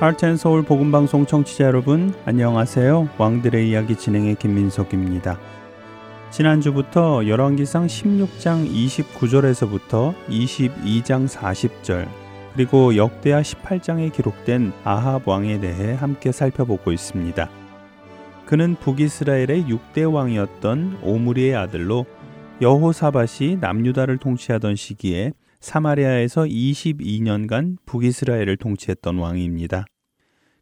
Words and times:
하트앤서울 0.00 0.62
복음방송 0.62 1.26
청취자 1.26 1.64
여러분 1.64 2.14
안녕하세요. 2.24 3.08
왕들의 3.18 3.68
이야기 3.68 3.96
진행의 3.96 4.36
김민석입니다. 4.36 5.40
지난주부터 6.30 7.26
열왕기상 7.26 7.88
16장 7.88 8.72
29절에서부터 8.72 10.14
22장 10.28 11.26
40절 11.26 12.08
그리고 12.54 12.94
역대하 12.94 13.42
18장에 13.42 14.12
기록된 14.12 14.72
아합 14.84 15.26
왕에 15.26 15.58
대해 15.58 15.94
함께 15.94 16.30
살펴보고 16.30 16.92
있습니다. 16.92 17.50
그는 18.46 18.76
북이스라엘의 18.76 19.64
6대 19.64 20.12
왕이었던 20.12 21.00
오므리의 21.02 21.56
아들로 21.56 22.06
여호사밧이 22.60 23.56
남유다를 23.60 24.18
통치하던 24.18 24.76
시기에 24.76 25.32
사마리아에서 25.60 26.42
22년간 26.42 27.78
북이스라엘을 27.84 28.56
통치했던 28.56 29.18
왕입니다. 29.18 29.86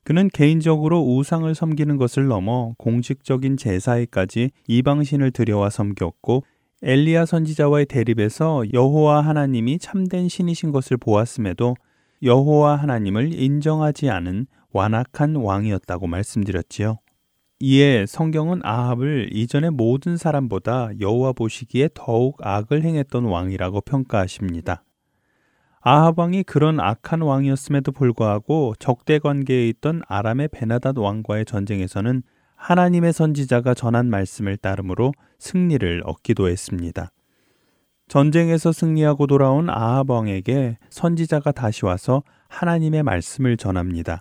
그는 0.06 0.30
개인적으로 0.32 1.00
우상을 1.00 1.52
섬기는 1.52 1.96
것을 1.96 2.28
넘어 2.28 2.74
공식적인 2.78 3.56
제사에까지 3.56 4.52
이방신을 4.68 5.32
들여와 5.32 5.68
섬겼고 5.68 6.44
엘리야 6.82 7.26
선지자와의 7.26 7.86
대립에서 7.86 8.62
여호와 8.72 9.22
하나님이 9.22 9.80
참된 9.80 10.28
신이신 10.28 10.70
것을 10.70 10.96
보았음에도 10.96 11.74
여호와 12.22 12.76
하나님을 12.76 13.32
인정하지 13.32 14.08
않은 14.08 14.46
완악한 14.70 15.34
왕이었다고 15.34 16.06
말씀드렸지요. 16.06 16.98
이에 17.58 18.06
성경은 18.06 18.60
아합을 18.62 19.30
이전의 19.32 19.72
모든 19.72 20.16
사람보다 20.16 20.90
여호와 21.00 21.32
보시기에 21.32 21.88
더욱 21.94 22.38
악을 22.46 22.84
행했던 22.84 23.24
왕이라고 23.24 23.80
평가하십니다. 23.80 24.84
아합 25.88 26.18
왕이 26.18 26.42
그런 26.42 26.80
악한 26.80 27.20
왕이었음에도 27.20 27.92
불구하고 27.92 28.74
적대 28.80 29.20
관계에 29.20 29.68
있던 29.68 30.02
아람의 30.08 30.48
베나닷 30.48 30.98
왕과의 30.98 31.44
전쟁에서는 31.44 32.24
하나님의 32.56 33.12
선지자가 33.12 33.74
전한 33.74 34.10
말씀을 34.10 34.56
따르므로 34.56 35.12
승리를 35.38 36.02
얻기도 36.04 36.48
했습니다. 36.48 37.12
전쟁에서 38.08 38.72
승리하고 38.72 39.28
돌아온 39.28 39.70
아합 39.70 40.10
왕에게 40.10 40.78
선지자가 40.90 41.52
다시 41.52 41.84
와서 41.84 42.24
하나님의 42.48 43.04
말씀을 43.04 43.56
전합니다. 43.56 44.18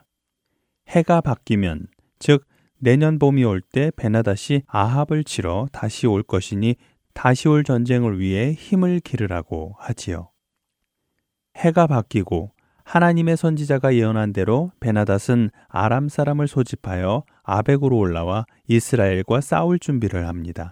해가 0.87 1.21
바뀌면 1.21 1.87
즉 2.19 2.45
내년 2.77 3.17
봄이 3.17 3.43
올 3.43 3.61
때 3.61 3.91
베나닷이 3.95 4.61
아합을 4.67 5.23
치러 5.23 5.65
다시 5.71 6.05
올 6.05 6.21
것이니 6.21 6.75
다시 7.15 7.47
올 7.47 7.63
전쟁을 7.63 8.19
위해 8.19 8.53
힘을 8.53 8.99
기르라고 8.99 9.73
하지요. 9.79 10.29
해가 11.55 11.87
바뀌고 11.87 12.51
하나님의 12.83 13.35
선지자가 13.35 13.95
예언한 13.95 14.31
대로 14.31 14.71
베나닷은 14.79 15.49
아람 15.67 16.07
사람을 16.07 16.47
소집하여 16.47 17.23
아벡으로 17.43 17.97
올라와 17.97 18.45
이스라엘과 18.67 19.41
싸울 19.41 19.79
준비를 19.79 20.27
합니다. 20.27 20.71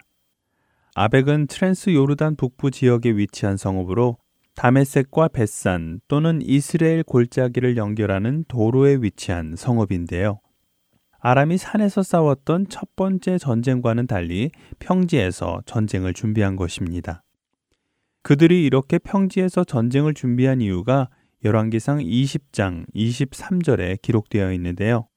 아벡은 0.95 1.47
트랜스 1.47 1.93
요르단 1.93 2.35
북부 2.35 2.69
지역에 2.69 3.11
위치한 3.11 3.57
성읍으로 3.57 4.17
다메섹과 4.55 5.29
벳산 5.29 5.99
또는 6.07 6.39
이스라엘 6.43 7.01
골짜기를 7.01 7.77
연결하는 7.77 8.45
도로에 8.47 8.97
위치한 9.01 9.55
성읍인데요. 9.55 10.39
아람이 11.19 11.57
산에서 11.57 12.03
싸웠던 12.03 12.67
첫 12.69 12.95
번째 12.95 13.39
전쟁과는 13.39 14.05
달리 14.05 14.51
평지에서 14.77 15.61
전쟁을 15.65 16.13
준비한 16.13 16.55
것입니다. 16.55 17.23
그들이 18.23 18.63
이렇게 18.63 18.97
평지에서 18.99 19.65
전쟁을 19.65 20.13
준비한 20.13 20.61
이유가 20.61 21.09
열왕기상 21.43 21.99
20장 21.99 22.85
23절에 22.95 24.01
기록되어 24.01 24.53
있는데요. 24.53 25.07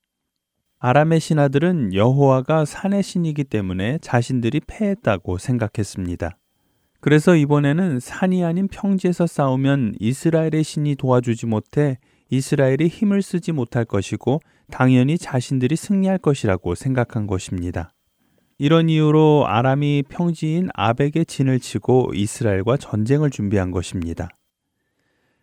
아람의 0.81 1.21
신하들은 1.21 1.95
여호와가 1.95 2.65
산의 2.65 3.05
신이기 3.05 3.45
때문에 3.45 3.99
자신들이 4.03 4.61
패했다고 4.67 5.39
생각했습니다. 5.39 6.37
그래서 7.01 7.37
이번에는 7.37 8.01
산이 8.01 8.45
아닌 8.45 8.67
평지에서 8.67 9.29
싸우면 9.29 9.95
이스라엘의 10.01 10.65
신이 10.65 10.97
도와주지 10.97 11.47
못해 11.47 11.99
이스라엘이 12.31 12.89
힘을 12.89 13.23
쓰지 13.23 13.53
못할 13.53 13.85
것이고 13.85 14.41
당연히 14.71 15.17
자신들이 15.17 15.77
승리할 15.77 16.19
것이라고 16.19 16.75
생각한 16.75 17.29
것입니다. 17.29 17.93
이런 18.59 18.89
이유로 18.89 19.45
아람이 19.47 20.05
평지인 20.09 20.71
아벡에 20.73 21.25
진을 21.27 21.61
치고 21.61 22.13
이스라엘과 22.15 22.79
전쟁을 22.79 23.31
준비한 23.31 23.71
것입니다. 23.71 24.29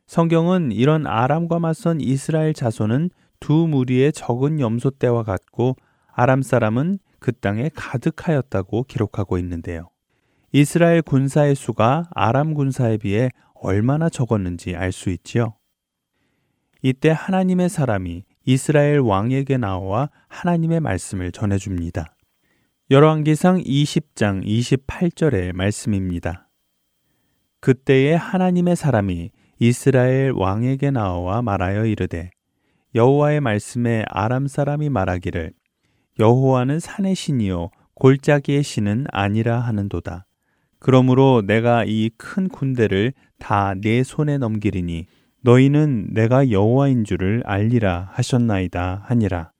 성경은 0.07 0.71
이런 0.71 1.05
아람과 1.05 1.59
맞선 1.59 2.01
이스라엘 2.01 2.53
자손은 2.53 3.11
두 3.39 3.67
무리의 3.67 4.13
적은 4.13 4.59
염소 4.59 4.89
떼와 4.89 5.23
같고 5.23 5.75
아람 6.11 6.41
사람은 6.41 6.97
그 7.19 7.31
땅에 7.31 7.69
가득하였다고 7.73 8.83
기록하고 8.83 9.37
있는데요. 9.37 9.89
이스라엘 10.51 11.01
군사의 11.01 11.55
수가 11.55 12.09
아람 12.11 12.53
군사에 12.53 12.97
비해 12.97 13.29
얼마나 13.53 14.09
적었는지 14.09 14.75
알 14.75 14.91
수 14.91 15.09
있지요. 15.09 15.55
이때 16.81 17.09
하나님의 17.09 17.69
사람이 17.69 18.23
이스라엘 18.45 18.99
왕에게 18.99 19.57
나와 19.57 20.09
하나님의 20.27 20.81
말씀을 20.81 21.31
전해줍니다. 21.31 22.13
열왕기상 22.93 23.63
20장 23.63 24.45
28절의 24.45 25.51
말씀입니다. 25.53 26.47
그때에 27.59 28.13
하나님의 28.13 28.75
사람이 28.75 29.31
이스라엘 29.57 30.31
왕에게 30.35 30.91
나와 30.91 31.41
말하여 31.41 31.87
이르되 31.87 32.29
여호와의 32.93 33.41
말씀에 33.41 34.05
아람 34.09 34.45
사람이 34.45 34.89
말하기를 34.89 35.53
여호와는 36.19 36.79
산의 36.79 37.15
신이요 37.15 37.71
골짜기의 37.95 38.61
신은 38.61 39.07
아니라 39.11 39.59
하는도다. 39.61 40.27
그러므로 40.77 41.41
내가 41.43 41.85
이 41.87 42.11
큰 42.15 42.47
군대를 42.47 43.13
다 43.39 43.73
내 43.73 44.03
손에 44.03 44.37
넘기리니 44.37 45.07
너희는 45.41 46.09
내가 46.13 46.51
여호와인 46.51 47.05
줄을 47.05 47.41
알리라 47.43 48.11
하셨나이다 48.13 49.01
하니라. 49.07 49.52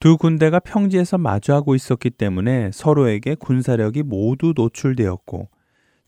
두 0.00 0.16
군대가 0.16 0.60
평지에서 0.60 1.18
마주하고 1.18 1.74
있었기 1.74 2.08
때문에 2.08 2.70
서로에게 2.72 3.34
군사력이 3.34 4.02
모두 4.02 4.54
노출되었고 4.56 5.50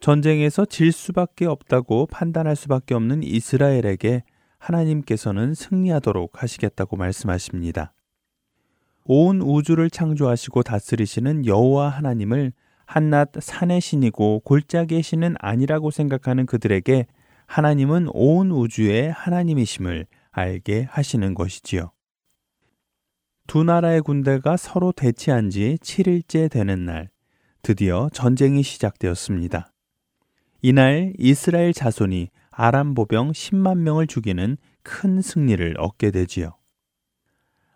전쟁에서 0.01 0.65
질 0.65 0.93
수밖에 0.93 1.45
없다고 1.45 2.07
판단할 2.07 2.57
수밖에 2.57 2.95
없는 2.95 3.23
이스라엘에게 3.23 4.23
하나님께서는 4.57 5.53
승리하도록 5.53 6.43
하시겠다고 6.43 6.97
말씀하십니다. 6.97 7.93
온 9.05 9.43
우주를 9.43 9.91
창조하시고 9.91 10.63
다스리시는 10.63 11.45
여호와 11.45 11.91
하나님을 11.91 12.55
한낱 12.87 13.33
산의 13.41 13.83
신이고 13.83 14.41
골짜기의 14.41 15.03
신은 15.03 15.35
아니라고 15.39 15.91
생각하는 15.91 16.47
그들에게 16.47 17.07
하나님은 17.45 18.09
온 18.15 18.53
우주의 18.53 19.13
하나님이심을 19.13 20.07
알게 20.31 20.87
하시는 20.91 21.35
것이지요. 21.35 21.91
두 23.47 23.65
나라의 23.65 24.03
군대가 24.03 24.57
서로 24.57 24.93
대치한 24.93 25.51
지 25.51 25.77
7일째 25.81 26.51
되는 26.51 26.85
날, 26.85 27.11
드디어 27.63 28.09
전쟁이 28.13 28.63
시작되었습니다. 28.63 29.73
이날 30.63 31.13
이스라엘 31.19 31.73
자손이 31.73 32.31
아람 32.51 32.95
보병 32.95 33.33
10만 33.33 33.79
명을 33.79 34.07
죽이는 34.07 34.57
큰 34.83 35.21
승리를 35.21 35.75
얻게 35.79 36.11
되지요. 36.11 36.57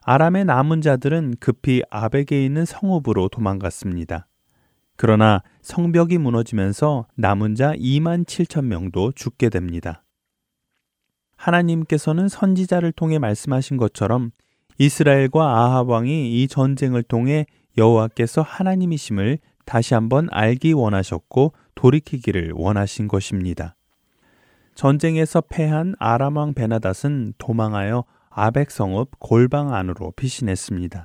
아람의 0.03 0.45
남은 0.45 0.83
자들은 0.83 1.35
급히 1.41 1.83
아벡에 1.91 2.45
있는 2.45 2.65
성읍으로 2.65 3.29
도망갔습니다. 3.29 4.29
그러나 4.95 5.43
성벽이 5.63 6.19
무너지면서 6.19 7.07
남은 7.17 7.57
자 7.57 7.75
2만 7.75 8.25
7천 8.25 8.67
명도 8.67 9.13
죽게 9.13 9.49
됩니다. 9.49 10.05
하나님께서는 11.37 12.29
선지자를 12.29 12.93
통해 12.93 13.19
말씀하신 13.19 13.77
것처럼 13.77 14.31
이스라엘과 14.79 15.43
아합 15.43 15.89
왕이 15.89 16.43
이 16.43 16.49
전쟁을 16.49 17.03
통해 17.03 17.47
여호와께서 17.79 18.43
하나님이심을 18.43 19.39
다시 19.65 19.95
한번 19.95 20.29
알기 20.31 20.73
원하셨고 20.73 21.53
돌이키기를 21.75 22.53
원하신 22.55 23.09
것입니다. 23.09 23.77
전쟁에서 24.75 25.41
패한 25.41 25.95
아람 25.99 26.37
왕 26.37 26.55
베나닷은 26.55 27.35
도망하여 27.39 28.05
아벡 28.29 28.71
성읍 28.71 29.19
골방 29.19 29.73
안으로 29.73 30.13
피신했습니다. 30.13 31.05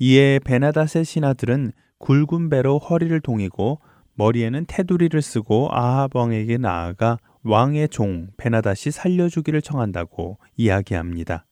이에 0.00 0.38
베나닷의 0.40 1.04
신하들은 1.04 1.72
굵은 1.98 2.50
배로 2.50 2.78
허리를 2.78 3.18
동이고 3.20 3.80
머리에는 4.14 4.66
테두리를 4.68 5.20
쓰고 5.20 5.70
아합 5.72 6.14
왕에게 6.14 6.58
나아가 6.58 7.18
왕의 7.42 7.88
종 7.88 8.28
베나닷이 8.36 8.90
살려주기를 8.90 9.62
청한다고 9.62 10.38
이야기합니다. 10.56 11.46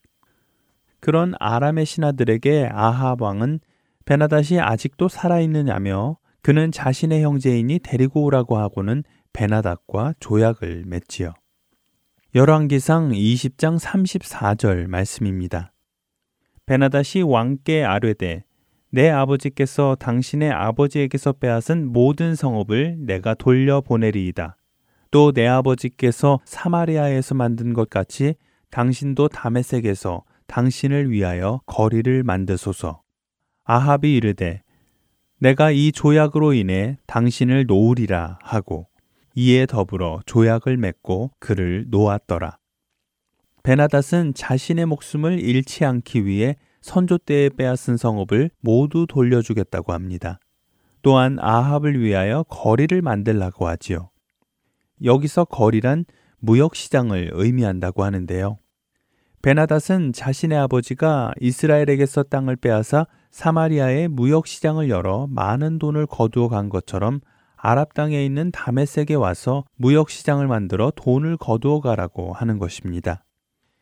그런 1.02 1.34
아람의 1.40 1.84
신하들에게 1.84 2.70
아합 2.72 3.20
왕은 3.20 3.58
베나닷이 4.04 4.60
아직도 4.60 5.08
살아있느냐며 5.08 6.16
그는 6.42 6.70
자신의 6.70 7.24
형제이니 7.24 7.80
데리고 7.80 8.22
오라고 8.22 8.56
하고는 8.56 9.02
베나닷과 9.32 10.14
조약을 10.20 10.84
맺지요. 10.86 11.34
열왕기상 12.36 13.10
20장 13.10 13.80
34절 13.80 14.86
말씀입니다. 14.86 15.72
베나닷이 16.66 17.22
왕께 17.26 17.82
아뢰되 17.82 18.44
내 18.92 19.10
아버지께서 19.10 19.96
당신의 19.98 20.52
아버지에게서 20.52 21.32
빼앗은 21.32 21.92
모든 21.92 22.36
성읍을 22.36 22.98
내가 23.00 23.34
돌려보내리이다. 23.34 24.56
또 25.10 25.32
내 25.32 25.48
아버지께서 25.48 26.38
사마리아에서 26.44 27.34
만든 27.34 27.72
것 27.72 27.90
같이 27.90 28.36
당신도 28.70 29.28
다메섹에서 29.28 30.22
당신을 30.46 31.10
위하여 31.10 31.60
거리를 31.66 32.22
만드소서. 32.22 33.02
아합이 33.64 34.14
이르되 34.14 34.62
내가 35.38 35.70
이 35.70 35.92
조약으로 35.92 36.52
인해 36.52 36.98
당신을 37.06 37.66
놓으리라 37.66 38.38
하고 38.42 38.88
이에 39.34 39.66
더불어 39.66 40.20
조약을 40.26 40.76
맺고 40.76 41.32
그를 41.38 41.86
놓았더라. 41.88 42.58
베나닷은 43.62 44.34
자신의 44.34 44.86
목숨을 44.86 45.40
잃지 45.40 45.84
않기 45.84 46.26
위해 46.26 46.56
선조 46.80 47.16
때에 47.16 47.48
빼앗은 47.48 47.96
성읍을 47.96 48.50
모두 48.60 49.06
돌려주겠다고 49.08 49.92
합니다. 49.92 50.40
또한 51.02 51.38
아합을 51.40 52.00
위하여 52.00 52.44
거리를 52.44 53.00
만들라고 53.02 53.66
하지요. 53.66 54.10
여기서 55.02 55.44
거리란 55.44 56.04
무역 56.38 56.74
시장을 56.74 57.30
의미한다고 57.32 58.04
하는데요. 58.04 58.58
베나닷은 59.42 60.12
자신의 60.12 60.56
아버지가 60.56 61.32
이스라엘에게서 61.40 62.22
땅을 62.22 62.54
빼앗아 62.54 63.08
사마리아에 63.32 64.06
무역 64.06 64.46
시장을 64.46 64.88
열어 64.88 65.26
많은 65.30 65.80
돈을 65.80 66.06
거두어 66.06 66.48
간 66.48 66.68
것처럼 66.68 67.20
아랍 67.56 67.92
땅에 67.94 68.24
있는 68.24 68.52
다메섹에 68.52 69.14
와서 69.14 69.64
무역 69.74 70.10
시장을 70.10 70.46
만들어 70.46 70.92
돈을 70.94 71.36
거두어 71.38 71.80
가라고 71.80 72.32
하는 72.32 72.60
것입니다. 72.60 73.24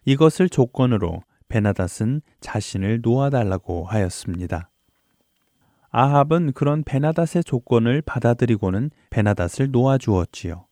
이것을 0.06 0.48
조건으로 0.48 1.22
베나닷은 1.50 2.22
자신을 2.40 3.00
놓아달라고 3.02 3.84
하였습니다. 3.84 4.70
아합은 5.90 6.52
그런 6.52 6.84
베나닷의 6.84 7.44
조건을 7.44 8.00
받아들이고는 8.00 8.90
베나닷을 9.10 9.70
놓아주었지요. 9.72 10.64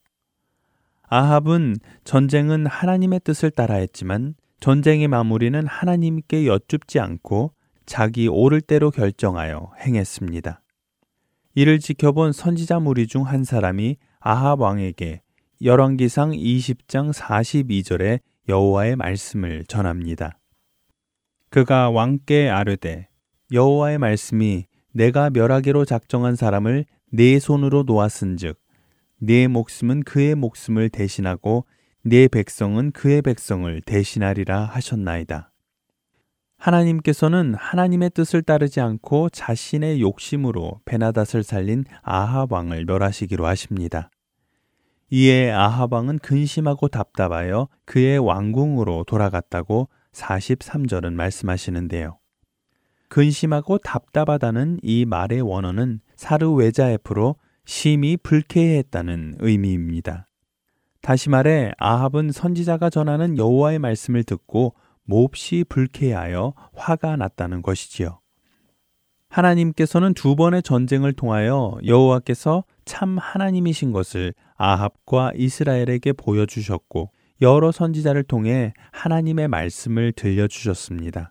아합은 1.03 1.77
전쟁은 2.05 2.67
하나님의 2.67 3.21
뜻을 3.23 3.51
따라 3.51 3.75
했지만 3.75 4.35
전쟁의 4.61 5.09
마무리는 5.09 5.67
하나님께 5.67 6.47
여쭙지 6.47 6.99
않고 6.99 7.53
자기 7.87 8.29
옳을 8.29 8.61
대로 8.61 8.91
결정하여 8.91 9.73
행했습니다. 9.81 10.61
이를 11.55 11.79
지켜본 11.79 12.33
선지자 12.33 12.81
무리 12.81 13.07
중 13.07 13.23
한 13.23 13.45
사람이 13.45 13.97
아합 14.21 14.61
왕에게 14.61 15.23
열왕기상 15.63 16.33
20장 16.33 17.13
42절에 17.13 18.21
여호와의 18.49 18.97
말씀을 18.97 19.65
전합니다. 19.65 20.39
그가 21.51 21.91
왕께 21.91 22.49
아뢰되 22.49 23.09
여호와의 23.53 23.99
말씀이 23.99 24.67
내가 24.93 25.31
멸하기로 25.31 25.85
작정한 25.85 26.37
사람을 26.37 26.85
네 27.11 27.39
손으로 27.39 27.85
놓았은즉 27.85 28.59
네 29.21 29.49
목숨은 29.49 30.03
그의 30.03 30.35
목숨을 30.35 30.91
대신하고 30.91 31.65
네 32.09 32.27
백성은 32.27 32.93
그의 32.93 33.21
백성을 33.21 33.83
대신하리라 33.83 34.65
하셨나이다. 34.65 35.53
하나님께서는 36.57 37.55
하나님의 37.55 38.11
뜻을 38.15 38.41
따르지 38.43 38.81
않고 38.81 39.29
자신의 39.29 40.01
욕심으로 40.01 40.81
베나닷을 40.87 41.43
살린 41.43 41.85
아합 42.03 42.51
왕을 42.51 42.87
멸하시기로 42.87 43.47
하십니다. 43.47 44.09
이에 45.11 45.51
아합 45.51 45.93
왕은 45.93 46.21
근심하고 46.21 46.89
답답하여 46.89 47.69
그의 47.85 48.19
왕궁으로 48.19 49.05
돌아갔다고 49.05 49.91
43절은 50.13 51.13
말씀하시는데요. 51.13 52.19
근심하고 53.09 53.77
답답하다는 53.79 54.81
이 54.83 55.05
말의 55.05 55.43
원어는 55.43 56.01
사르웨자에프로 56.17 57.37
심히 57.67 58.17
불쾌했다는 58.17 59.37
의미입니다. 59.41 60.28
다시 61.03 61.31
말해 61.31 61.73
아합은 61.79 62.33
선지자가 62.33 62.91
전하는 62.91 63.39
여호와의 63.39 63.79
말씀을 63.79 64.25
듣고 64.25 64.75
몹시 65.05 65.65
불쾌하여 65.69 66.53
화가 66.75 67.17
났다는 67.17 67.63
것이지요. 67.63 68.21
하나님께서는 69.31 70.15
두 70.15 70.37
번의 70.37 70.63
전쟁을 70.63 71.13
통하여 71.13 71.79
여호와께서 71.85 72.65
참 72.85 73.19
하나님이신 73.19 73.93
것을 73.93 74.35
아합과 74.57 75.33
이스라엘에게 75.37 76.13
보여주셨고 76.15 77.11
여러 77.41 77.71
선지자를 77.71 78.25
통해 78.25 78.73
하나님의 78.93 79.49
말씀을 79.49 80.13
들려주셨습니다. 80.13 81.31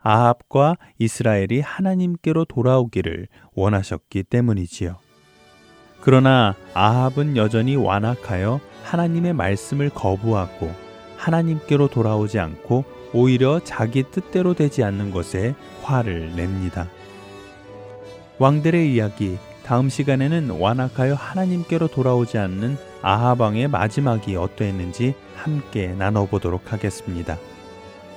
아합과 0.00 0.76
이스라엘이 0.98 1.60
하나님께로 1.60 2.44
돌아오기를 2.44 3.28
원하셨기 3.54 4.24
때문이지요. 4.24 4.98
그러나 6.04 6.54
아합은 6.74 7.38
여전히 7.38 7.76
완악하여 7.76 8.60
하나님의 8.82 9.32
말씀을 9.32 9.88
거부하고 9.88 10.70
하나님께로 11.16 11.88
돌아오지 11.88 12.38
않고 12.38 12.84
오히려 13.14 13.60
자기 13.64 14.02
뜻대로 14.02 14.52
되지 14.52 14.84
않는 14.84 15.12
것에 15.12 15.54
화를 15.82 16.36
냅니다. 16.36 16.88
왕들의 18.38 18.92
이야기 18.92 19.38
다음 19.64 19.88
시간에는 19.88 20.50
완악하여 20.50 21.14
하나님께로 21.14 21.88
돌아오지 21.88 22.36
않는 22.36 22.76
아하방의 23.00 23.68
마지막이 23.68 24.36
어떠했는지 24.36 25.14
함께 25.36 25.88
나눠보도록 25.88 26.70
하겠습니다. 26.70 27.38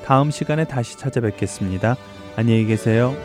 다음 0.03 0.29
시간에 0.29 0.65
다시 0.65 0.97
찾아뵙겠습니다. 0.97 1.95
안녕히 2.35 2.65
계세요. 2.65 3.15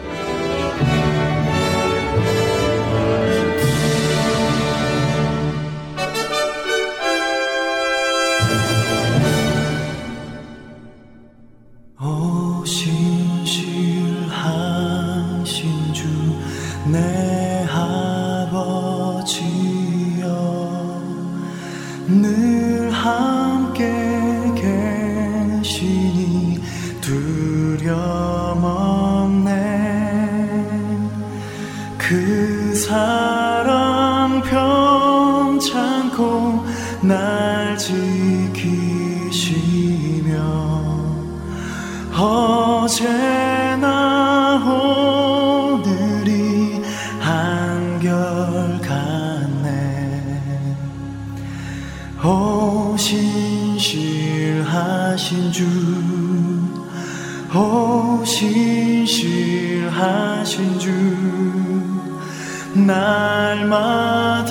날마다 62.75 64.50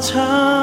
자 0.00 0.61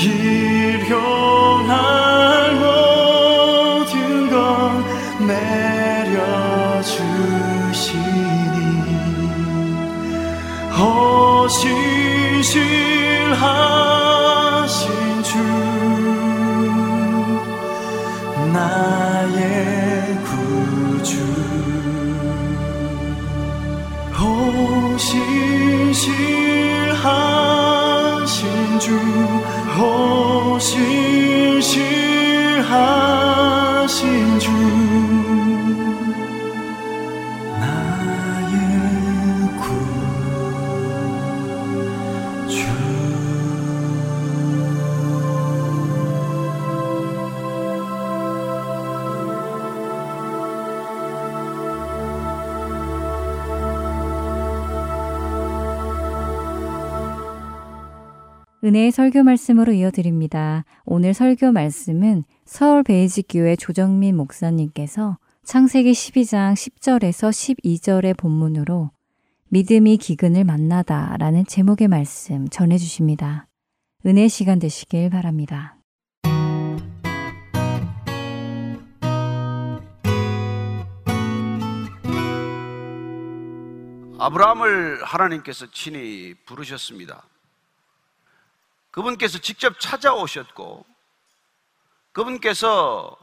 기려 0.00 1.39
설교 58.90 59.22
말씀으로 59.22 59.72
이어드립니다. 59.72 60.64
오늘 60.84 61.14
설교 61.14 61.52
말씀은 61.52 62.24
서울 62.44 62.82
베이직교회 62.82 63.56
조정민 63.56 64.16
목사님께서 64.16 65.18
창세기 65.44 65.92
12장 65.92 66.54
10절에서 66.54 67.30
12절의 67.30 68.16
본문으로 68.16 68.90
믿음이 69.48 69.96
기근을 69.96 70.44
만나다 70.44 71.16
라는 71.18 71.44
제목의 71.44 71.88
말씀 71.88 72.48
전해주십니다. 72.48 73.48
은혜 74.06 74.28
시간 74.28 74.58
되시길 74.58 75.10
바랍니다. 75.10 75.76
아브라함을 84.18 85.02
하나님께서 85.02 85.66
친히 85.72 86.34
부르셨습니다. 86.44 87.29
그분께서 88.90 89.38
직접 89.38 89.78
찾아오셨고 89.78 90.84
그분께서 92.12 93.16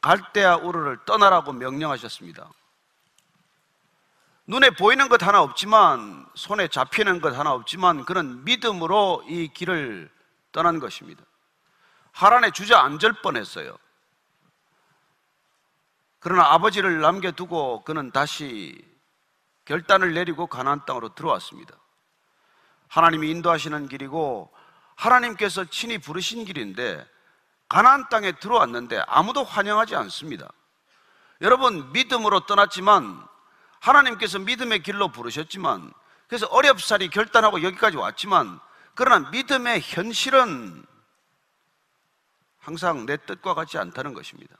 갈대아 0.00 0.56
우르를 0.56 1.04
떠나라고 1.04 1.52
명령하셨습니다. 1.52 2.50
눈에 4.46 4.70
보이는 4.70 5.08
것 5.08 5.22
하나 5.22 5.42
없지만 5.42 6.26
손에 6.34 6.68
잡히는 6.68 7.20
것 7.20 7.36
하나 7.36 7.52
없지만 7.52 8.04
그런 8.04 8.44
믿음으로 8.44 9.24
이 9.28 9.48
길을 9.48 10.10
떠난 10.52 10.78
것입니다. 10.78 11.22
하란에 12.12 12.50
주저앉을 12.52 13.20
뻔했어요. 13.22 13.76
그러나 16.20 16.52
아버지를 16.54 17.00
남겨두고 17.00 17.84
그는 17.84 18.10
다시 18.10 18.82
결단을 19.66 20.14
내리고 20.14 20.46
가나안 20.46 20.84
땅으로 20.86 21.14
들어왔습니다. 21.14 21.76
하나님이 22.88 23.30
인도하시는 23.30 23.88
길이고 23.88 24.50
하나님께서 24.98 25.64
친히 25.66 25.98
부르신 25.98 26.44
길인데 26.44 27.06
가나안 27.68 28.08
땅에 28.08 28.32
들어왔는데 28.32 29.04
아무도 29.06 29.44
환영하지 29.44 29.94
않습니다. 29.94 30.48
여러분 31.40 31.92
믿음으로 31.92 32.46
떠났지만 32.46 33.24
하나님께서 33.80 34.40
믿음의 34.40 34.82
길로 34.82 35.08
부르셨지만 35.12 35.92
그래서 36.26 36.46
어렵사리 36.46 37.10
결단하고 37.10 37.62
여기까지 37.62 37.96
왔지만 37.96 38.58
그러나 38.94 39.30
믿음의 39.30 39.80
현실은 39.82 40.84
항상 42.58 43.06
내 43.06 43.16
뜻과 43.18 43.54
같지 43.54 43.78
않다는 43.78 44.14
것입니다. 44.14 44.56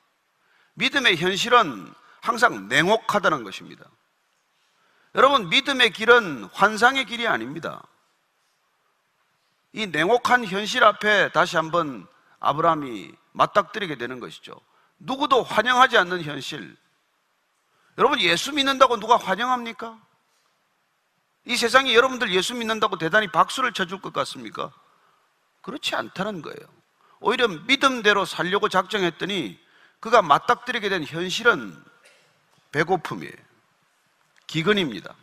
믿음의 0.74 1.16
현실은 1.16 1.92
항상 2.20 2.68
냉혹하다는 2.68 3.42
것입니다. 3.42 3.84
여러분 5.16 5.48
믿음의 5.48 5.90
길은 5.90 6.44
환상의 6.52 7.06
길이 7.06 7.26
아닙니다. 7.26 7.82
이 9.72 9.86
냉혹한 9.86 10.46
현실 10.46 10.84
앞에 10.84 11.30
다시 11.32 11.56
한번 11.56 12.06
아브라함이 12.40 13.12
맞닥뜨리게 13.32 13.96
되는 13.96 14.20
것이죠. 14.20 14.58
누구도 14.98 15.42
환영하지 15.42 15.98
않는 15.98 16.22
현실. 16.22 16.76
여러분 17.98 18.20
예수 18.20 18.52
믿는다고 18.52 18.98
누가 18.98 19.16
환영합니까? 19.16 19.98
이 21.44 21.56
세상에 21.56 21.94
여러분들 21.94 22.32
예수 22.32 22.54
믿는다고 22.54 22.98
대단히 22.98 23.28
박수를 23.28 23.72
쳐줄 23.72 24.00
것 24.00 24.12
같습니까? 24.12 24.72
그렇지 25.62 25.94
않다는 25.94 26.42
거예요. 26.42 26.58
오히려 27.20 27.48
믿음대로 27.48 28.24
살려고 28.24 28.68
작정했더니 28.68 29.58
그가 30.00 30.22
맞닥뜨리게 30.22 30.88
된 30.88 31.04
현실은 31.04 31.76
배고픔이에요. 32.72 33.32
기근입니다. 34.46 35.14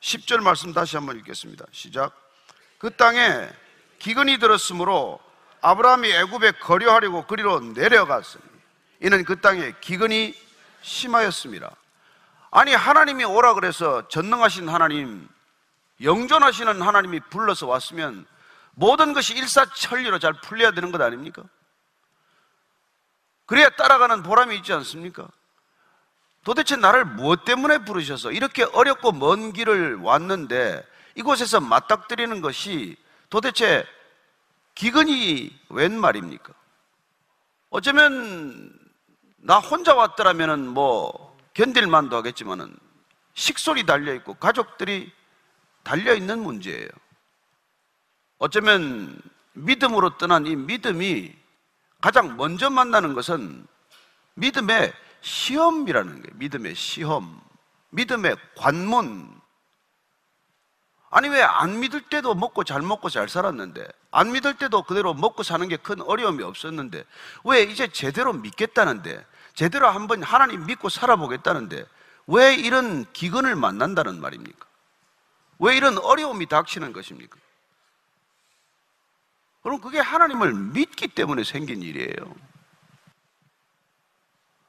10절 0.00 0.42
말씀 0.42 0.72
다시 0.72 0.96
한번 0.96 1.18
읽겠습니다. 1.18 1.64
시작. 1.72 2.14
그 2.78 2.90
땅에 2.90 3.48
기근이 3.98 4.38
들었으므로 4.38 5.20
아브라함이 5.60 6.10
애굽에 6.10 6.52
거류하려고 6.52 7.26
그리로 7.26 7.60
내려갔습니다. 7.60 8.52
이는 9.00 9.24
그 9.24 9.40
땅에 9.40 9.72
기근이 9.80 10.34
심하였습니다. 10.82 11.74
아니 12.50 12.72
하나님이 12.72 13.24
오라 13.24 13.54
그래서 13.54 14.06
전능하신 14.08 14.68
하나님, 14.68 15.28
영존하시는 16.02 16.82
하나님이 16.82 17.20
불러서 17.30 17.66
왔으면 17.66 18.26
모든 18.72 19.12
것이 19.12 19.34
일사천리로 19.34 20.18
잘 20.18 20.34
풀려야 20.34 20.72
되는 20.72 20.92
것 20.92 21.00
아닙니까? 21.00 21.42
그래야 23.46 23.68
따라가는 23.70 24.22
보람이 24.22 24.56
있지 24.56 24.72
않습니까? 24.72 25.28
도대체 26.44 26.76
나를 26.76 27.04
무엇 27.04 27.44
때문에 27.44 27.78
부르셔서 27.78 28.32
이렇게 28.32 28.64
어렵고 28.64 29.12
먼 29.12 29.52
길을 29.52 29.96
왔는데 29.96 30.86
이곳에서 31.14 31.60
맞닥뜨리는 31.60 32.40
것이 32.40 32.96
도대체 33.34 33.84
기근이 34.76 35.52
웬 35.70 35.98
말입니까? 35.98 36.54
어쩌면 37.68 38.72
나 39.38 39.58
혼자 39.58 39.92
왔더라면 39.92 40.68
뭐 40.68 41.36
견딜만도 41.54 42.16
하겠지만은 42.16 42.72
식솔이 43.34 43.86
달려 43.86 44.14
있고 44.14 44.34
가족들이 44.34 45.10
달려 45.82 46.14
있는 46.14 46.44
문제예요. 46.44 46.88
어쩌면 48.38 49.20
믿음으로 49.54 50.16
떠난 50.16 50.46
이 50.46 50.54
믿음이 50.54 51.34
가장 52.00 52.36
먼저 52.36 52.70
만나는 52.70 53.14
것은 53.14 53.66
믿음의 54.34 54.92
시험이라는 55.22 56.22
거예요. 56.22 56.36
믿음의 56.36 56.76
시험. 56.76 57.40
믿음의 57.90 58.36
관문. 58.56 59.28
아니, 61.16 61.28
왜 61.28 61.42
안 61.42 61.78
믿을 61.78 62.00
때도 62.02 62.34
먹고 62.34 62.64
잘 62.64 62.82
먹고 62.82 63.08
잘 63.08 63.28
살았는데, 63.28 63.86
안 64.10 64.32
믿을 64.32 64.58
때도 64.58 64.82
그대로 64.82 65.14
먹고 65.14 65.44
사는 65.44 65.68
게 65.68 65.76
큰 65.76 66.00
어려움이 66.00 66.42
없었는데, 66.42 67.04
왜 67.44 67.62
이제 67.62 67.86
제대로 67.86 68.32
믿겠다는데, 68.32 69.24
제대로 69.54 69.88
한번 69.88 70.24
하나님 70.24 70.66
믿고 70.66 70.88
살아보겠다는데, 70.88 71.86
왜 72.26 72.54
이런 72.56 73.04
기근을 73.12 73.54
만난다는 73.54 74.20
말입니까? 74.20 74.66
왜 75.60 75.76
이런 75.76 75.98
어려움이 75.98 76.46
닥치는 76.46 76.92
것입니까? 76.92 77.38
그럼 79.62 79.80
그게 79.80 80.00
하나님을 80.00 80.52
믿기 80.52 81.06
때문에 81.06 81.44
생긴 81.44 81.80
일이에요. 81.80 82.34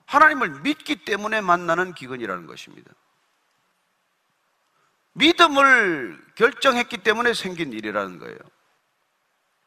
하나님을 0.06 0.62
믿기 0.62 0.98
때문에 1.06 1.42
만나는 1.42 1.96
기근이라는 1.96 2.46
것입니다. 2.46 2.92
믿음을 5.16 6.22
결정했기 6.36 6.98
때문에 6.98 7.34
생긴 7.34 7.72
일이라는 7.74 8.20
거예요. 8.20 8.38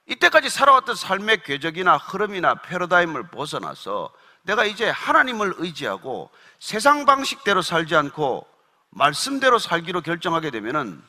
이때까지 0.06 0.48
살아왔던 0.48 0.94
삶의 0.94 1.42
궤적이나 1.42 1.96
흐름이나 1.96 2.56
패러다임을 2.62 3.28
벗어나서 3.28 4.12
내가 4.42 4.64
이제 4.64 4.88
하나님을 4.88 5.54
의지하고 5.58 6.30
세상 6.58 7.04
방식대로 7.04 7.60
살지 7.62 7.94
않고 7.96 8.46
말씀대로 8.90 9.58
살기로 9.58 10.00
결정하게 10.02 10.50
되면은 10.50 11.02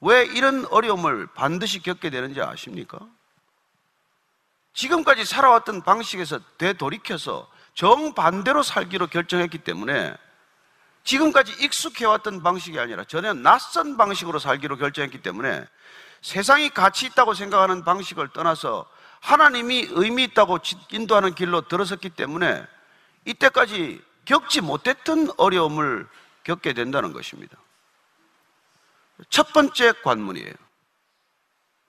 왜 0.00 0.24
이런 0.24 0.66
어려움을 0.66 1.28
반드시 1.28 1.80
겪게 1.80 2.10
되는지 2.10 2.40
아십니까? 2.40 2.98
지금까지 4.74 5.24
살아왔던 5.24 5.82
방식에서 5.82 6.40
되돌이켜서 6.58 7.48
정반대로 7.74 8.62
살기로 8.62 9.08
결정했기 9.08 9.58
때문에 9.58 10.16
지금까지 11.04 11.52
익숙해왔던 11.60 12.42
방식이 12.42 12.78
아니라 12.78 13.04
전혀 13.04 13.32
낯선 13.32 13.96
방식으로 13.96 14.38
살기로 14.38 14.76
결정했기 14.76 15.22
때문에 15.22 15.66
세상이 16.20 16.70
가치 16.70 17.06
있다고 17.06 17.34
생각하는 17.34 17.84
방식을 17.84 18.28
떠나서 18.28 18.88
하나님이 19.20 19.88
의미 19.90 20.24
있다고 20.24 20.58
인도하는 20.90 21.34
길로 21.34 21.62
들어섰기 21.62 22.10
때문에 22.10 22.64
이때까지 23.24 24.02
겪지 24.24 24.60
못했던 24.60 25.28
어려움을 25.36 26.08
겪게 26.44 26.72
된다는 26.72 27.12
것입니다. 27.12 27.56
첫 29.30 29.52
번째 29.52 29.92
관문이에요. 30.02 30.54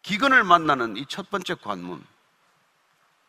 기근을 0.03 0.43
만나는 0.43 0.97
이 0.97 1.05
첫 1.07 1.29
번째 1.29 1.55
관문. 1.55 2.03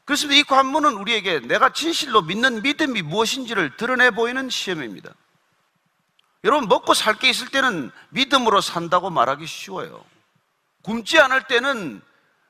그렇습니다. 0.04 0.38
이 0.38 0.42
관문은 0.42 0.94
우리에게 0.94 1.40
내가 1.40 1.72
진실로 1.72 2.20
믿는 2.22 2.62
믿음이 2.62 3.02
무엇인지를 3.02 3.76
드러내 3.76 4.10
보이는 4.10 4.50
시험입니다. 4.50 5.14
여러분, 6.44 6.68
먹고 6.68 6.92
살 6.94 7.18
게 7.18 7.30
있을 7.30 7.48
때는 7.48 7.90
믿음으로 8.10 8.60
산다고 8.60 9.10
말하기 9.10 9.46
쉬워요. 9.46 10.04
굶지 10.82 11.18
않을 11.18 11.44
때는 11.44 12.02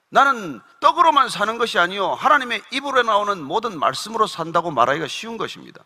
나는 0.08 0.60
떡으로만 0.80 1.28
사는 1.28 1.58
것이 1.58 1.78
아니요. 1.78 2.12
하나님의 2.14 2.62
입으로 2.72 3.02
나오는 3.02 3.42
모든 3.42 3.78
말씀으로 3.78 4.26
산다고 4.26 4.70
말하기가 4.70 5.06
쉬운 5.06 5.36
것입니다. 5.36 5.82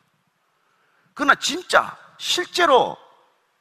그러나 1.15 1.35
진짜, 1.35 1.97
실제로 2.19 2.97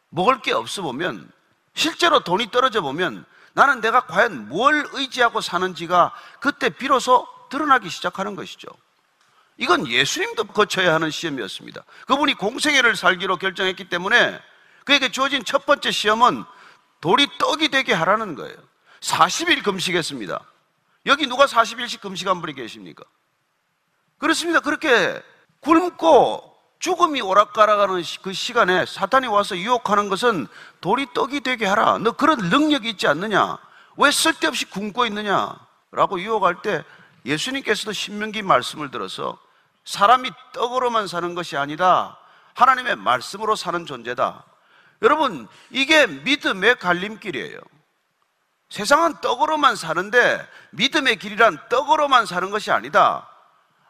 먹을 0.10 0.42
게 0.42 0.54
없어 0.54 0.82
보면, 0.82 1.30
실제로 1.74 2.22
돈이 2.22 2.50
떨어져 2.52 2.82
보면 2.82 3.26
나는 3.54 3.82
내가 3.82 4.06
과연 4.06 4.48
뭘 4.50 4.88
의지하고 4.94 5.42
사는지가 5.42 6.14
그때 6.40 6.70
비로소 6.70 7.28
드러나기 7.50 7.90
시작하는 7.90 8.36
것이죠. 8.36 8.68
이건 9.58 9.88
예수님도 9.88 10.46
거쳐야 10.46 10.94
하는 10.94 11.10
시험이었습니다. 11.10 11.84
그분이 12.06 12.36
공생애를 12.36 12.96
살기로 12.96 13.38
결정했기 13.38 13.90
때문에 13.90 14.40
그에게 14.86 15.10
주어진 15.10 15.44
첫 15.44 15.66
번째 15.66 15.92
시험은 15.92 16.44
돌이 17.02 17.28
떡이 17.40 17.70
되게 17.70 17.94
하라는 17.94 18.36
거예요. 18.36 18.56
40일 19.02 19.64
금식했습니다. 19.64 20.40
여기 21.08 21.28
누가 21.28 21.46
40일씩 21.46 22.02
금식한 22.02 22.42
분이 22.42 22.54
계십니까? 22.54 23.04
그렇습니다. 24.18 24.60
그렇게 24.60 25.22
굶고 25.60 26.56
죽음이 26.80 27.22
오락가락하는 27.22 28.04
그 28.22 28.34
시간에 28.34 28.86
사탄이 28.86 29.28
와서 29.28 29.58
유혹하는 29.58 30.10
것은 30.10 30.48
돌이 30.82 31.08
떡이 31.14 31.42
되게 31.42 31.66
하라. 31.66 31.98
너 32.00 32.12
그런 32.12 32.38
능력이 32.50 32.90
있지 32.90 33.08
않느냐? 33.08 33.58
왜 33.98 34.12
쓸데없이 34.12 34.66
굶고 34.66 35.06
있느냐? 35.08 35.56
라고 35.92 36.20
유혹할 36.20 36.62
때 36.62 36.84
예수님께서도 37.26 37.94
신명기 37.94 38.44
말씀을 38.44 38.92
들어서 38.92 39.38
사람이 39.88 40.30
떡으로만 40.52 41.08
사는 41.08 41.34
것이 41.34 41.56
아니다. 41.56 42.18
하나님의 42.56 42.98
말씀으로 42.98 43.56
사는 43.56 43.86
존재다. 43.86 44.44
여러분, 45.02 45.48
이게 45.70 46.06
믿음의 46.08 46.76
갈림길이에요. 46.76 47.58
세상은 48.70 49.16
떡으로만 49.22 49.78
사는데 49.78 50.46
믿음의 50.72 51.16
길이란 51.20 51.58
떡으로만 51.70 52.26
사는 52.26 52.50
것이 52.50 52.70
아니다. 52.70 53.30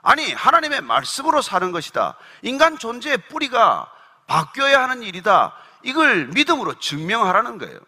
아니, 0.03 0.31
하나님의 0.31 0.81
말씀으로 0.81 1.41
사는 1.41 1.71
것이다. 1.71 2.15
인간 2.43 2.77
존재의 2.77 3.17
뿌리가 3.29 3.91
바뀌어야 4.27 4.83
하는 4.83 5.01
일이다. 5.01 5.55
이걸 5.81 6.27
믿음으로 6.27 6.77
증명하라는 6.77 7.57
거예요. 7.57 7.79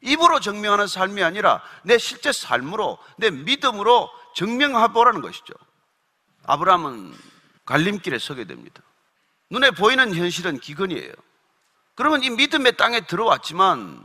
입으로 0.00 0.40
증명하는 0.40 0.86
삶이 0.86 1.22
아니라 1.22 1.60
내 1.82 1.98
실제 1.98 2.32
삶으로, 2.32 2.98
내 3.18 3.30
믿음으로 3.30 4.10
증명해보라는 4.34 5.20
것이죠. 5.20 5.52
아브라함은 6.46 7.14
갈림길에 7.64 8.18
서게 8.18 8.44
됩니다. 8.44 8.82
눈에 9.50 9.70
보이는 9.70 10.14
현실은 10.14 10.58
기근이에요. 10.58 11.12
그러면 11.94 12.22
이 12.22 12.30
믿음의 12.30 12.76
땅에 12.76 13.00
들어왔지만 13.02 14.04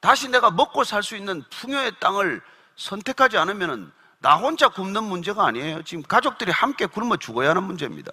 다시 0.00 0.28
내가 0.28 0.50
먹고 0.50 0.84
살 0.84 1.02
수 1.02 1.16
있는 1.16 1.42
풍요의 1.50 1.92
땅을 2.00 2.42
선택하지 2.76 3.38
않으면 3.38 3.92
나 4.18 4.36
혼자 4.36 4.68
굶는 4.68 5.04
문제가 5.04 5.46
아니에요. 5.46 5.82
지금 5.82 6.02
가족들이 6.02 6.50
함께 6.52 6.86
굶어 6.86 7.16
죽어야 7.16 7.50
하는 7.50 7.64
문제입니다. 7.64 8.12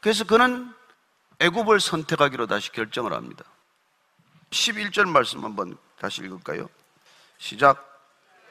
그래서 0.00 0.24
그는 0.24 0.72
애굽을 1.38 1.80
선택하기로 1.80 2.46
다시 2.46 2.72
결정을 2.72 3.12
합니다. 3.12 3.44
11절 4.50 5.08
말씀 5.08 5.44
한번 5.44 5.76
다시 5.98 6.22
읽을까요? 6.22 6.68
시작. 7.38 7.95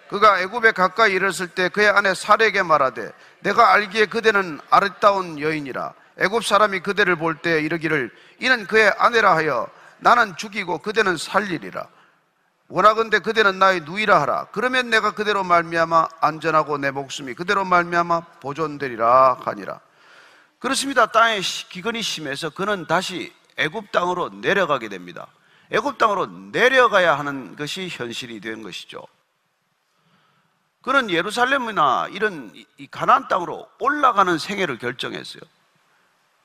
그가 0.10 0.40
애굽에 0.42 0.72
가까이 0.72 1.14
이르렀을 1.14 1.48
때 1.48 1.70
그의 1.70 1.90
아내 1.90 2.14
사례에게 2.14 2.64
말하되 2.64 3.12
내가 3.40 3.74
알기에 3.74 4.06
그대는 4.06 4.60
아름다운 4.70 5.40
여인이라. 5.40 5.94
애굽 6.18 6.46
사람이 6.46 6.80
그대를 6.82 7.16
볼 7.18 7.42
때 7.42 7.60
이르기를 7.62 8.12
이는 8.40 8.66
그의 8.68 8.94
아내라 8.98 9.36
하여 9.36 9.68
나는 10.00 10.36
죽이고 10.38 10.80
그대는 10.80 11.18
살리리라. 11.18 11.88
원하건대 12.68 13.20
그대는 13.20 13.60
나의 13.60 13.82
누이라 13.82 14.22
하라. 14.22 14.48
그러면 14.52 14.90
내가 14.90 15.12
그대로 15.14 15.44
말미암아 15.44 16.08
안전하고 16.22 16.78
내 16.78 16.92
목숨이 16.92 17.34
그대로 17.36 17.64
말미암아 17.64 18.22
보존되리라 18.42 19.40
하니라. 19.46 19.80
그렇습니다. 20.60 21.06
땅에 21.08 21.42
기근이 21.42 22.02
심해서 22.02 22.50
그는 22.50 22.88
다시 22.88 23.32
애굽 23.58 23.92
땅으로 23.92 24.30
내려가게 24.30 24.90
됩니다. 24.90 25.28
애굽 25.72 25.98
땅으로 25.98 26.28
내려가야 26.52 27.18
하는 27.18 27.56
것이 27.56 27.88
현실이 27.90 28.40
된 28.40 28.64
것이죠. 28.64 29.06
그는 30.86 31.10
예루살렘이나 31.10 32.08
이런 32.12 32.54
가나안 32.92 33.28
땅으로 33.28 33.68
올라가는 33.80 34.38
생애를 34.38 34.78
결정했어요. 34.78 35.42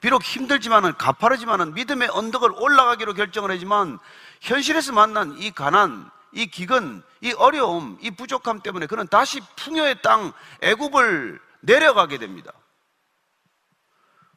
비록 0.00 0.22
힘들지만은 0.22 0.94
가파르지만은 0.94 1.74
믿음의 1.74 2.08
언덕을 2.08 2.52
올라가기로 2.56 3.12
결정을 3.12 3.50
했지만 3.50 3.98
현실에서 4.40 4.94
만난 4.94 5.36
이 5.36 5.50
가난, 5.50 6.10
이 6.32 6.46
기근, 6.46 7.02
이 7.20 7.34
어려움, 7.34 7.98
이 8.00 8.10
부족함 8.10 8.60
때문에 8.60 8.86
그는 8.86 9.06
다시 9.08 9.42
풍요의 9.56 10.00
땅 10.00 10.32
애굽을 10.62 11.38
내려가게 11.60 12.16
됩니다. 12.16 12.50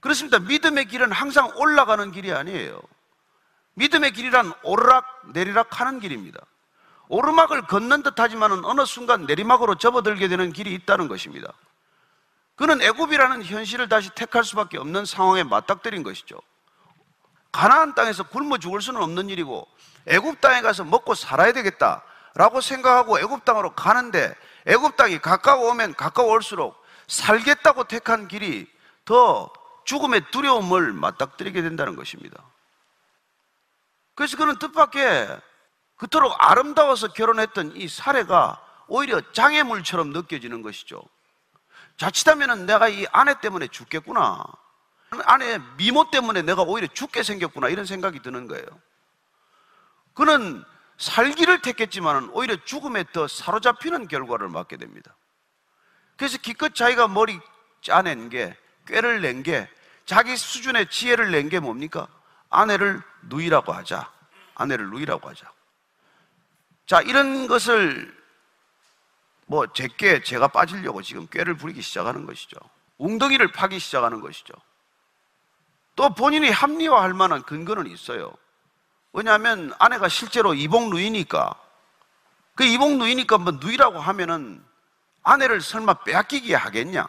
그렇습니다. 0.02 0.38
믿음의 0.40 0.84
길은 0.84 1.14
항상 1.14 1.50
올라가는 1.56 2.12
길이 2.12 2.34
아니에요. 2.34 2.82
믿음의 3.76 4.12
길이란 4.12 4.52
오르락 4.64 5.32
내리락 5.32 5.80
하는 5.80 6.02
길입니다. 6.02 6.42
오르막을 7.10 7.64
걷는 7.64 8.04
듯 8.04 8.14
하지만 8.18 8.64
어느 8.66 8.86
순간 8.86 9.26
내리막으로 9.26 9.76
접어들게 9.76 10.28
되는 10.28 10.52
길이 10.54 10.74
있다는 10.74 11.08
것입니다. 11.08 11.52
그는 12.56 12.82
애굽이라는 12.82 13.44
현실을 13.44 13.90
다시 13.90 14.10
택할 14.12 14.44
수밖에 14.44 14.78
없는 14.78 15.06
상황에 15.06 15.44
맞닥뜨린 15.44 16.04
것이죠. 16.04 16.40
가나안 17.52 17.94
땅에서 17.94 18.24
굶어 18.24 18.58
죽을 18.58 18.82
수는 18.82 19.02
없는 19.02 19.30
일이고 19.30 19.68
애굽 20.08 20.42
땅에 20.42 20.62
가서 20.62 20.84
먹고 20.84 21.14
살아야 21.16 21.52
되겠다라고 21.54 22.62
생각하고 22.62 23.20
애굽 23.20 23.46
땅으로 23.46 23.74
가는데 23.74 24.36
애굽 24.66 24.98
땅이 24.98 25.20
가까워오면 25.20 25.96
가까워올수록 25.96 26.82
살겠다고 27.08 27.86
택한 27.86 28.28
길이 28.28 28.68
더 29.06 29.52
죽음의 29.86 30.32
두려움을 30.32 30.94
맞닥뜨리게 30.94 31.62
된다는 31.62 31.96
것입니다. 31.96 32.44
그래서 34.16 34.38
그는 34.38 34.58
뜻밖의 34.58 35.40
그토록 36.04 36.36
아름다워서 36.38 37.14
결혼했던 37.14 37.78
이 37.78 37.88
사례가 37.88 38.62
오히려 38.88 39.22
장애물처럼 39.32 40.10
느껴지는 40.10 40.62
것이죠. 40.62 41.02
자칫하면 41.96 42.66
내가 42.66 42.90
이 42.90 43.06
아내 43.14 43.40
때문에 43.40 43.68
죽겠구나. 43.70 44.44
아내의 45.24 45.62
미모 45.78 46.12
때문에 46.12 46.42
내가 46.42 46.64
오히려 46.64 46.88
죽게 46.88 47.24
생겼구나. 47.24 47.70
이런 47.70 47.86
생각이 47.86 48.20
드는 48.22 48.48
거예요. 48.50 48.66
그는 50.14 50.66
살기를 50.98 51.62
택했지만 51.62 52.30
오히려 52.34 52.58
죽음에 52.66 53.06
더 53.14 53.26
사로잡히는 53.26 54.10
결과를 54.10 54.50
맞게 54.50 54.76
됩니다. 54.76 55.16
그래서 56.18 56.38
기껏 56.38 56.76
자기가 56.76 57.08
머리 57.08 57.40
짜낸 57.82 58.30
게, 58.30 58.58
꾀를 58.88 59.22
낸 59.22 59.42
게, 59.42 59.70
자기 60.06 60.36
수준의 60.36 60.90
지혜를 60.90 61.32
낸 61.32 61.48
게 61.48 61.62
뭡니까? 61.62 62.08
아내를 62.50 63.02
누이라고 63.22 63.72
하자. 63.72 64.12
아내를 64.56 64.90
누이라고 64.90 65.30
하자. 65.30 65.50
자, 66.86 67.02
이런 67.02 67.48
것을 67.48 68.14
뭐 69.46 69.68
제게 69.74 70.22
제가 70.22 70.48
빠지려고 70.48 71.02
지금 71.02 71.28
꾀를 71.28 71.56
부리기 71.56 71.82
시작하는 71.82 72.26
것이죠. 72.26 72.58
웅덩이를 72.98 73.52
파기 73.52 73.80
시작하는 73.80 74.22
것이죠. 74.22 74.54
또 75.96 76.10
본인이 76.14 76.50
합리화할 76.50 77.14
만한 77.14 77.44
근거는 77.44 77.88
있어요. 77.88 78.34
왜냐하면 79.12 79.74
아내가 79.80 80.08
실제로 80.10 80.54
이복 80.54 80.90
누이니까 80.90 81.54
그 82.56 82.64
이복 82.64 82.98
누이니까 82.98 83.38
뭐 83.38 83.54
누이라고 83.60 84.00
하면은 84.00 84.64
아내를 85.24 85.62
설마 85.62 86.04
빼앗기게 86.04 86.56
하겠냐? 86.56 87.08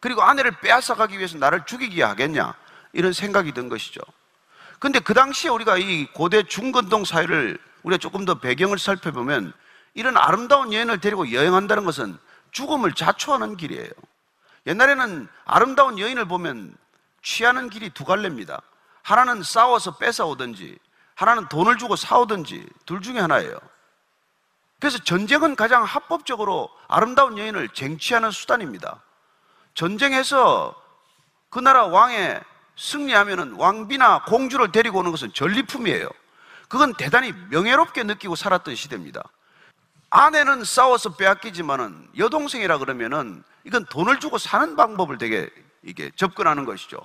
그리고 0.00 0.22
아내를 0.22 0.58
빼앗아가기 0.60 1.16
위해서 1.18 1.38
나를 1.38 1.64
죽이게 1.66 2.02
하겠냐? 2.02 2.54
이런 2.92 3.12
생각이 3.12 3.52
든 3.52 3.68
것이죠. 3.68 4.00
근데 4.78 5.00
그 5.00 5.14
당시에 5.14 5.50
우리가 5.50 5.78
이 5.78 6.06
고대 6.12 6.42
중건동 6.42 7.04
사회를 7.04 7.58
우리가 7.84 7.98
조금 7.98 8.24
더 8.24 8.34
배경을 8.34 8.78
살펴보면 8.78 9.52
이런 9.94 10.16
아름다운 10.16 10.72
여인을 10.72 11.00
데리고 11.00 11.32
여행한다는 11.32 11.84
것은 11.84 12.18
죽음을 12.50 12.92
자초하는 12.92 13.56
길이에요. 13.56 13.90
옛날에는 14.66 15.28
아름다운 15.44 15.98
여인을 15.98 16.24
보면 16.26 16.74
취하는 17.22 17.70
길이 17.70 17.90
두 17.90 18.04
갈래입니다. 18.04 18.60
하나는 19.02 19.42
싸워서 19.42 19.98
뺏어오든지, 19.98 20.78
하나는 21.14 21.48
돈을 21.48 21.78
주고 21.78 21.96
사오든지, 21.96 22.66
둘 22.86 23.02
중에 23.02 23.18
하나예요. 23.18 23.58
그래서 24.80 24.98
전쟁은 24.98 25.56
가장 25.56 25.84
합법적으로 25.84 26.70
아름다운 26.88 27.38
여인을 27.38 27.68
쟁취하는 27.70 28.30
수단입니다. 28.30 29.02
전쟁에서 29.74 30.74
그 31.50 31.58
나라 31.58 31.86
왕에 31.86 32.40
승리하면 32.76 33.52
왕비나 33.52 34.24
공주를 34.24 34.72
데리고 34.72 34.98
오는 35.00 35.10
것은 35.10 35.32
전리품이에요. 35.32 36.08
그건 36.68 36.94
대단히 36.94 37.32
명예롭게 37.50 38.04
느끼고 38.04 38.36
살았던 38.36 38.74
시대입니다. 38.74 39.22
아내는 40.10 40.64
싸워서 40.64 41.16
빼앗기지만은 41.16 42.08
여동생이라 42.16 42.78
그러면은 42.78 43.42
이건 43.64 43.84
돈을 43.86 44.20
주고 44.20 44.38
사는 44.38 44.76
방법을 44.76 45.18
되게 45.18 45.50
이게 45.82 46.10
접근하는 46.16 46.64
것이죠. 46.64 46.98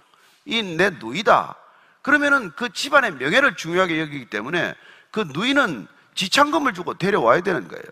이 0.45 0.61
내 0.63 0.89
누이다. 0.91 1.55
그러면은 2.01 2.51
그 2.55 2.69
집안의 2.71 3.13
명예를 3.15 3.55
중요하게 3.55 3.99
여기기 3.99 4.25
때문에 4.29 4.73
그 5.11 5.25
누이는 5.33 5.87
지참금을 6.15 6.73
주고 6.73 6.93
데려와야 6.95 7.41
되는 7.41 7.67
거예요. 7.67 7.83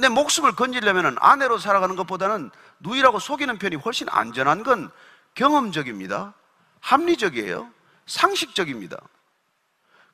내 0.00 0.08
목숨을 0.08 0.52
건지려면 0.56 1.16
아내로 1.20 1.58
살아가는 1.58 1.94
것보다는 1.96 2.50
누이라고 2.80 3.18
속이는 3.18 3.58
편이 3.58 3.76
훨씬 3.76 4.08
안전한 4.10 4.64
건 4.64 4.90
경험적입니다. 5.34 6.34
합리적이에요. 6.80 7.70
상식적입니다. 8.06 8.96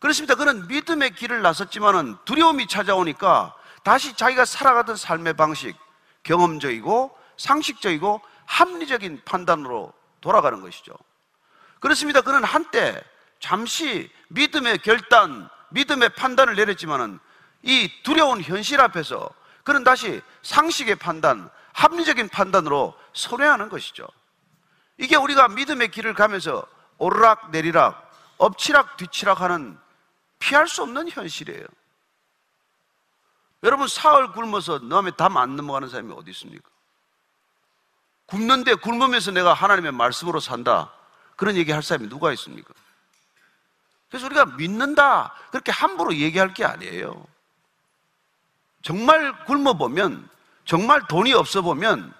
그렇습니다. 0.02 0.34
그는 0.34 0.66
믿음의 0.66 1.14
길을 1.14 1.42
나섰지만은 1.42 2.16
두려움이 2.24 2.66
찾아오니까 2.66 3.54
다시 3.84 4.16
자기가 4.16 4.44
살아가던 4.44 4.96
삶의 4.96 5.34
방식, 5.34 5.76
경험적이고 6.24 7.16
상식적이고 7.36 8.20
합리적인 8.44 9.22
판단으로 9.24 9.92
돌아가는 10.20 10.60
것이죠. 10.60 10.92
그렇습니다. 11.78 12.20
그는 12.20 12.42
한때 12.42 13.00
잠시 13.38 14.10
믿음의 14.30 14.78
결단, 14.78 15.48
믿음의 15.70 16.16
판단을 16.16 16.56
내렸지만은 16.56 17.20
이 17.62 17.88
두려운 18.02 18.42
현실 18.42 18.80
앞에서 18.80 19.30
그는 19.62 19.84
다시 19.84 20.20
상식의 20.42 20.96
판단, 20.96 21.48
합리적인 21.74 22.28
판단으로 22.28 22.98
선회하는 23.12 23.68
것이죠. 23.68 24.08
이게 24.98 25.14
우리가 25.14 25.46
믿음의 25.46 25.92
길을 25.92 26.14
가면서 26.14 26.66
오르락 26.98 27.52
내리락, 27.52 28.10
엎치락 28.38 28.96
뒤치락 28.96 29.40
하는 29.42 29.80
피할 30.42 30.66
수 30.66 30.82
없는 30.82 31.08
현실이에요. 31.08 31.64
여러분 33.62 33.86
사흘 33.86 34.32
굶어서 34.32 34.80
너음에 34.80 35.12
담안 35.12 35.54
넘어가는 35.54 35.88
사람이 35.88 36.12
어디 36.14 36.32
있습니까? 36.32 36.68
굶는데 38.26 38.74
굶으면서 38.74 39.30
내가 39.30 39.54
하나님의 39.54 39.92
말씀으로 39.92 40.40
산다. 40.40 40.92
그런 41.36 41.54
얘기 41.54 41.70
할 41.70 41.82
사람이 41.82 42.08
누가 42.08 42.32
있습니까? 42.32 42.74
그래서 44.08 44.26
우리가 44.26 44.46
믿는다. 44.56 45.32
그렇게 45.52 45.70
함부로 45.70 46.14
얘기할 46.14 46.52
게 46.54 46.64
아니에요. 46.64 47.24
정말 48.82 49.44
굶어 49.44 49.74
보면, 49.74 50.28
정말 50.64 51.06
돈이 51.06 51.32
없어 51.34 51.62
보면, 51.62 52.12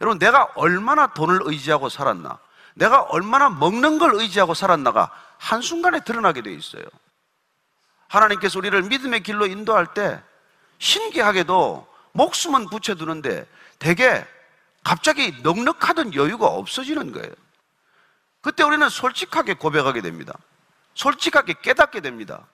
여러분, 0.00 0.18
내가 0.18 0.50
얼마나 0.54 1.12
돈을 1.12 1.40
의지하고 1.42 1.88
살았나, 1.88 2.38
내가 2.74 3.02
얼마나 3.02 3.50
먹는 3.50 3.98
걸 3.98 4.14
의지하고 4.14 4.54
살았나가 4.54 5.10
한순간에 5.38 6.00
드러나게 6.00 6.42
돼 6.42 6.52
있어요. 6.52 6.84
하나님께서 8.10 8.58
우리를 8.58 8.82
믿음의 8.82 9.22
길로 9.22 9.46
인도할 9.46 9.94
때 9.94 10.20
신기하게도 10.78 11.86
목숨은 12.12 12.66
붙여두는데 12.68 13.46
대개 13.78 14.26
갑자기 14.82 15.32
넉넉하던 15.42 16.14
여유가 16.14 16.46
없어지는 16.46 17.12
거예요. 17.12 17.32
그때 18.40 18.64
우리는 18.64 18.88
솔직하게 18.88 19.54
고백하게 19.54 20.00
됩니다. 20.00 20.34
솔직하게 20.94 21.54
깨닫게 21.62 22.00
됩니다. 22.00 22.46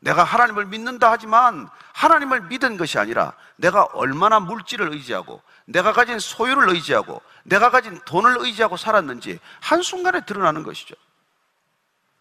내가 0.00 0.24
하나님을 0.24 0.66
믿는다 0.66 1.10
하지만 1.10 1.68
하나님을 1.92 2.42
믿은 2.42 2.76
것이 2.76 2.98
아니라 2.98 3.34
내가 3.56 3.84
얼마나 3.92 4.40
물질을 4.40 4.92
의지하고 4.92 5.42
내가 5.66 5.92
가진 5.92 6.18
소유를 6.18 6.70
의지하고 6.70 7.20
내가 7.42 7.70
가진 7.70 8.00
돈을 8.06 8.36
의지하고 8.38 8.76
살았는지 8.76 9.38
한순간에 9.60 10.24
드러나는 10.24 10.62
것이죠. 10.62 10.94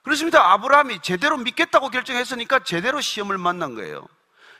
그렇습니다. 0.04 0.52
아브라함이 0.52 1.00
제대로 1.02 1.38
믿겠다고 1.38 1.90
결정했으니까 1.90 2.60
제대로 2.60 3.00
시험을 3.02 3.38
만난 3.38 3.74
거예요. 3.74 4.06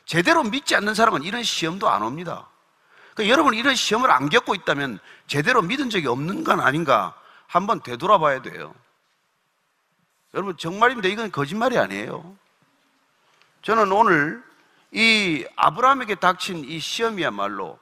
제대로 0.06 0.42
믿지 0.42 0.74
않는 0.74 0.94
사람은 0.94 1.22
이런 1.22 1.42
시험도 1.42 1.88
안 1.88 2.02
옵니다. 2.02 2.48
그러니까 3.14 3.32
여러분 3.32 3.54
이런 3.54 3.74
시험을 3.74 4.10
안 4.10 4.28
겪고 4.28 4.54
있다면 4.54 4.98
제대로 5.26 5.62
믿은 5.62 5.90
적이 5.90 6.08
없는 6.08 6.44
건 6.44 6.60
아닌가 6.60 7.14
한번 7.46 7.80
되돌아봐야 7.82 8.42
돼요. 8.42 8.74
여러분 10.32 10.56
정말입니다. 10.56 11.08
이건 11.08 11.30
거짓말이 11.30 11.78
아니에요. 11.78 12.36
저는 13.62 13.92
오늘 13.92 14.42
이 14.90 15.46
아브라함에게 15.56 16.16
닥친 16.16 16.64
이 16.64 16.80
시험이야말로 16.80 17.78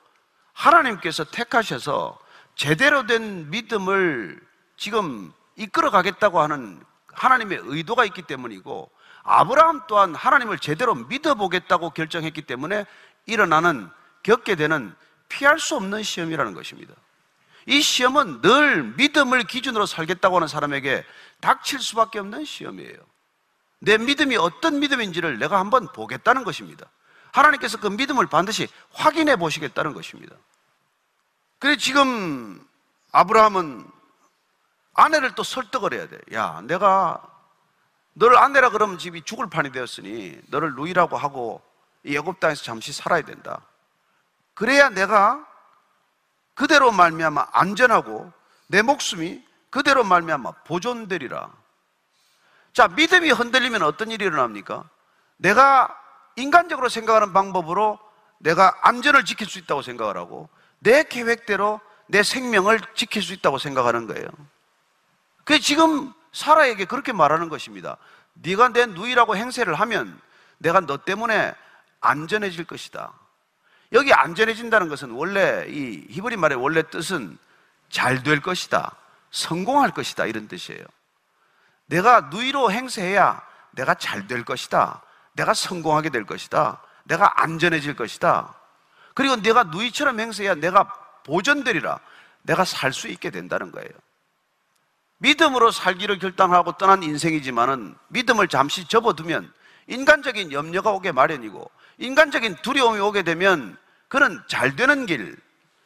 하나님께서 0.53 1.25
택하셔서 1.25 2.19
제대로 2.55 3.07
된 3.07 3.51
믿음을 3.51 4.41
지금 4.77 5.33
이끌어 5.57 5.91
가겠다고 5.91 6.41
하는 6.41 6.83
하나님의 7.13 7.61
의도가 7.63 8.05
있기 8.07 8.23
때문이고 8.23 8.91
아브라함 9.23 9.83
또한 9.89 10.15
하나님을 10.15 10.59
제대로 10.59 10.95
믿어보겠다고 10.95 11.91
결정했기 11.91 12.43
때문에 12.43 12.87
일어나는 13.27 13.89
겪게 14.23 14.55
되는 14.57 14.95
피할 15.29 15.59
수 15.59 15.77
없는 15.77 16.03
시험이라는 16.03 16.55
것입니다. 16.55 16.95
이 17.67 17.81
시험은 17.81 18.43
늘 18.43 18.83
믿음을 18.97 19.45
기준으로 19.45 19.87
살겠다고 19.87 20.37
하는 20.37 20.49
사람에게 20.49 21.05
닥칠 21.41 21.81
수밖에 21.81 22.19
없는 22.19 22.45
시험이에요. 22.45 22.97
내 23.79 23.99
믿음이 23.99 24.37
어떤 24.37 24.81
믿음인지를 24.81 25.39
내가 25.39 25.59
한번 25.59 25.91
보겠다는 25.93 26.45
것입니다. 26.45 26.87
하나님께서 27.33 27.79
그 27.79 27.87
믿음을 27.87 28.27
반드시 28.27 28.69
확인해 28.93 29.37
보시겠다는 29.37 29.95
것입니다. 29.95 30.37
그래 31.59 31.77
지금 31.77 32.65
아브라함은 33.13 33.87
아내를 34.95 35.35
또 35.35 35.43
설득을 35.43 35.95
해야 35.95 36.09
돼. 36.09 36.19
야, 36.35 36.61
내가 36.65 37.23
너를 38.15 38.37
아내라 38.37 38.71
그러면 38.71 38.99
집이 38.99 39.23
죽을 39.23 39.49
판이 39.49 39.73
되었으니 39.73 40.39
너를 40.49 40.75
누이라고 40.75 41.17
하고 41.17 41.63
이 42.05 42.17
애굽 42.17 42.41
땅에서 42.41 42.63
잠시 42.63 42.93
살아야 42.93 43.23
된다. 43.23 43.63
그래야 44.55 44.91
내가 44.91 45.47
그대로 46.55 46.93
말미암아 46.93 47.49
안전하고 47.53 48.31
내 48.67 48.83
목숨이 48.83 49.43
그대로 49.71 50.05
말미암아 50.05 50.53
보존되리라. 50.65 51.51
자, 52.75 52.89
믿음이 52.89 53.31
흔들리면 53.31 53.83
어떤 53.83 54.11
일이 54.11 54.25
일어납니까? 54.25 54.85
내가 55.37 55.99
인간적으로 56.37 56.89
생각하는 56.89 57.33
방법으로 57.33 57.99
내가 58.39 58.77
안전을 58.83 59.25
지킬 59.25 59.47
수 59.47 59.59
있다고 59.59 59.83
생각을 59.83 60.17
하고 60.17 60.49
내 60.79 61.05
계획대로 61.05 61.81
내 62.07 62.23
생명을 62.23 62.81
지킬 62.95 63.23
수 63.23 63.33
있다고 63.33 63.59
생각하는 63.59 64.07
거예요. 64.07 64.27
그 65.45 65.59
지금 65.59 66.13
사라에게 66.33 66.85
그렇게 66.85 67.13
말하는 67.13 67.49
것입니다. 67.49 67.97
네가 68.35 68.71
내 68.71 68.87
누이라고 68.87 69.37
행세를 69.37 69.75
하면 69.75 70.19
내가 70.59 70.81
너 70.81 70.97
때문에 70.97 71.55
안전해질 72.01 72.65
것이다. 72.65 73.13
여기 73.93 74.13
안전해진다는 74.13 74.89
것은 74.89 75.11
원래 75.11 75.67
이 75.69 76.07
히브리 76.09 76.37
말의 76.37 76.59
원래 76.59 76.83
뜻은 76.83 77.39
잘 77.91 78.23
될 78.23 78.41
것이다. 78.41 78.97
성공할 79.31 79.91
것이다. 79.91 80.25
이런 80.27 80.49
뜻이에요. 80.49 80.83
내가 81.87 82.23
누이로 82.33 82.73
행세해야 82.73 83.43
내가 83.73 83.95
잘 83.95 84.27
될 84.27 84.45
것이다. 84.45 85.03
내가 85.35 85.53
성공하게 85.53 86.09
될 86.11 86.25
것이다. 86.25 86.81
내가 87.05 87.43
안전해질 87.43 87.95
것이다. 87.97 88.55
그리고 89.15 89.37
내가 89.37 89.65
누이처럼 89.65 90.21
행세해야 90.21 90.55
내가 90.55 90.85
보존되리라. 91.25 91.99
내가 92.43 92.65
살 92.65 92.93
수 92.93 93.09
있게 93.09 93.31
된다는 93.31 93.73
거예요. 93.73 93.91
믿음으로 95.23 95.71
살기를 95.71 96.19
결단하고 96.19 96.73
떠난 96.73 97.03
인생이지만은 97.03 97.95
믿음을 98.09 98.49
잠시 98.49 98.87
접어두면 98.89 99.53
인간적인 99.87 100.53
염려가 100.53 100.91
오게 100.91 101.13
마련이고 101.13 101.71
인간적인 101.99 102.57
두려움이 102.63 102.99
오게 102.99 103.23
되면 103.23 103.77
그는 104.09 104.43
잘 104.49 104.75
되는 104.75 105.07
길, 105.07 105.37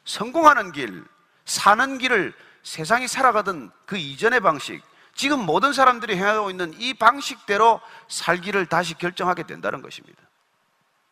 성공하는 0.04 0.72
길, 0.72 1.04
사는 1.44 1.98
길을 1.98 2.32
세상이 2.62 3.06
살아가던 3.08 3.70
그 3.84 3.98
이전의 3.98 4.40
방식, 4.40 4.82
지금 5.14 5.44
모든 5.44 5.72
사람들이 5.72 6.16
행하고 6.16 6.50
있는 6.50 6.74
이 6.78 6.94
방식대로 6.94 7.80
살기를 8.08 8.66
다시 8.66 8.94
결정하게 8.94 9.44
된다는 9.44 9.82
것입니다. 9.82 10.20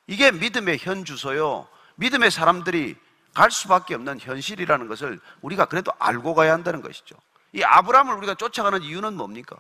이게 0.07 0.33
믿음의 0.33 0.79
현 0.81 1.05
주소요. 1.05 1.69
믿음의 1.97 2.31
사람들이 2.31 2.97
갈 3.35 3.51
수밖에 3.51 3.95
없는 3.95 4.19
현실이라는 4.21 4.89
것을 4.89 5.21
우리가 5.43 5.67
그래도 5.67 5.93
알고 5.99 6.35
가야 6.35 6.53
한다는 6.53 6.83
것이죠. 6.83 7.17
이 7.55 7.63
아브라함을 7.63 8.15
우리가 8.17 8.35
쫓아가는 8.35 8.83
이유는 8.83 9.17
뭡니까? 9.17 9.57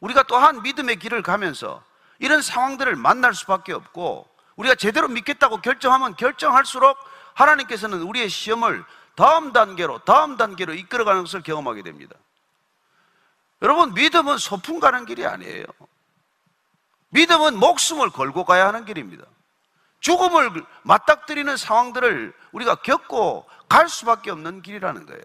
우리가 0.00 0.22
또한 0.22 0.62
믿음의 0.62 0.96
길을 0.96 1.22
가면서 1.22 1.82
이런 2.20 2.40
상황들을 2.40 2.94
만날 2.94 3.34
수밖에 3.34 3.72
없고 3.72 4.28
우리가 4.56 4.76
제대로 4.76 5.08
믿겠다고 5.08 5.60
결정하면 5.60 6.16
결정할수록 6.16 6.96
하나님께서는 7.34 8.02
우리의 8.02 8.28
시험을 8.28 8.84
다음 9.16 9.52
단계로 9.52 10.00
다음 10.04 10.36
단계로 10.36 10.74
이끌어가는 10.74 11.22
것을 11.22 11.42
경험하게 11.42 11.82
됩니다. 11.82 12.14
여러분 13.62 13.94
믿음은 13.94 14.38
소풍 14.38 14.78
가는 14.78 15.04
길이 15.04 15.26
아니에요. 15.26 15.64
믿음은 17.10 17.58
목숨을 17.58 18.10
걸고 18.10 18.44
가야 18.44 18.68
하는 18.68 18.84
길입니다. 18.84 19.24
죽음을 20.00 20.64
맞닥뜨리는 20.82 21.56
상황들을 21.56 22.32
우리가 22.52 22.76
겪고 22.76 23.44
갈 23.68 23.88
수밖에 23.88 24.30
없는 24.30 24.62
길이라는 24.62 25.06
거예요. 25.06 25.24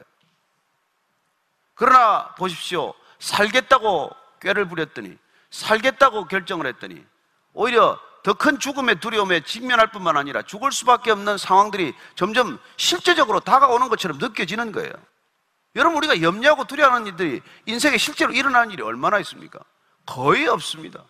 그러나 1.76 2.34
보십시오. 2.36 2.94
살겠다고 3.20 4.12
꾀를 4.42 4.68
부렸더니, 4.68 5.18
살겠다고 5.52 6.26
결정을 6.28 6.68
했더니, 6.68 7.04
오히려 7.54 8.00
더 8.24 8.34
큰 8.34 8.58
죽음의 8.58 9.02
두려움에 9.02 9.42
직면할 9.42 9.88
뿐만 9.92 10.16
아니라 10.16 10.42
죽을 10.44 10.72
수밖에 10.72 11.12
없는 11.12 11.38
상황들이 11.38 11.94
점점 12.16 12.58
실제적으로 12.78 13.42
다가오는 13.42 13.90
것처럼 13.90 14.18
느껴지는 14.18 14.72
거예요. 14.72 14.92
여러분, 15.76 15.98
우리가 15.98 16.22
염려하고 16.22 16.66
두려워하는 16.66 17.08
일들이 17.08 17.42
인생에 17.66 17.98
실제로 17.98 18.32
일어나는 18.32 18.72
일이 18.72 18.82
얼마나 18.82 19.20
있습니까? 19.20 19.60
거의 20.06 20.48
없습니다. 20.48 21.04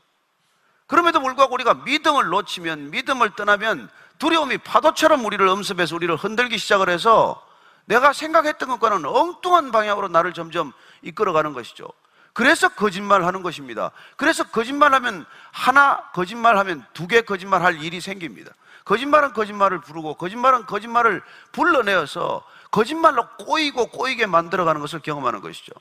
그럼에도 0.87 1.19
불구하고 1.19 1.53
우리가 1.53 1.75
믿음을 1.85 2.27
놓치면, 2.27 2.89
믿음을 2.89 3.35
떠나면 3.35 3.89
두려움이 4.17 4.59
파도처럼 4.59 5.23
우리를 5.25 5.45
엄습해서 5.47 5.95
우리를 5.95 6.15
흔들기 6.15 6.57
시작을 6.57 6.89
해서 6.89 7.45
내가 7.85 8.13
생각했던 8.13 8.69
것과는 8.69 9.05
엉뚱한 9.05 9.71
방향으로 9.71 10.07
나를 10.07 10.33
점점 10.33 10.71
이끌어가는 11.01 11.53
것이죠. 11.53 11.87
그래서 12.33 12.69
거짓말 12.69 13.23
하는 13.25 13.43
것입니다. 13.43 13.91
그래서 14.17 14.43
거짓말하면 14.43 15.25
하나 15.51 16.09
거짓말하면 16.13 16.85
두 16.93 17.07
개 17.07 17.21
거짓말할 17.21 17.83
일이 17.83 18.01
생깁니다. 18.01 18.51
거짓말은 18.85 19.33
거짓말을 19.33 19.81
부르고 19.81 20.15
거짓말은 20.15 20.65
거짓말을 20.65 21.21
불러내어서 21.51 22.43
거짓말로 22.71 23.27
꼬이고 23.37 23.87
꼬이게 23.87 24.25
만들어가는 24.25 24.81
것을 24.81 24.99
경험하는 24.99 25.41
것이죠. 25.41 25.71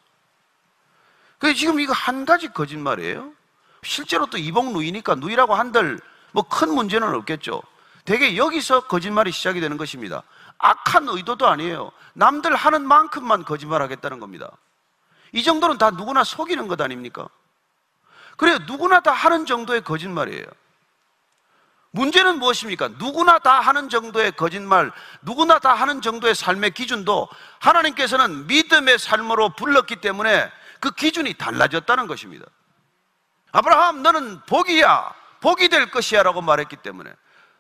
그 1.39 1.55
지금 1.55 1.81
이거 1.81 1.93
한 1.93 2.25
가지 2.25 2.49
거짓말이에요. 2.49 3.33
실제로 3.83 4.27
또 4.27 4.39
이복 4.39 4.73
누이니까 4.73 5.17
누이라고 5.17 5.55
한들 5.55 5.99
뭐 6.33 6.45
큰 6.45 6.73
문제는 6.75 7.15
없겠죠. 7.15 7.63
대개 8.05 8.37
여기서 8.37 8.87
거짓말이 8.87 9.33
시작이 9.33 9.61
되는 9.61 9.77
것입니다. 9.77 10.23
악한 10.63 11.09
의도도 11.09 11.47
아니에요. 11.47 11.91
남들 12.15 12.55
하는 12.55 12.87
만큼만 12.87 13.45
거짓말 13.45 13.83
하겠다는 13.83 14.21
겁니다. 14.21 14.51
이 15.33 15.43
정도는 15.43 15.77
다 15.77 15.91
누구나 15.91 16.25
속이는 16.25 16.69
것 16.69 16.81
아닙니까? 16.81 17.29
그래요. 18.37 18.59
누구나 18.67 19.01
다 19.01 19.13
하는 19.13 19.45
정도의 19.45 19.83
거짓말이에요. 19.83 20.47
문제는 21.91 22.39
무엇입니까? 22.39 22.89
누구나 22.99 23.39
다 23.39 23.61
하는 23.61 23.91
정도의 23.91 24.33
거짓말, 24.33 24.91
누구나 25.21 25.59
다 25.59 25.75
하는 25.75 26.01
정도의 26.01 26.35
삶의 26.35 26.71
기준도 26.71 27.29
하나님께서는 27.59 28.47
믿음의 28.47 28.99
삶으로 28.99 29.51
불렀기 29.51 29.97
때문에 29.97 30.51
그 30.81 30.91
기준이 30.93 31.35
달라졌다는 31.35 32.07
것입니다. 32.07 32.47
아브라함, 33.53 34.03
너는 34.03 34.41
복이야. 34.47 35.13
복이 35.41 35.69
될 35.69 35.91
것이야. 35.91 36.23
라고 36.23 36.41
말했기 36.41 36.77
때문에. 36.77 37.13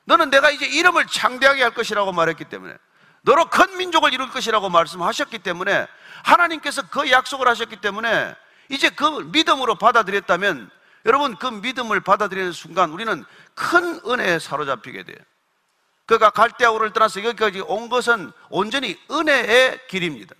너는 0.05 0.31
내가 0.31 0.51
이제 0.51 0.67
이름을 0.67 1.07
창대하게 1.07 1.63
할 1.63 1.75
것이라고 1.75 2.13
말했기 2.13 2.45
때문에. 2.45 2.75
너로 3.23 3.47
큰 3.47 3.77
민족을 3.77 4.13
이룰 4.13 4.31
것이라고 4.31 4.69
말씀하셨기 4.69 5.39
때문에 5.39 5.87
하나님께서 6.25 6.83
그 6.89 7.11
약속을 7.11 7.49
하셨기 7.49 7.77
때문에 7.77 8.35
이제 8.69 8.91
그 8.91 9.05
믿음으로 9.33 9.77
받아들였다면 9.77 10.71
여러분 11.07 11.37
그 11.37 11.47
믿음을 11.47 12.01
받아들이는 12.01 12.53
순간 12.53 12.91
우리는 12.91 13.25
큰 13.55 14.01
은혜에 14.07 14.39
사로잡히게 14.39 15.05
돼요. 15.05 15.19
그가 16.07 16.31
갈대아우를 16.31 16.93
떠나서 16.93 17.25
여기까지 17.25 17.61
온 17.61 17.89
것은 17.89 18.33
온전히 18.51 18.99
은혜의 19.11 19.87
길입니다. 19.89 20.35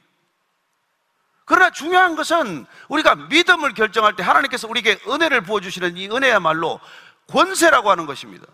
그러나 1.45 1.71
중요한 1.71 2.17
것은 2.17 2.67
우리가 2.89 3.15
믿음을 3.15 3.75
결정할 3.75 4.17
때 4.17 4.23
하나님께서 4.23 4.69
우리에게 4.69 4.99
은혜를 5.09 5.43
부어주시는 5.43 5.97
이 5.97 6.09
은혜야말로 6.09 6.81
권세라고 7.29 7.91
하는 7.91 8.07
것입니다. 8.07 8.47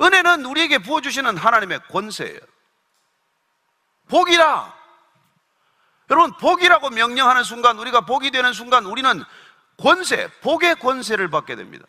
은혜는 0.00 0.44
우리에게 0.44 0.78
부어주시는 0.78 1.36
하나님의 1.36 1.80
권세예요. 1.88 2.40
복이라. 4.08 4.78
여러분, 6.10 6.32
복이라고 6.38 6.90
명령하는 6.90 7.44
순간, 7.44 7.78
우리가 7.78 8.02
복이 8.02 8.30
되는 8.30 8.52
순간, 8.52 8.86
우리는 8.86 9.22
권세, 9.76 10.30
복의 10.40 10.76
권세를 10.76 11.28
받게 11.28 11.56
됩니다. 11.56 11.86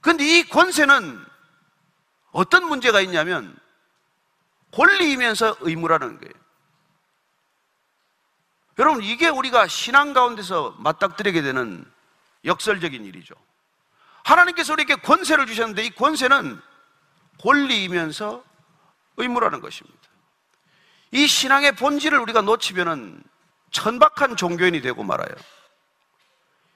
근데 0.00 0.24
이 0.24 0.48
권세는 0.48 1.24
어떤 2.32 2.64
문제가 2.64 3.00
있냐면, 3.00 3.56
권리이면서 4.72 5.56
의무라는 5.60 6.18
거예요. 6.18 6.32
여러분, 8.78 9.02
이게 9.02 9.28
우리가 9.28 9.68
신앙 9.68 10.14
가운데서 10.14 10.76
맞닥뜨리게 10.78 11.42
되는 11.42 11.84
역설적인 12.44 13.04
일이죠. 13.04 13.34
하나님께서 14.24 14.72
우리에게 14.72 14.96
권세를 14.96 15.46
주셨는데 15.46 15.84
이 15.84 15.90
권세는 15.90 16.60
권리이면서 17.40 18.42
의무라는 19.16 19.60
것입니다. 19.60 19.98
이 21.12 21.26
신앙의 21.26 21.76
본질을 21.76 22.18
우리가 22.18 22.40
놓치면은 22.40 23.22
천박한 23.70 24.36
종교인이 24.36 24.80
되고 24.80 25.04
말아요. 25.04 25.34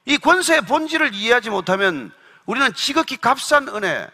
이 0.04 0.16
권세의 0.18 0.62
본질을 0.62 1.14
이해하지 1.14 1.50
못하면 1.50 2.12
우리는 2.46 2.72
지극히 2.74 3.16
값싼 3.16 3.68
은혜, 3.68 4.08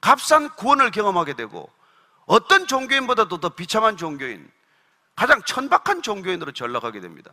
값싼 0.00 0.50
구원을 0.50 0.90
경험하게 0.90 1.34
되고 1.34 1.70
어떤 2.26 2.66
종교인보다도 2.66 3.38
더 3.38 3.48
비참한 3.50 3.96
종교인, 3.96 4.50
가장 5.14 5.42
천박한 5.42 6.02
종교인으로 6.02 6.52
전락하게 6.52 7.00
됩니다. 7.00 7.32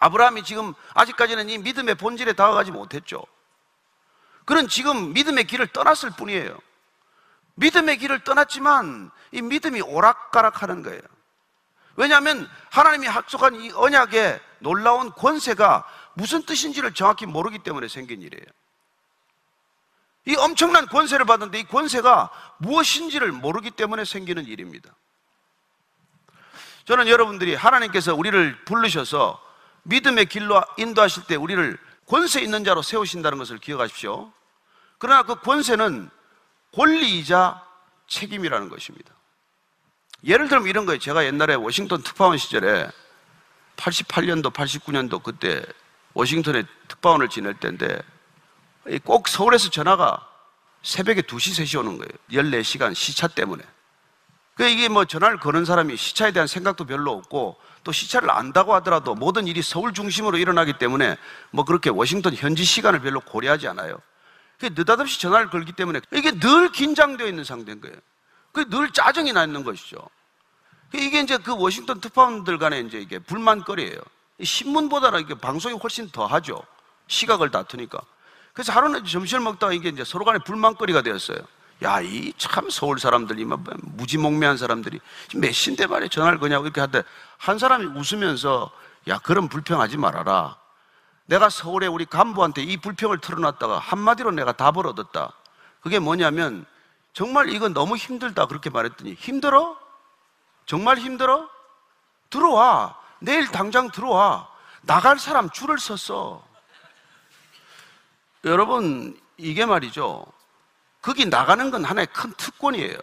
아브라함이 0.00 0.44
지금 0.44 0.74
아직까지는 0.94 1.48
이 1.48 1.58
믿음의 1.58 1.94
본질에 1.96 2.34
다가가지 2.34 2.70
못했죠. 2.70 3.24
그는 4.48 4.66
지금 4.66 5.12
믿음의 5.12 5.44
길을 5.44 5.66
떠났을 5.66 6.08
뿐이에요. 6.16 6.58
믿음의 7.56 7.98
길을 7.98 8.24
떠났지만 8.24 9.10
이 9.30 9.42
믿음이 9.42 9.82
오락가락 9.82 10.62
하는 10.62 10.82
거예요. 10.82 11.02
왜냐하면 11.96 12.48
하나님이 12.70 13.08
약속한 13.08 13.56
이 13.56 13.70
언약의 13.72 14.40
놀라운 14.60 15.12
권세가 15.12 15.84
무슨 16.14 16.46
뜻인지를 16.46 16.94
정확히 16.94 17.26
모르기 17.26 17.58
때문에 17.58 17.88
생긴 17.88 18.22
일이에요. 18.22 18.46
이 20.24 20.34
엄청난 20.36 20.86
권세를 20.86 21.26
받는데 21.26 21.60
이 21.60 21.64
권세가 21.64 22.30
무엇인지를 22.56 23.32
모르기 23.32 23.70
때문에 23.70 24.06
생기는 24.06 24.46
일입니다. 24.46 24.94
저는 26.86 27.08
여러분들이 27.08 27.54
하나님께서 27.54 28.14
우리를 28.14 28.64
부르셔서 28.64 29.38
믿음의 29.82 30.24
길로 30.24 30.64
인도하실 30.78 31.24
때 31.24 31.36
우리를 31.36 31.78
권세 32.06 32.40
있는 32.40 32.64
자로 32.64 32.80
세우신다는 32.80 33.36
것을 33.36 33.58
기억하십시오. 33.58 34.32
그러나 34.98 35.22
그 35.22 35.36
권세는 35.36 36.10
권리이자 36.74 37.64
책임이라는 38.08 38.68
것입니다. 38.68 39.12
예를 40.24 40.48
들면 40.48 40.68
이런 40.68 40.86
거예요. 40.86 40.98
제가 40.98 41.24
옛날에 41.24 41.54
워싱턴 41.54 42.02
특파원 42.02 42.38
시절에 42.38 42.88
88년도, 43.76 44.52
89년도 44.52 45.22
그때 45.22 45.62
워싱턴에 46.14 46.64
특파원을 46.88 47.28
지낼 47.28 47.54
때인데 47.54 48.00
꼭 49.04 49.28
서울에서 49.28 49.70
전화가 49.70 50.26
새벽에 50.82 51.22
2시, 51.22 51.62
3시 51.62 51.78
오는 51.78 51.98
거예요. 51.98 52.10
14시간 52.32 52.94
시차 52.94 53.28
때문에. 53.28 53.62
그 54.54 54.66
이게 54.66 54.88
뭐 54.88 55.04
전화를 55.04 55.38
거는 55.38 55.64
사람이 55.64 55.96
시차에 55.96 56.32
대한 56.32 56.48
생각도 56.48 56.84
별로 56.84 57.12
없고 57.12 57.56
또 57.84 57.92
시차를 57.92 58.28
안다고 58.30 58.74
하더라도 58.76 59.14
모든 59.14 59.46
일이 59.46 59.62
서울 59.62 59.94
중심으로 59.94 60.38
일어나기 60.38 60.72
때문에 60.78 61.16
뭐 61.52 61.64
그렇게 61.64 61.90
워싱턴 61.90 62.34
현지 62.34 62.64
시간을 62.64 63.00
별로 63.00 63.20
고려하지 63.20 63.68
않아요. 63.68 64.00
그 64.58 64.66
느닷없이 64.74 65.20
전화를 65.20 65.50
걸기 65.50 65.72
때문에 65.72 66.00
이게 66.12 66.32
늘 66.38 66.70
긴장되어 66.72 67.26
있는 67.26 67.44
상태인 67.44 67.80
거예요. 67.80 67.96
그늘 68.52 68.90
짜증이 68.90 69.32
나 69.32 69.44
있는 69.44 69.62
것이죠. 69.64 69.98
이게 70.94 71.20
이제 71.20 71.36
그 71.38 71.54
워싱턴 71.56 72.00
특파원들 72.00 72.58
간에 72.58 72.80
이제 72.80 72.98
이게 72.98 73.18
불만거리예요. 73.18 74.00
신문보다는 74.42 75.20
이게 75.20 75.34
방송이 75.34 75.76
훨씬 75.76 76.08
더 76.10 76.26
하죠. 76.26 76.62
시각을 77.08 77.50
다투니까. 77.50 78.00
그래서 78.52 78.72
하루는 78.72 79.04
점심을 79.04 79.42
먹다가 79.44 79.72
이게 79.72 79.88
이제 79.90 80.02
서로 80.04 80.24
간에 80.24 80.38
불만거리가 80.40 81.02
되었어요. 81.02 81.38
야, 81.84 82.00
이 82.00 82.32
참 82.38 82.68
서울 82.70 82.98
사람들이 82.98 83.44
막 83.44 83.62
무지몽매한 83.82 84.56
사람들이 84.56 84.98
몇 85.36 85.52
신대 85.52 85.86
말에 85.86 86.08
전화를 86.08 86.38
거냐고 86.38 86.64
이렇게 86.64 86.80
하는데 86.80 87.06
한 87.36 87.58
사람이 87.58 87.86
웃으면서 87.86 88.70
야, 89.06 89.18
그럼 89.18 89.48
불평하지 89.48 89.96
말아라. 89.96 90.56
내가 91.28 91.50
서울에 91.50 91.86
우리 91.86 92.06
간부한테 92.06 92.62
이 92.62 92.78
불평을 92.78 93.18
털어놨다가 93.18 93.78
한마디로 93.78 94.30
내가 94.30 94.52
답을 94.52 94.86
얻었다. 94.86 95.32
그게 95.82 95.98
뭐냐면 95.98 96.64
정말 97.12 97.50
이건 97.50 97.74
너무 97.74 97.96
힘들다 97.96 98.46
그렇게 98.46 98.70
말했더니 98.70 99.12
힘들어? 99.12 99.78
정말 100.64 100.96
힘들어? 100.96 101.48
들어와. 102.30 102.98
내일 103.18 103.46
당장 103.48 103.90
들어와. 103.90 104.48
나갈 104.80 105.18
사람 105.18 105.50
줄을 105.50 105.78
섰어. 105.78 106.42
여러분, 108.44 109.20
이게 109.36 109.66
말이죠. 109.66 110.24
거기 111.02 111.26
나가는 111.26 111.70
건 111.70 111.84
하나의 111.84 112.06
큰 112.06 112.32
특권이에요. 112.38 112.96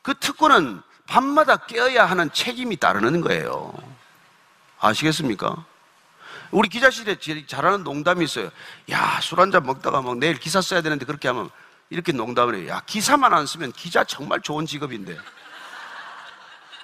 그 0.00 0.14
특권은 0.14 0.80
밤마다 1.06 1.58
깨어야 1.58 2.06
하는 2.06 2.32
책임이 2.32 2.76
따르는 2.76 3.20
거예요. 3.20 3.74
아시겠습니까? 4.80 5.71
우리 6.52 6.68
기자실에 6.68 7.16
잘하는 7.46 7.82
농담이 7.82 8.24
있어요. 8.24 8.50
야, 8.90 9.18
술 9.20 9.40
한 9.40 9.50
잔 9.50 9.64
먹다가 9.64 10.02
막 10.02 10.18
내일 10.18 10.38
기사 10.38 10.60
써야 10.60 10.82
되는데 10.82 11.04
그렇게 11.06 11.28
하면 11.28 11.50
이렇게 11.90 12.12
농담을 12.12 12.54
해요. 12.54 12.68
야, 12.68 12.82
기사만 12.86 13.32
안 13.34 13.46
쓰면 13.46 13.72
기자 13.72 14.04
정말 14.04 14.40
좋은 14.40 14.66
직업인데. 14.66 15.18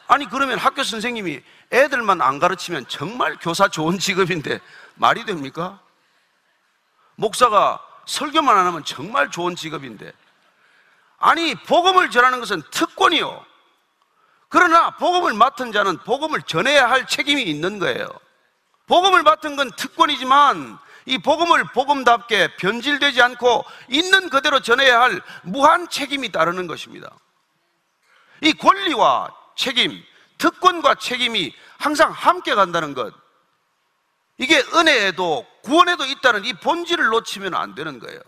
아니, 0.06 0.26
그러면 0.28 0.58
학교 0.58 0.82
선생님이 0.82 1.40
애들만 1.70 2.22
안 2.22 2.38
가르치면 2.38 2.88
정말 2.88 3.36
교사 3.40 3.68
좋은 3.68 3.98
직업인데 3.98 4.58
말이 4.94 5.24
됩니까? 5.26 5.80
목사가 7.16 7.82
설교만 8.06 8.56
안 8.56 8.66
하면 8.66 8.84
정말 8.84 9.30
좋은 9.30 9.54
직업인데. 9.54 10.12
아니, 11.18 11.54
복음을 11.54 12.10
전하는 12.10 12.40
것은 12.40 12.62
특권이요. 12.70 13.44
그러나 14.48 14.92
복음을 14.96 15.34
맡은 15.34 15.72
자는 15.72 15.98
복음을 15.98 16.40
전해야 16.42 16.88
할 16.88 17.06
책임이 17.06 17.42
있는 17.42 17.78
거예요. 17.78 18.08
복음을 18.88 19.22
맡은 19.22 19.54
건 19.54 19.70
특권이지만 19.76 20.78
이 21.06 21.18
복음을 21.18 21.64
복음답게 21.72 22.56
변질되지 22.56 23.22
않고 23.22 23.64
있는 23.88 24.28
그대로 24.28 24.60
전해야 24.60 25.00
할 25.00 25.22
무한 25.42 25.88
책임이 25.88 26.32
따르는 26.32 26.66
것입니다. 26.66 27.10
이 28.42 28.52
권리와 28.52 29.34
책임, 29.56 30.02
특권과 30.38 30.96
책임이 30.96 31.54
항상 31.78 32.10
함께 32.10 32.54
간다는 32.54 32.94
것. 32.94 33.14
이게 34.38 34.58
은혜에도 34.74 35.46
구원에도 35.62 36.04
있다는 36.04 36.44
이 36.44 36.52
본질을 36.54 37.06
놓치면 37.06 37.54
안 37.54 37.74
되는 37.74 37.98
거예요. 37.98 38.20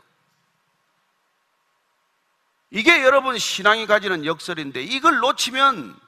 이게 2.71 3.03
여러분 3.03 3.39
신앙이 3.39 3.87
가지는 3.87 4.25
역설인데 4.25 4.83
이걸 4.83 5.19
놓치면 5.19 5.99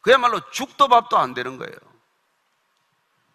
그야말로 0.00 0.40
죽도 0.50 0.88
밥도 0.88 1.18
안 1.18 1.34
되는 1.34 1.56
거예요. 1.56 1.91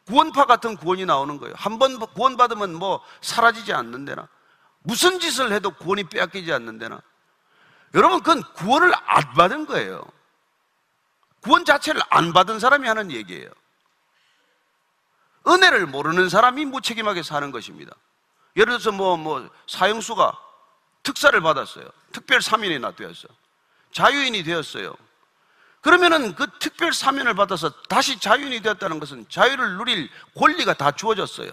구원파 0.08 0.46
같은 0.46 0.76
구원이 0.78 1.06
나오는 1.06 1.38
거예요. 1.38 1.54
한 1.58 1.78
번 1.78 2.00
구원받으면 2.00 2.74
뭐 2.76 3.04
사라지지 3.22 3.74
않는 3.74 4.06
데나 4.06 4.28
무슨 4.82 5.20
짓을 5.20 5.52
해도 5.52 5.72
구원이 5.72 6.06
빼앗기지 6.06 6.52
않는 6.54 6.80
데나 6.80 7.02
여러분 7.94 8.20
그건 8.22 8.42
구원을 8.54 8.94
안 8.96 9.34
받은 9.34 9.66
거예요. 9.66 10.04
구원 11.42 11.66
자체를 11.66 12.02
안 12.10 12.34
받은 12.34 12.60
사람이 12.60 12.88
하는 12.88 13.12
얘기예요. 13.12 13.50
은혜를 15.48 15.86
모르는 15.86 16.30
사람이 16.30 16.66
무책임하게 16.66 17.24
사는 17.24 17.52
것입니다. 17.52 17.96
예를 18.58 18.74
들어서 18.80 18.92
뭐, 18.92 19.16
뭐, 19.16 19.48
사형수가 19.68 20.38
특사를 21.04 21.40
받았어요. 21.40 21.86
특별 22.12 22.42
사면이나 22.42 22.92
되었어. 22.92 23.28
자유인이 23.94 24.44
되었어요. 24.44 24.94
그러면은 25.88 26.36
그 26.36 26.48
특별 26.60 26.92
사면을 26.92 27.34
받아서 27.34 27.70
다시 27.88 28.20
자유인이 28.20 28.60
되었다는 28.60 29.00
것은 29.00 29.26
자유를 29.30 29.78
누릴 29.78 30.10
권리가 30.38 30.74
다 30.74 30.92
주어졌어요. 30.92 31.50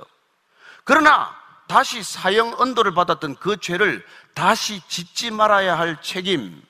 그러나 0.83 1.33
다시 1.69 2.03
사형 2.03 2.57
언도를 2.59 2.95
받았던 2.95 3.37
그 3.37 3.59
죄를 3.59 4.05
다시 4.35 4.83
짓지 4.89 5.31
말아야 5.31 5.79
할 5.79 6.03
책임, 6.03 6.61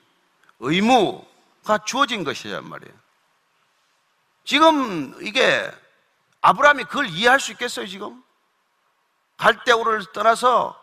의무가 0.60 1.78
주어진 1.86 2.22
것이란 2.22 2.68
말이에요. 2.68 2.94
지금 4.44 5.16
이게 5.22 5.72
아브라함이 6.42 6.84
그걸 6.84 7.06
이해할 7.08 7.40
수 7.40 7.50
있겠어요, 7.52 7.86
지금? 7.86 8.22
갈대우를 9.38 10.12
떠나서 10.12 10.78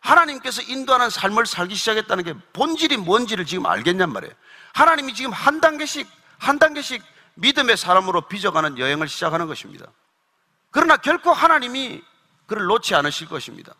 하나님께서 0.00 0.62
인도하는 0.62 1.08
삶을 1.08 1.46
살기 1.46 1.76
시작했다는 1.76 2.24
게 2.24 2.34
본질이 2.52 2.96
뭔지를 2.96 3.46
지금 3.46 3.64
알겠냔 3.66 4.12
말이에요. 4.12 4.34
하나님이 4.76 5.14
지금 5.14 5.32
한 5.32 5.58
단계씩, 5.58 6.06
한 6.38 6.58
단계씩 6.58 7.02
믿음의 7.34 7.76
사람으로 7.76 8.22
빚어가는 8.22 8.78
여행을 8.78 9.08
시작하는 9.08 9.46
것입니다. 9.46 9.86
그러나 10.70 10.96
결코 10.96 11.32
하나님이 11.32 12.02
그를 12.46 12.66
놓지 12.66 12.94
않으실 12.94 13.28
것입니다. 13.28 13.74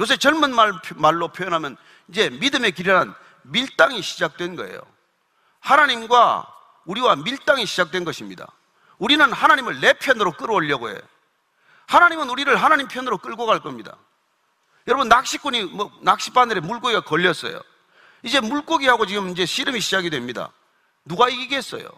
요새 0.00 0.16
젊은 0.16 0.54
말, 0.54 0.72
말로 0.96 1.28
표현하면 1.28 1.76
이제 2.08 2.30
믿음의 2.30 2.72
길이란 2.72 3.14
밀당이 3.42 4.02
시작된 4.02 4.56
거예요. 4.56 4.80
하나님과 5.60 6.46
우리와 6.86 7.16
밀당이 7.16 7.66
시작된 7.66 8.04
것입니다. 8.04 8.46
우리는 8.98 9.32
하나님을 9.32 9.80
내 9.80 9.92
편으로 9.94 10.32
끌어올려고 10.32 10.88
해요. 10.88 10.98
하나님은 11.86 12.28
우리를 12.30 12.54
하나님 12.56 12.88
편으로 12.88 13.18
끌고 13.18 13.46
갈 13.46 13.60
겁니다. 13.60 13.96
여러분 14.86 15.08
낚시꾼이 15.08 15.64
뭐 15.64 15.90
낚시 16.02 16.30
바늘에 16.32 16.60
물고기가 16.60 17.00
걸렸어요. 17.02 17.60
이제 18.22 18.40
물고기하고 18.40 19.06
지금 19.06 19.28
이제 19.30 19.46
씨름이 19.46 19.80
시작이 19.80 20.10
됩니다. 20.10 20.50
누가 21.04 21.28
이기겠어요? 21.28 21.88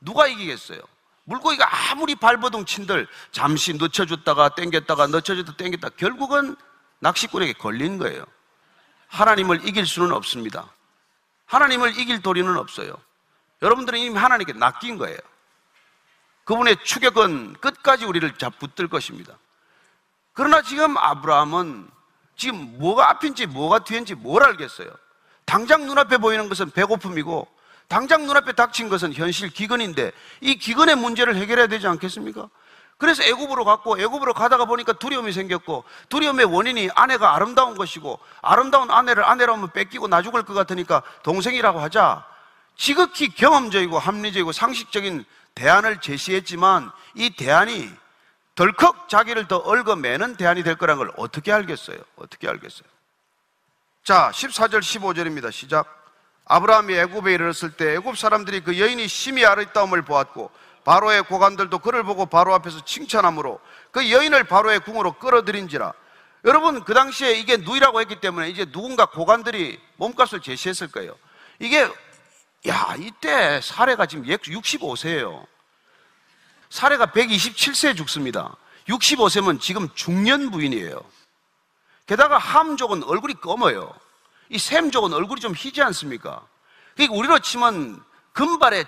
누가 0.00 0.26
이기겠어요? 0.26 0.80
물고기가 1.24 1.90
아무리 1.90 2.14
발버둥 2.14 2.64
친들 2.64 3.06
잠시 3.30 3.72
늦춰줬다가 3.74 4.54
땡겼다가 4.56 5.06
늦춰줬다 5.06 5.56
땡겼다 5.56 5.90
결국은 5.90 6.56
낚시꾼에게 6.98 7.54
걸린 7.54 7.98
거예요. 7.98 8.24
하나님을 9.08 9.66
이길 9.68 9.86
수는 9.86 10.12
없습니다. 10.12 10.72
하나님을 11.46 11.98
이길 11.98 12.22
도리는 12.22 12.56
없어요. 12.56 12.96
여러분들은 13.60 13.98
이미 13.98 14.18
하나님께 14.18 14.54
낚인 14.54 14.98
거예요. 14.98 15.18
그분의 16.44 16.82
추격은 16.84 17.54
끝까지 17.54 18.04
우리를 18.04 18.36
잡붙들 18.36 18.88
것입니다. 18.88 19.38
그러나 20.32 20.62
지금 20.62 20.96
아브라함은 20.96 21.88
지금 22.36 22.78
뭐가 22.78 23.10
앞인지 23.10 23.46
뭐가 23.46 23.84
뒤인지 23.84 24.14
뭘 24.14 24.42
알겠어요. 24.42 24.90
당장 25.44 25.86
눈앞에 25.86 26.18
보이는 26.18 26.48
것은 26.48 26.70
배고픔이고 26.70 27.46
당장 27.92 28.24
눈앞에 28.24 28.52
닥친 28.52 28.88
것은 28.88 29.12
현실 29.12 29.50
기근인데 29.50 30.12
이 30.40 30.54
기근의 30.54 30.96
문제를 30.96 31.36
해결해야 31.36 31.66
되지 31.66 31.86
않겠습니까? 31.86 32.48
그래서 32.96 33.22
애굽으로 33.22 33.66
갔고 33.66 34.00
애굽으로 34.00 34.32
가다가 34.32 34.64
보니까 34.64 34.94
두려움이 34.94 35.30
생겼고 35.30 35.84
두려움의 36.08 36.46
원인이 36.46 36.88
아내가 36.94 37.34
아름다운 37.34 37.76
것이고 37.76 38.18
아름다운 38.40 38.90
아내를 38.90 39.26
아내라 39.26 39.58
면 39.58 39.70
뺏기고 39.72 40.08
나 40.08 40.22
죽을 40.22 40.42
것 40.42 40.54
같으니까 40.54 41.02
동생이라고 41.22 41.80
하자 41.80 42.24
지극히 42.76 43.28
경험적이고 43.28 43.98
합리적이고 43.98 44.52
상식적인 44.52 45.26
대안을 45.54 46.00
제시했지만 46.00 46.90
이 47.14 47.36
대안이 47.36 47.90
덜컥 48.54 49.10
자기를 49.10 49.48
더 49.48 49.58
얽어매는 49.58 50.36
대안이 50.36 50.62
될 50.62 50.76
거란 50.76 50.96
걸 50.96 51.12
어떻게 51.18 51.52
알겠어요? 51.52 51.98
어떻게 52.16 52.48
알겠어요? 52.48 52.88
자, 54.02 54.30
14절 54.32 54.80
15절입니다. 54.80 55.52
시작. 55.52 56.01
아브라함이 56.44 56.94
애굽에 56.94 57.34
이르렀을 57.34 57.72
때 57.72 57.94
애굽 57.94 58.18
사람들이 58.18 58.60
그 58.60 58.78
여인이 58.78 59.06
심히 59.08 59.44
아름다움을 59.44 60.02
보았고 60.02 60.50
바로의 60.84 61.22
고관들도 61.24 61.78
그를 61.78 62.02
보고 62.02 62.26
바로 62.26 62.54
앞에서 62.54 62.84
칭찬함으로 62.84 63.60
그 63.90 64.10
여인을 64.10 64.44
바로의 64.44 64.80
궁으로 64.80 65.12
끌어들인지라. 65.12 65.92
여러분 66.44 66.82
그 66.82 66.92
당시에 66.92 67.34
이게 67.34 67.56
누이라고 67.56 68.00
했기 68.00 68.20
때문에 68.20 68.48
이제 68.48 68.64
누군가 68.64 69.06
고관들이 69.06 69.80
몸값을 69.96 70.40
제시했을 70.40 70.88
거예요. 70.90 71.16
이게 71.60 71.88
야 72.68 72.94
이때 72.98 73.60
사례가 73.60 74.06
지금 74.06 74.24
65세예요. 74.24 75.46
사례가 76.70 77.06
127세에 77.06 77.96
죽습니다. 77.96 78.56
65세면 78.88 79.60
지금 79.60 79.88
중년 79.94 80.50
부인이에요. 80.50 81.00
게다가 82.06 82.38
함족은 82.38 83.04
얼굴이 83.04 83.34
검어요 83.34 83.94
이 84.52 84.58
샘족은 84.58 85.14
얼굴이 85.14 85.40
좀 85.40 85.54
희지 85.56 85.82
않습니까? 85.82 86.46
그러니까 86.94 87.16
우리로 87.16 87.38
치면 87.38 88.04
금발에 88.34 88.84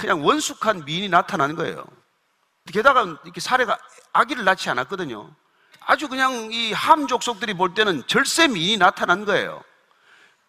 그냥 0.00 0.24
원숙한 0.24 0.84
미인이 0.84 1.08
나타나는 1.08 1.56
거예요. 1.56 1.84
게다가 2.70 3.04
이렇게 3.24 3.40
사례가 3.40 3.78
아기를 4.12 4.44
낳지 4.44 4.68
않았거든요. 4.68 5.30
아주 5.86 6.06
그냥 6.08 6.50
이 6.52 6.72
함족속들이 6.72 7.54
볼 7.54 7.72
때는 7.72 8.06
절세 8.06 8.46
미인이 8.46 8.76
나타난 8.76 9.24
거예요. 9.24 9.62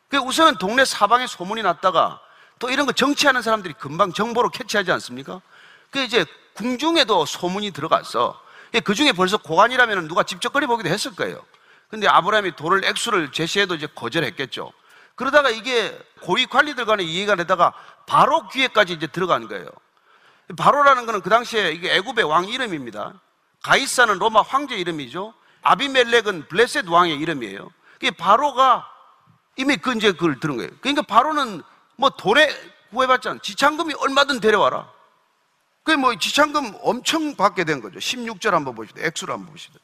그 0.10 0.18
우선은 0.18 0.58
동네 0.58 0.84
사방에 0.84 1.28
소문이 1.28 1.62
났다가 1.62 2.20
또 2.60 2.70
이런 2.70 2.86
거 2.86 2.92
정치하는 2.92 3.42
사람들이 3.42 3.74
금방 3.76 4.12
정보로 4.12 4.50
캐치하지 4.50 4.92
않습니까? 4.92 5.42
그 5.92 6.00
이제 6.00 6.26
궁중에도 6.56 7.26
소문이 7.26 7.72
들어갔어. 7.72 8.38
그 8.84 8.94
중에 8.96 9.14
벌써 9.14 9.38
고관이라면 9.38 10.10
누가 10.10 10.24
직접 10.24 10.52
거려보기도 10.52 10.90
했을 10.90 11.16
거예요. 11.16 11.42
근데 11.92 12.08
아브라함이 12.08 12.56
돈을 12.56 12.86
액수를 12.86 13.32
제시해도 13.32 13.76
이제 13.76 13.86
거절했겠죠. 13.94 14.72
그러다가 15.16 15.50
이게 15.50 15.96
고위 16.22 16.48
관리들 16.48 16.86
간에 16.86 17.04
이해가 17.04 17.36
되다가 17.36 17.74
바로 18.08 18.48
귀에까지 18.48 18.94
이제 18.94 19.08
들어가는 19.08 19.48
거예요. 19.48 19.68
바로라는 20.58 21.06
것은 21.06 21.22
그 21.22 21.30
당시에 21.30 21.72
이게 21.72 21.94
애굽의 21.96 22.24
왕 22.24 22.48
이름입니다. 22.48 23.14
가이사는 23.62 24.18
로마 24.18 24.42
황제 24.42 24.76
이름이죠. 24.76 25.34
아비멜렉은 25.62 26.48
블레셋 26.48 26.88
왕의 26.88 27.18
이름이에요. 27.18 27.70
그 28.00 28.12
바로가 28.12 28.88
이미 29.58 29.78
그 29.78 29.94
이제 29.94 30.14
그걸 30.14 30.40
들은 30.40 30.58
거예요. 30.58 30.72
그러니까 30.80 31.04
바로는 31.04 31.62
뭐 31.98 32.10
돈에 32.10 32.50
구해받지 32.90 33.30
않, 33.30 33.42
지창금이 33.42 33.94
얼마든 33.96 34.40
데려와라. 34.40 34.90
그뭐 35.84 36.16
지창금 36.16 36.74
엄청 36.82 37.36
받게 37.36 37.64
된 37.64 37.82
거죠. 37.82 38.00
16절 38.00 38.52
한번 38.52 38.76
보시다. 38.76 39.02
액수를 39.02 39.34
한번 39.34 39.52
보시다. 39.52 39.80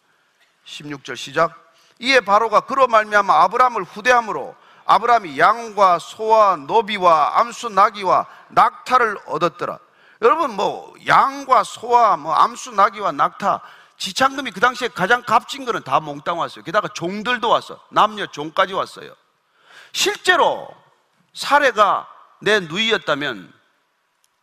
16절 0.66 1.16
시작. 1.16 1.67
이에 2.00 2.20
바로가 2.22 2.62
그로 2.62 2.88
말미암아 2.88 3.34
아브라함을 3.44 3.84
후대함으로 3.84 4.56
아브라함이 4.86 5.38
양과 5.38 6.00
소와 6.00 6.56
노비와 6.56 7.40
암수 7.40 7.70
나귀와 7.70 8.26
낙타를 8.50 9.18
얻었더라. 9.26 9.80
여러분 10.22 10.56
뭐 10.56 10.94
양과 11.06 11.64
소와 11.64 12.18
뭐 12.18 12.34
암수 12.34 12.72
나귀와 12.72 13.12
낙타 13.12 13.62
지창금이 13.98 14.52
그 14.52 14.60
당시에 14.60 14.88
가장 14.90 15.24
값진 15.24 15.66
거는 15.66 15.84
다 15.84 16.00
몽땅 16.00 16.38
왔어요. 16.38 16.64
게다가 16.64 16.88
종들도 16.88 17.50
왔어. 17.50 17.80
남녀 17.90 18.26
종까지 18.28 18.74
왔어요. 18.74 19.14
실제로 19.92 20.70
사례가 21.34 22.08
내 22.40 22.60
누이였다면 22.60 23.52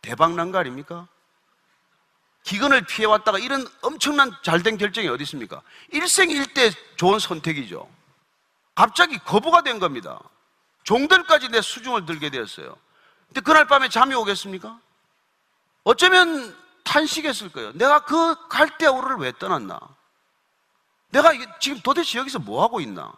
대박 0.01 0.33
난 0.33 0.51
거 0.51 0.59
아닙니까? 0.59 1.07
기근을 2.45 2.81
피해왔다가 2.85 3.39
이런 3.39 3.67
엄청난 3.81 4.31
잘된 4.43 4.77
결정이 4.77 5.07
어디 5.07 5.23
있습니까? 5.23 5.61
일생일대 5.91 6.71
좋은 6.95 7.19
선택이죠. 7.19 7.89
갑자기 8.75 9.17
거부가 9.17 9.63
된 9.63 9.79
겁니다. 9.79 10.19
종들까지 10.83 11.49
내 11.49 11.61
수중을 11.61 12.05
들게 12.05 12.29
되었어요. 12.29 12.77
근데 13.27 13.41
그날 13.41 13.65
밤에 13.65 13.89
잠이 13.89 14.13
오겠습니까? 14.13 14.79
어쩌면 15.83 16.55
탄식했을 16.83 17.51
거예요. 17.51 17.73
내가 17.73 18.05
그 18.05 18.47
갈대아우를 18.47 19.17
왜 19.17 19.31
떠났나? 19.39 19.79
내가 21.09 21.31
지금 21.59 21.79
도대체 21.81 22.19
여기서 22.19 22.39
뭐 22.39 22.63
하고 22.63 22.79
있나? 22.79 23.11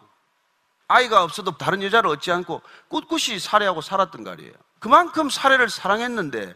아이가 0.86 1.22
없어도 1.22 1.58
다른 1.58 1.82
여자를 1.82 2.08
얻지 2.08 2.32
않고 2.32 2.62
꿋꿋이 2.88 3.38
살해하고 3.38 3.82
살았던 3.82 4.24
거 4.24 4.30
아니에요. 4.30 4.52
그만큼 4.78 5.28
사례를 5.28 5.68
사랑했는데 5.68 6.54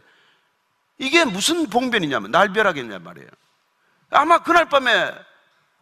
이게 1.03 1.25
무슨 1.25 1.69
봉변이냐면 1.69 2.31
날벼락이냐 2.31 2.99
말이에요. 2.99 3.29
아마 4.11 4.41
그날 4.41 4.69
밤에 4.69 5.13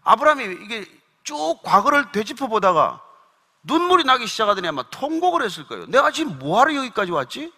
아브라함이 0.03 0.43
이게 0.63 0.85
쭉 1.23 1.59
과거를 1.63 2.11
되짚어 2.11 2.47
보다가 2.47 3.01
눈물이 3.63 4.03
나기 4.03 4.25
시작하더니 4.25 4.67
아마 4.67 4.81
통곡을 4.83 5.43
했을 5.43 5.67
거예요. 5.67 5.85
내가 5.85 6.11
지금 6.11 6.39
뭐하러 6.39 6.73
여기까지 6.75 7.11
왔지? 7.11 7.53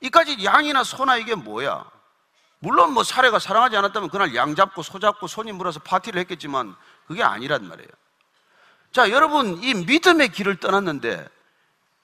이까지 0.00 0.44
양이나 0.44 0.84
소나 0.84 1.16
이게 1.16 1.34
뭐야? 1.34 1.84
물론 2.60 2.92
뭐 2.92 3.02
사례가 3.02 3.40
사랑하지 3.40 3.76
않았다면 3.76 4.10
그날 4.10 4.34
양 4.36 4.54
잡고 4.54 4.82
소 4.82 5.00
잡고 5.00 5.26
손님 5.26 5.56
물어서 5.56 5.80
파티를 5.80 6.20
했겠지만 6.20 6.76
그게 7.08 7.24
아니란 7.24 7.66
말이에요. 7.66 7.88
자, 8.92 9.10
여러분 9.10 9.60
이 9.62 9.74
믿음의 9.74 10.30
길을 10.30 10.60
떠났는데 10.60 11.28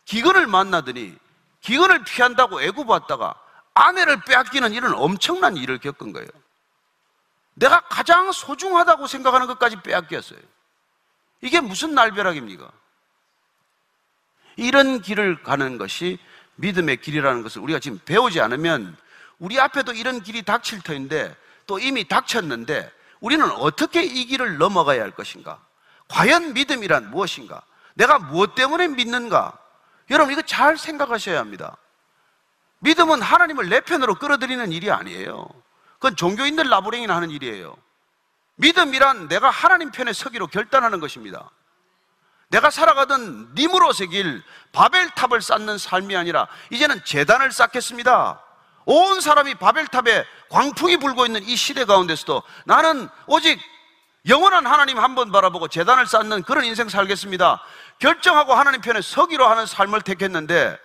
기근을 0.04 0.48
만나더니 0.48 1.16
기근을 1.60 2.04
피한다고 2.04 2.60
애굽 2.60 2.88
왔다가 2.88 3.34
아내를 3.74 4.20
빼앗기는 4.22 4.72
이런 4.72 4.94
엄청난 4.94 5.56
일을 5.56 5.78
겪은 5.78 6.12
거예요. 6.12 6.28
내가 7.54 7.80
가장 7.88 8.32
소중하다고 8.32 9.06
생각하는 9.06 9.46
것까지 9.46 9.76
빼앗겼어요. 9.82 10.38
이게 11.40 11.60
무슨 11.60 11.94
날벼락입니까? 11.94 12.70
이런 14.56 15.00
길을 15.00 15.42
가는 15.42 15.78
것이 15.78 16.18
믿음의 16.56 16.98
길이라는 16.98 17.42
것을 17.42 17.60
우리가 17.62 17.80
지금 17.80 18.00
배우지 18.04 18.40
않으면 18.40 18.96
우리 19.38 19.60
앞에도 19.60 19.92
이런 19.92 20.22
길이 20.22 20.42
닥칠 20.42 20.80
터인데 20.80 21.36
또 21.66 21.78
이미 21.78 22.06
닥쳤는데 22.06 22.90
우리는 23.20 23.50
어떻게 23.52 24.02
이 24.02 24.26
길을 24.26 24.58
넘어가야 24.58 25.02
할 25.02 25.10
것인가? 25.10 25.60
과연 26.08 26.52
믿음이란 26.52 27.10
무엇인가? 27.10 27.62
내가 27.94 28.18
무엇 28.18 28.54
때문에 28.54 28.88
믿는가? 28.88 29.58
여러분 30.10 30.32
이거 30.32 30.42
잘 30.42 30.76
생각하셔야 30.76 31.38
합니다. 31.38 31.76
믿음은 32.84 33.22
하나님을 33.22 33.70
내 33.70 33.80
편으로 33.80 34.14
끌어들이는 34.16 34.70
일이 34.70 34.90
아니에요. 34.90 35.48
그건 35.94 36.16
종교인들 36.16 36.68
나부랭이나 36.68 37.16
하는 37.16 37.30
일이에요. 37.30 37.74
믿음이란 38.56 39.28
내가 39.28 39.48
하나님 39.50 39.90
편에 39.90 40.12
서기로 40.12 40.46
결단하는 40.48 41.00
것입니다. 41.00 41.50
내가 42.48 42.70
살아가던 42.70 43.54
니무롯의 43.54 44.08
길, 44.10 44.42
바벨탑을 44.72 45.40
쌓는 45.40 45.78
삶이 45.78 46.14
아니라 46.14 46.46
이제는 46.70 47.02
재단을 47.04 47.50
쌓겠습니다. 47.50 48.40
온 48.84 49.20
사람이 49.22 49.54
바벨탑에 49.54 50.26
광풍이 50.50 50.98
불고 50.98 51.24
있는 51.24 51.42
이 51.42 51.56
시대 51.56 51.86
가운데서도 51.86 52.42
나는 52.66 53.08
오직 53.26 53.58
영원한 54.28 54.66
하나님 54.66 54.98
한 54.98 55.14
번 55.14 55.32
바라보고 55.32 55.68
재단을 55.68 56.06
쌓는 56.06 56.42
그런 56.42 56.64
인생 56.64 56.90
살겠습니다. 56.90 57.62
결정하고 57.98 58.52
하나님 58.52 58.82
편에 58.82 59.00
서기로 59.00 59.46
하는 59.48 59.64
삶을 59.64 60.02
택했는데 60.02 60.78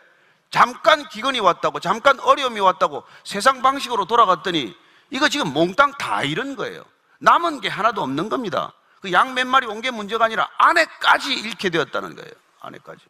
잠깐 0.51 1.07
기근이 1.09 1.39
왔다고, 1.39 1.79
잠깐 1.79 2.19
어려움이 2.19 2.59
왔다고 2.59 3.03
세상 3.23 3.61
방식으로 3.61 4.05
돌아갔더니 4.05 4.75
이거 5.11 5.29
지금 5.29 5.53
몽땅 5.53 5.93
다 5.99 6.23
잃은 6.23 6.55
거예요. 6.55 6.83
남은 7.19 7.61
게 7.61 7.67
하나도 7.69 8.01
없는 8.01 8.29
겁니다. 8.29 8.73
그 9.01 9.11
양 9.11 9.33
몇 9.33 9.45
마리 9.47 9.65
온 9.65 9.81
게 9.81 9.91
문제가 9.91 10.25
아니라 10.25 10.49
아내까지 10.57 11.33
잃게 11.33 11.69
되었다는 11.69 12.15
거예요. 12.15 12.31
아내까지. 12.59 13.05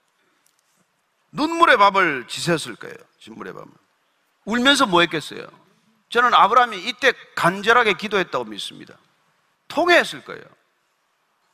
눈물의 1.31 1.77
밥을 1.77 2.27
지셨을 2.27 2.75
거예요. 2.75 2.95
진물의 3.19 3.53
밥을. 3.53 3.67
울면서 4.45 4.85
뭐 4.85 5.01
했겠어요? 5.01 5.47
저는 6.09 6.33
아브라함이 6.33 6.77
이때 6.87 7.13
간절하게 7.35 7.93
기도했다고 7.93 8.45
믿습니다. 8.45 8.95
통회했을 9.67 10.23
거예요. 10.25 10.43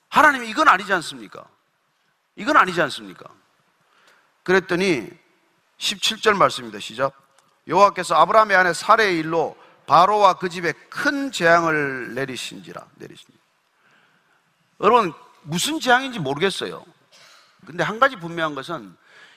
하나님 0.10 0.46
이건 0.46 0.68
아니지 0.70 0.92
않습니까? 0.94 1.46
이건 2.38 2.56
아니지 2.58 2.82
않습니까? 2.82 3.26
그랬더니 4.44 5.10
17절 5.78 6.36
말씀입니다. 6.36 6.80
시작. 6.80 7.14
여호와께서 7.68 8.16
아브라함의 8.16 8.56
아내 8.56 8.74
사례의 8.74 9.20
일로 9.20 9.56
바로와 9.88 10.36
그 10.36 10.50
집에 10.50 10.72
큰 10.90 11.32
재앙을 11.32 12.14
내리신지라 12.16 12.86
내리신지. 12.96 13.34
여러분 14.82 15.14
무슨 15.44 15.80
재앙인지 15.80 16.20
모르겠어요. 16.20 16.84
근데 17.66 17.84
한 17.84 18.00
가지 18.00 18.16
분명한 18.16 18.56
것은 18.56 18.96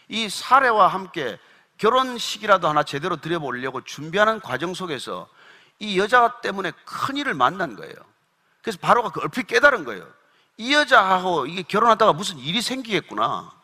이 0.08 0.28
사례와 0.28 0.88
함께 0.88 1.38
결혼식이라도 1.78 2.68
하나 2.68 2.82
제대로 2.82 3.16
드려보려고 3.16 3.82
준비하는 3.84 4.40
과정 4.40 4.74
속에서 4.74 5.28
이 5.78 5.98
여자 5.98 6.40
때문에 6.40 6.72
큰 6.84 7.16
일을 7.16 7.34
만난 7.34 7.76
거예요. 7.76 7.94
그래서 8.62 8.78
바로가 8.80 9.10
그 9.10 9.20
얼핏 9.20 9.46
깨달은 9.46 9.84
거예요. 9.84 10.06
이 10.56 10.74
여자하고 10.74 11.46
이게 11.46 11.62
결혼하다가 11.62 12.12
무슨 12.14 12.38
일이 12.38 12.60
생기겠구나. 12.60 13.57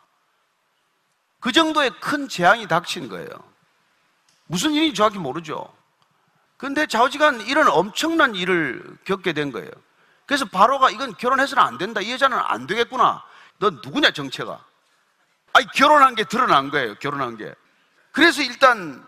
그 1.45 1.51
정도의 1.51 1.91
큰 2.01 2.27
재앙이 2.27 2.67
닥친 2.67 3.07
거예요. 3.07 3.29
무슨 4.47 4.71
일인지 4.71 4.95
정확히 4.95 5.19
모르죠. 5.19 5.71
근데 6.57 6.87
좌우지간 6.87 7.41
이런 7.41 7.67
엄청난 7.67 8.33
일을 8.33 8.83
겪게 9.05 9.33
된 9.33 9.51
거예요. 9.51 9.69
그래서 10.25 10.45
바로가 10.45 10.89
이건 10.89 11.15
결혼해서는 11.15 11.61
안 11.61 11.77
된다. 11.77 12.01
이 12.01 12.11
여자는 12.11 12.35
안 12.35 12.65
되겠구나. 12.65 13.23
너 13.59 13.69
누구냐, 13.69 14.09
정체가. 14.09 14.59
아니, 15.53 15.67
결혼한 15.75 16.15
게 16.15 16.23
드러난 16.23 16.71
거예요. 16.71 16.95
결혼한 16.95 17.37
게. 17.37 17.53
그래서 18.11 18.41
일단 18.41 19.07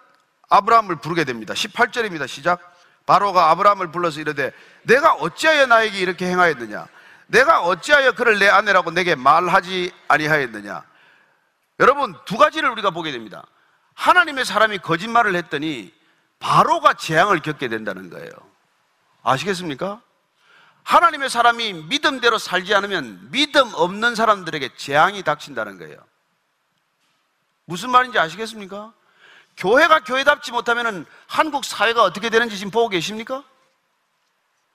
아브라함을 0.49 0.97
부르게 0.97 1.23
됩니다. 1.23 1.55
18절입니다. 1.55 2.27
시작. 2.27 2.61
바로가 3.07 3.49
아브라함을 3.49 3.91
불러서 3.91 4.21
이르되 4.21 4.53
내가 4.83 5.13
어찌하여 5.13 5.65
나에게 5.65 5.97
이렇게 5.97 6.27
행하였느냐? 6.27 6.87
내가 7.25 7.63
어찌하여 7.63 8.11
그를 8.11 8.37
내 8.37 8.47
아내라고 8.47 8.91
내게 8.91 9.15
말하지 9.15 9.91
아니하였느냐? 10.07 10.83
여러분 11.79 12.15
두 12.25 12.37
가지를 12.37 12.69
우리가 12.71 12.89
보게 12.89 13.11
됩니다. 13.11 13.45
하나님의 13.93 14.45
사람이 14.45 14.79
거짓말을 14.79 15.35
했더니 15.35 15.93
바로가 16.39 16.93
재앙을 16.93 17.41
겪게 17.41 17.67
된다는 17.67 18.09
거예요. 18.09 18.29
아시겠습니까? 19.23 20.01
하나님의 20.83 21.29
사람이 21.29 21.73
믿음대로 21.73 22.37
살지 22.37 22.73
않으면 22.73 23.29
믿음 23.31 23.73
없는 23.73 24.15
사람들에게 24.15 24.75
재앙이 24.77 25.23
닥친다는 25.23 25.77
거예요. 25.77 25.97
무슨 27.65 27.89
말인지 27.89 28.17
아시겠습니까? 28.17 28.93
교회가 29.57 30.01
교회답지 30.01 30.51
못하면 30.51 31.05
한국 31.27 31.65
사회가 31.65 32.03
어떻게 32.03 32.29
되는지 32.29 32.57
지금 32.57 32.71
보고 32.71 32.87
계십니까? 32.87 33.43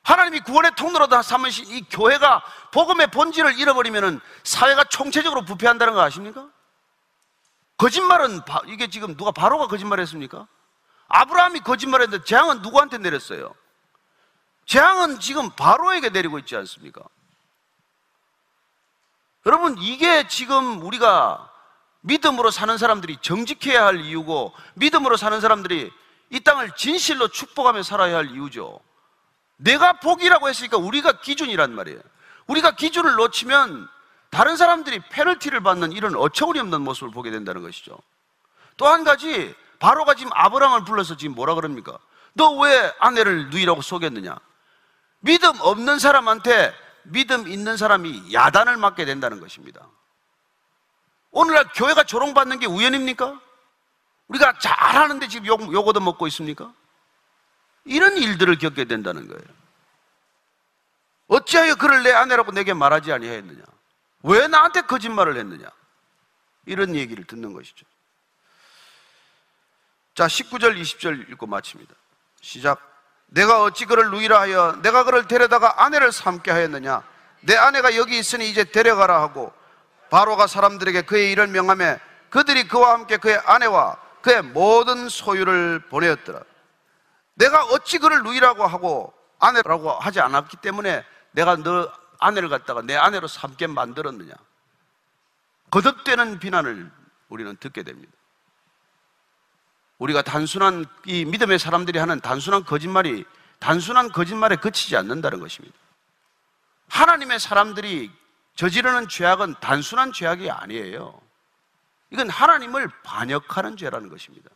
하나님이 0.03 0.41
구원의 0.41 0.73
통로로 0.77 1.07
다 1.09 1.23
삼으신 1.23 1.67
이 1.69 1.83
교회가 1.89 2.43
복음의 2.73 3.11
본질을 3.13 3.59
잃어버리면 3.59 4.21
사회가 4.43 4.85
총체적으로 4.85 5.45
부패한다는 5.45 5.95
거 5.95 6.03
아십니까? 6.03 6.49
거짓말은 7.83 8.43
이게 8.69 8.87
지금 8.87 9.17
누가 9.17 9.33
바로가 9.33 9.67
거짓말했습니까? 9.67 10.47
아브라함이 11.09 11.61
거짓말했는데 11.61 12.25
재앙은 12.25 12.63
누구한테 12.63 12.99
내렸어요? 12.99 13.53
재앙은 14.67 15.19
지금 15.19 15.51
바로에게 15.51 16.11
내리고 16.11 16.39
있지 16.39 16.55
않습니까? 16.55 17.03
여러분 19.47 19.77
이게 19.79 20.29
지금 20.29 20.81
우리가 20.81 21.51
믿음으로 22.03 22.53
사는 22.53 22.79
사람들이 22.79 23.19
정직해야 23.21 23.85
할 23.85 24.01
이유고 24.01 24.55
믿음으로 24.75 25.17
사는 25.17 25.41
사람들이 25.41 25.91
이 26.31 26.41
땅을 26.41 26.77
진실로 26.77 27.27
축복하며 27.27 27.83
살아야 27.83 28.19
할 28.19 28.31
이유죠. 28.31 28.79
내가 29.57 29.95
복이라고 29.95 30.49
했으니까 30.49 30.77
우리가 30.77 31.21
기준이란 31.21 31.75
말이에요. 31.75 32.01
우리가 32.47 32.77
기준을 32.77 33.17
놓치면 33.17 33.89
다른 34.33 34.57
사람들이 34.57 34.99
페널티를 35.11 35.61
받는 35.61 35.93
이런 35.93 36.17
어처구니 36.17 36.59
없는 36.59 36.81
모습을 36.81 37.11
보게 37.13 37.31
된다는 37.31 37.61
것이죠. 37.63 37.99
또 38.79 38.87
한 38.89 39.05
가지 39.05 39.55
바로가 39.79 40.15
지금 40.15 40.33
아브라함을 40.35 40.85
불러서 40.87 41.19
지금 41.19 41.35
뭐라 41.35 41.55
그럽니까? 41.55 41.99
너 42.33 42.53
왜 42.53 42.93
아내를 42.99 43.51
누이라고 43.51 43.83
속였느냐? 43.83 44.35
믿음 45.21 45.53
없는 45.61 45.99
사람한테 45.99 46.75
믿음 47.03 47.47
있는 47.47 47.77
사람이 47.77 48.33
야단을 48.33 48.79
맞게 48.79 49.05
된다는 49.05 49.39
것입니다. 49.39 49.87
오늘날 51.31 51.69
교회가 51.75 52.05
조롱받는 52.05 52.59
게 52.59 52.67
우연입니까? 52.67 53.39
우리가 54.29 54.59
잘하는데 54.59 55.29
지금 55.29 55.47
욕, 55.47 55.73
욕 55.75 55.87
얻어먹고 55.87 56.27
있습니까? 56.29 56.73
이런 57.85 58.17
일들을 58.17 58.57
겪게 58.57 58.87
된다는 58.87 59.29
거예요. 59.29 59.43
어찌하여 61.29 61.75
그를 61.75 62.03
내 62.03 62.13
아내라고 62.13 62.53
내게 62.53 62.73
말하지 62.73 63.13
아니하였느냐? 63.13 63.63
왜 64.23 64.47
나한테 64.47 64.83
거짓말을 64.83 65.37
했느냐? 65.37 65.69
이런 66.67 66.95
얘기를 66.95 67.25
듣는 67.25 67.53
것이죠. 67.53 67.85
자, 70.15 70.27
19절, 70.27 70.81
20절 70.81 71.31
읽고 71.31 71.47
마칩니다. 71.47 71.95
시작. 72.41 72.81
내가 73.27 73.63
어찌 73.63 73.87
그를 73.87 74.11
누이라 74.11 74.41
하여 74.41 74.79
내가 74.83 75.05
그를 75.05 75.27
데려다가 75.27 75.85
아내를 75.85 76.13
삼게 76.13 76.51
하였느냐? 76.51 77.03
내 77.41 77.57
아내가 77.57 77.97
여기 77.97 78.19
있으니 78.19 78.49
이제 78.51 78.63
데려가라 78.65 79.23
하고 79.23 79.53
바로가 80.11 80.47
사람들에게 80.47 81.03
그의 81.03 81.33
일을 81.33 81.47
명함에 81.49 81.99
그들이 82.29 82.69
그와 82.69 82.93
함께 82.93 83.17
그의 83.17 83.39
아내와 83.39 83.97
그의 84.21 84.43
모든 84.43 85.09
소유를 85.09 85.81
보내었더라. 85.89 86.41
내가 87.35 87.65
어찌 87.65 87.99
그를 87.99 88.23
누이라고 88.23 88.67
하고 88.67 89.13
아내라고 89.39 89.91
하지 89.93 90.21
않았기 90.21 90.59
때문에 90.59 91.05
내가 91.33 91.57
너 91.57 91.91
아내를 92.23 92.49
갖다가 92.49 92.83
내 92.83 92.97
아내로 92.97 93.27
삼게 93.29 93.67
만들었느냐. 93.67 94.33
거듭되는 95.71 96.39
비난을 96.39 96.91
우리는 97.29 97.57
듣게 97.57 97.83
됩니다. 97.83 98.13
우리가 99.99 100.23
단순한 100.23 100.85
이 101.07 101.25
믿음의 101.25 101.59
사람들이 101.59 101.99
하는 101.99 102.21
단순한 102.21 102.65
거짓말이 102.65 103.25
단순한 103.59 104.11
거짓말에 104.11 104.57
그치지 104.57 104.97
않는다는 104.97 105.39
것입니다. 105.39 105.77
하나님의 106.89 107.39
사람들이 107.39 108.11
저지르는 108.57 109.09
죄악은 109.09 109.55
단순한 109.61 110.13
죄악이 110.13 110.51
아니에요. 110.51 111.21
이건 112.11 112.29
하나님을 112.29 112.89
반역하는 113.03 113.77
죄라는 113.77 114.09
것입니다. 114.09 114.51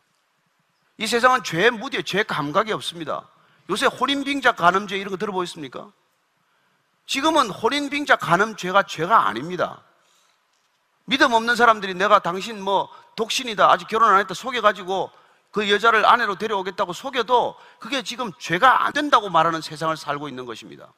이 0.98 1.06
세상은 1.06 1.42
죄의 1.44 1.70
무디에 1.70 2.02
죄 2.02 2.22
감각이 2.22 2.72
없습니다. 2.72 3.28
요새 3.70 3.86
혼인빙자 3.86 4.52
간음죄 4.52 4.96
이런 4.96 5.10
거 5.10 5.16
들어보셨습니까? 5.16 5.90
지금은 7.06 7.50
혼인빙자 7.50 8.16
간음죄가 8.16 8.84
죄가 8.84 9.28
아닙니다. 9.28 9.82
믿음 11.04 11.32
없는 11.32 11.54
사람들이 11.56 11.94
내가 11.94 12.18
당신 12.18 12.60
뭐 12.60 12.88
독신이다 13.14 13.70
아직 13.70 13.88
결혼 13.88 14.12
안 14.12 14.20
했다 14.20 14.34
속여가지고 14.34 15.10
그 15.52 15.70
여자를 15.70 16.04
아내로 16.04 16.36
데려오겠다고 16.36 16.92
속여도 16.92 17.56
그게 17.78 18.02
지금 18.02 18.30
죄가 18.38 18.84
안 18.84 18.92
된다고 18.92 19.30
말하는 19.30 19.60
세상을 19.60 19.96
살고 19.96 20.28
있는 20.28 20.44
것입니다. 20.44 20.92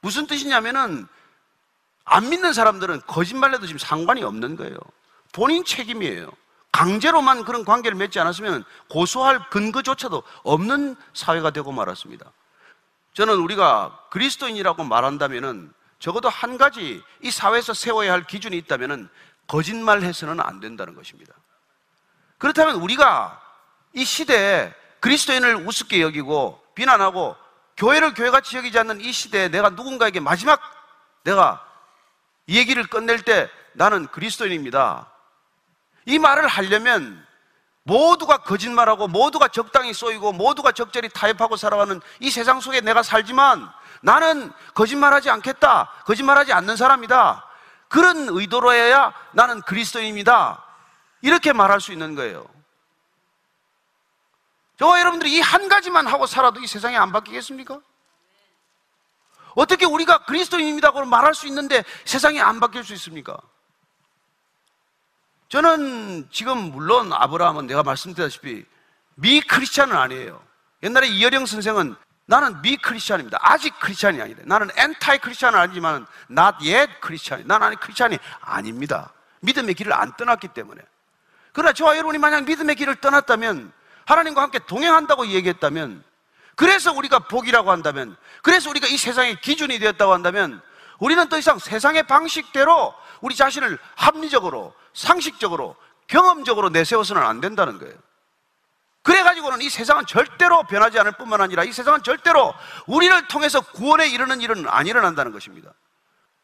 무슨 0.00 0.26
뜻이냐면은 0.26 1.06
안 2.04 2.28
믿는 2.28 2.52
사람들은 2.52 3.02
거짓말해도 3.06 3.66
지금 3.66 3.78
상관이 3.78 4.22
없는 4.22 4.56
거예요. 4.56 4.76
본인 5.32 5.64
책임이에요. 5.64 6.30
강제로만 6.72 7.44
그런 7.44 7.64
관계를 7.64 7.96
맺지 7.96 8.18
않았으면 8.18 8.64
고소할 8.90 9.48
근거조차도 9.50 10.22
없는 10.42 10.96
사회가 11.12 11.50
되고 11.50 11.70
말았습니다. 11.70 12.32
저는 13.14 13.36
우리가 13.36 13.98
그리스도인이라고 14.10 14.84
말한다면은 14.84 15.72
적어도 15.98 16.28
한 16.28 16.58
가지 16.58 17.02
이 17.22 17.30
사회에서 17.30 17.72
세워야 17.72 18.12
할 18.12 18.24
기준이 18.24 18.56
있다면은 18.58 19.08
거짓말해서는 19.46 20.40
안 20.40 20.60
된다는 20.60 20.94
것입니다. 20.94 21.32
그렇다면 22.38 22.76
우리가 22.76 23.40
이 23.94 24.04
시대에 24.04 24.74
그리스도인을 25.00 25.66
우습게 25.66 26.02
여기고 26.02 26.62
비난하고 26.74 27.36
교회를 27.76 28.14
교회같이 28.14 28.56
여기지 28.56 28.78
않는 28.80 29.00
이 29.00 29.12
시대에 29.12 29.48
내가 29.48 29.70
누군가에게 29.70 30.20
마지막 30.20 30.60
내가 31.22 31.64
이 32.46 32.58
얘기를 32.58 32.84
끝낼 32.84 33.22
때 33.22 33.48
나는 33.72 34.06
그리스도인입니다. 34.08 35.10
이 36.06 36.18
말을 36.18 36.46
하려면 36.46 37.24
모두가 37.84 38.38
거짓말하고 38.38 39.08
모두가 39.08 39.48
적당히 39.48 39.92
쏘이고 39.92 40.32
모두가 40.32 40.72
적절히 40.72 41.08
타협하고 41.08 41.56
살아가는 41.56 42.00
이 42.20 42.30
세상 42.30 42.60
속에 42.60 42.80
내가 42.80 43.02
살지만 43.02 43.70
나는 44.00 44.52
거짓말하지 44.74 45.30
않겠다. 45.30 45.90
거짓말하지 46.06 46.52
않는 46.52 46.76
사람이다. 46.76 47.46
그런 47.88 48.28
의도로 48.30 48.72
해야 48.72 49.12
나는 49.32 49.60
그리스도인입니다. 49.62 50.64
이렇게 51.20 51.52
말할 51.52 51.80
수 51.80 51.92
있는 51.92 52.14
거예요. 52.14 52.46
저와 54.78 54.98
여러분들이 55.00 55.36
이 55.36 55.40
한 55.40 55.68
가지만 55.68 56.06
하고 56.06 56.26
살아도 56.26 56.60
이 56.60 56.66
세상이 56.66 56.96
안 56.96 57.12
바뀌겠습니까? 57.12 57.78
어떻게 59.54 59.84
우리가 59.86 60.24
그리스도인입니다고 60.24 61.04
말할 61.04 61.34
수 61.34 61.46
있는데 61.46 61.84
세상이 62.04 62.40
안 62.40 62.58
바뀔 62.60 62.82
수 62.82 62.92
있습니까? 62.94 63.36
저는 65.54 66.26
지금 66.32 66.72
물론 66.72 67.12
아브라함은 67.12 67.68
내가 67.68 67.84
말씀드렸다시피 67.84 68.64
미 69.14 69.40
크리스찬은 69.40 69.96
아니에요. 69.96 70.42
옛날에 70.82 71.06
이여령 71.06 71.46
선생은 71.46 71.94
나는 72.26 72.60
미 72.60 72.76
크리스찬입니다. 72.76 73.38
아직 73.40 73.72
크리스찬이 73.78 74.20
아니래. 74.20 74.42
나는 74.46 74.68
엔타이 74.76 75.18
크리스찬은 75.18 75.56
아니지만 75.56 76.08
not 76.28 76.56
yet 76.68 76.94
크리스찬이. 77.00 77.44
나는 77.44 77.68
아직 77.68 77.78
크리스찬이 77.78 78.18
아닙니다. 78.40 79.12
믿음의 79.42 79.74
길을 79.74 79.92
안 79.92 80.16
떠났기 80.16 80.48
때문에. 80.48 80.82
그러나 81.52 81.72
저와 81.72 81.98
여러분이 81.98 82.18
만약 82.18 82.46
믿음의 82.46 82.74
길을 82.74 82.96
떠났다면 82.96 83.72
하나님과 84.06 84.42
함께 84.42 84.58
동행한다고 84.58 85.28
얘기했다면 85.28 86.02
그래서 86.56 86.92
우리가 86.92 87.20
복이라고 87.20 87.70
한다면, 87.70 88.16
그래서 88.42 88.70
우리가 88.70 88.88
이 88.88 88.96
세상의 88.96 89.40
기준이 89.40 89.78
되었다고 89.78 90.12
한다면, 90.12 90.60
우리는 90.98 91.28
더 91.28 91.38
이상 91.38 91.60
세상의 91.60 92.08
방식대로 92.08 92.94
우리 93.20 93.36
자신을 93.36 93.78
합리적으로, 93.96 94.74
상식적으로, 94.94 95.76
경험적으로 96.06 96.70
내세워서는 96.70 97.22
안 97.22 97.40
된다는 97.40 97.78
거예요. 97.78 97.94
그래가지고는 99.02 99.60
이 99.60 99.68
세상은 99.68 100.06
절대로 100.06 100.62
변하지 100.62 100.98
않을 100.98 101.12
뿐만 101.12 101.42
아니라 101.42 101.62
이 101.64 101.72
세상은 101.72 102.02
절대로 102.02 102.54
우리를 102.86 103.28
통해서 103.28 103.60
구원에 103.60 104.08
이르는 104.08 104.40
일은 104.40 104.66
안 104.66 104.86
일어난다는 104.86 105.30
것입니다. 105.32 105.72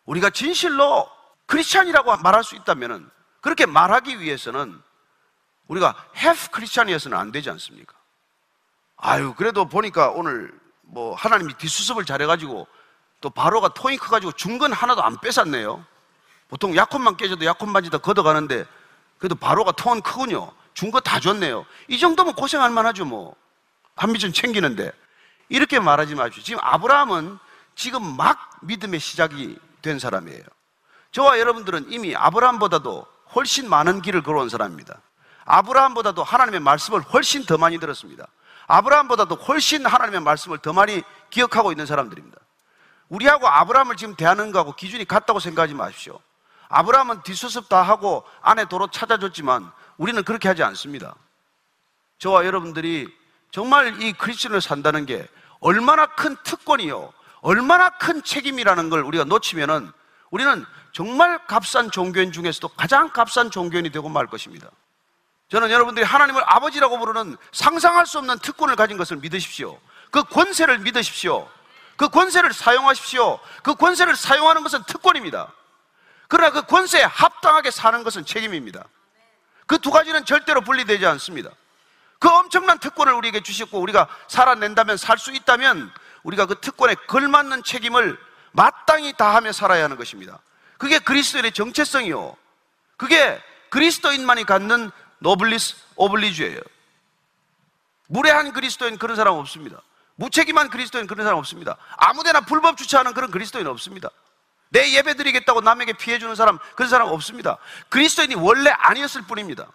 우리가 0.05 0.28
진실로 0.28 1.11
크리스찬이라고 1.46 2.18
말할 2.18 2.44
수 2.44 2.57
있다면 2.57 3.11
그렇게 3.40 3.64
말하기 3.64 4.20
위해서는 4.20 4.78
우리가 5.68 5.94
half 6.16 6.51
크리스찬이어서는 6.51 7.16
안 7.16 7.32
되지 7.32 7.48
않습니까? 7.51 7.94
아유, 8.96 9.34
그래도 9.34 9.64
보니까 9.64 10.11
오늘 10.11 10.53
뭐 10.82 11.14
하나님이 11.14 11.55
뒷수습을 11.55 12.05
잘해가지고 12.05 12.66
또 13.20 13.30
바로가 13.30 13.68
토잉 13.68 13.98
커가지고 13.98 14.32
중근 14.32 14.72
하나도 14.72 15.03
안 15.03 15.18
뺏었네요. 15.20 15.84
보통 16.51 16.76
약혼만 16.76 17.16
깨져도 17.16 17.44
약혼 17.44 17.72
반지 17.72 17.90
다 17.90 17.98
걷어가는데 17.98 18.66
그래도 19.18 19.34
바로가 19.34 19.72
통은 19.72 20.03
크군요. 20.03 20.53
준 20.74 20.90
거 20.90 21.01
다 21.01 21.20
줬네요. 21.20 21.66
이 21.88 21.98
정도면 21.98 22.34
고생할 22.34 22.70
만하죠, 22.70 23.05
뭐. 23.05 23.34
한미좀 23.96 24.32
챙기는데. 24.32 24.92
이렇게 25.48 25.78
말하지 25.80 26.14
마십시오. 26.14 26.42
지금 26.42 26.61
아브라함은 26.62 27.38
지금 27.74 28.16
막 28.16 28.51
믿음의 28.62 29.01
시작이 29.01 29.59
된 29.82 29.98
사람이에요. 29.98 30.42
저와 31.12 31.38
여러분들은 31.40 31.86
이미 31.90 32.14
아브라함보다도 32.16 33.07
훨씬 33.34 33.68
많은 33.68 34.01
길을 34.03 34.22
걸어온 34.22 34.48
사람입니다. 34.48 35.01
아브라함보다도 35.44 36.22
하나님의 36.22 36.61
말씀을 36.61 37.01
훨씬 37.03 37.44
더 37.44 37.59
많이 37.59 37.78
들었습니다. 37.78 38.26
아브라함보다도 38.68 39.34
훨씬 39.36 39.84
하나님의 39.84 40.20
말씀을 40.20 40.59
더 40.59 40.72
많이 40.72 41.03
기억하고 41.30 41.72
있는 41.72 41.84
사람들입니다. 41.86 42.38
우리하고 43.09 43.48
아브라함을 43.48 43.96
지금 43.96 44.14
대하는 44.14 44.53
거하고 44.53 44.72
기준이 44.72 45.05
같다고 45.05 45.40
생각하지 45.40 45.74
마십시오. 45.74 46.20
아브라함은 46.71 47.23
뒷수습 47.23 47.68
다 47.68 47.83
하고 47.83 48.25
안에 48.41 48.64
도로 48.64 48.87
찾아줬지만 48.87 49.71
우리는 49.99 50.23
그렇게 50.23 50.49
하지 50.49 50.62
않습니다. 50.62 51.14
저와 52.18 52.47
여러분들이 52.47 53.09
정말 53.51 54.01
이 54.01 54.12
크리스천을 54.12 54.61
산다는 54.61 55.05
게 55.05 55.29
얼마나 55.59 56.07
큰 56.07 56.37
특권이요. 56.45 57.12
얼마나 57.43 57.91
큰 57.91 58.23
책임이라는 58.23 58.89
걸 58.89 59.03
우리가 59.03 59.25
놓치면은 59.25 59.91
우리는 60.31 60.64
정말 60.93 61.45
값싼 61.47 61.91
종교인 61.91 62.33
중에서도 62.33 62.68
가장 62.68 63.11
값싼 63.11 63.51
종교인이 63.51 63.91
되고 63.91 64.09
말 64.09 64.27
것입니다. 64.27 64.68
저는 65.49 65.71
여러분들이 65.71 66.07
하나님을 66.07 66.43
아버지라고 66.47 66.99
부르는 66.99 67.37
상상할 67.53 68.07
수 68.07 68.18
없는 68.18 68.39
특권을 68.39 68.77
가진 68.77 68.97
것을 68.97 69.16
믿으십시오. 69.16 69.79
그 70.12 70.23
권세를 70.23 70.79
믿으십시오. 70.79 71.49
그 71.97 72.09
권세를 72.09 72.53
사용하십시오. 72.53 73.41
그 73.64 73.75
권세를 73.75 74.14
사용하는 74.14 74.62
것은 74.62 74.85
특권입니다. 74.85 75.53
그러나 76.31 76.51
그 76.53 76.62
권세에 76.62 77.03
합당하게 77.03 77.70
사는 77.72 78.03
것은 78.05 78.24
책임입니다. 78.24 78.85
그 79.66 79.78
두 79.78 79.91
가지는 79.91 80.24
절대로 80.24 80.61
분리되지 80.62 81.05
않습니다. 81.07 81.51
그 82.18 82.28
엄청난 82.28 82.78
특권을 82.78 83.12
우리에게 83.14 83.41
주셨고 83.43 83.78
우리가 83.81 84.07
살아낸다면 84.28 84.97
살 84.97 85.18
수 85.18 85.33
있다면 85.33 85.93
우리가 86.22 86.47
그 86.47 86.61
특권에 86.61 86.95
걸맞는 86.95 87.62
책임을 87.64 88.18
마땅히 88.53 89.12
다하며 89.12 89.53
살아야 89.53 89.85
하는 89.85 89.97
것입니다. 89.97 90.39
그게 90.78 90.99
그리스도인의 90.99 91.53
정체성이요. 91.53 92.37
그게 92.97 93.41
그리스도인만이 93.70 94.45
갖는 94.45 94.91
노블리스 95.18 95.76
오블리주예요. 95.97 96.61
무례한 98.07 98.53
그리스도인 98.53 98.99
그런 98.99 99.16
사람 99.16 99.35
없습니다. 99.35 99.81
무책임한 100.16 100.68
그리스도인 100.70 101.07
그런 101.07 101.24
사람 101.24 101.39
없습니다. 101.39 101.76
아무데나 101.97 102.41
불법 102.43 102.76
주차하는 102.76 103.14
그런 103.14 103.31
그리스도인 103.31 103.66
없습니다. 103.66 104.11
내 104.71 104.93
예배 104.93 105.14
드리겠다고 105.14 105.61
남에게 105.61 105.93
피해 105.95 106.18
주는 106.18 106.35
사람 106.35 106.59
그런 106.75 106.89
사람 106.89 107.09
없습니다. 107.09 107.59
그리스도인이 107.89 108.35
원래 108.37 108.71
아니었을 108.71 109.23
뿐입니다. 109.23 109.66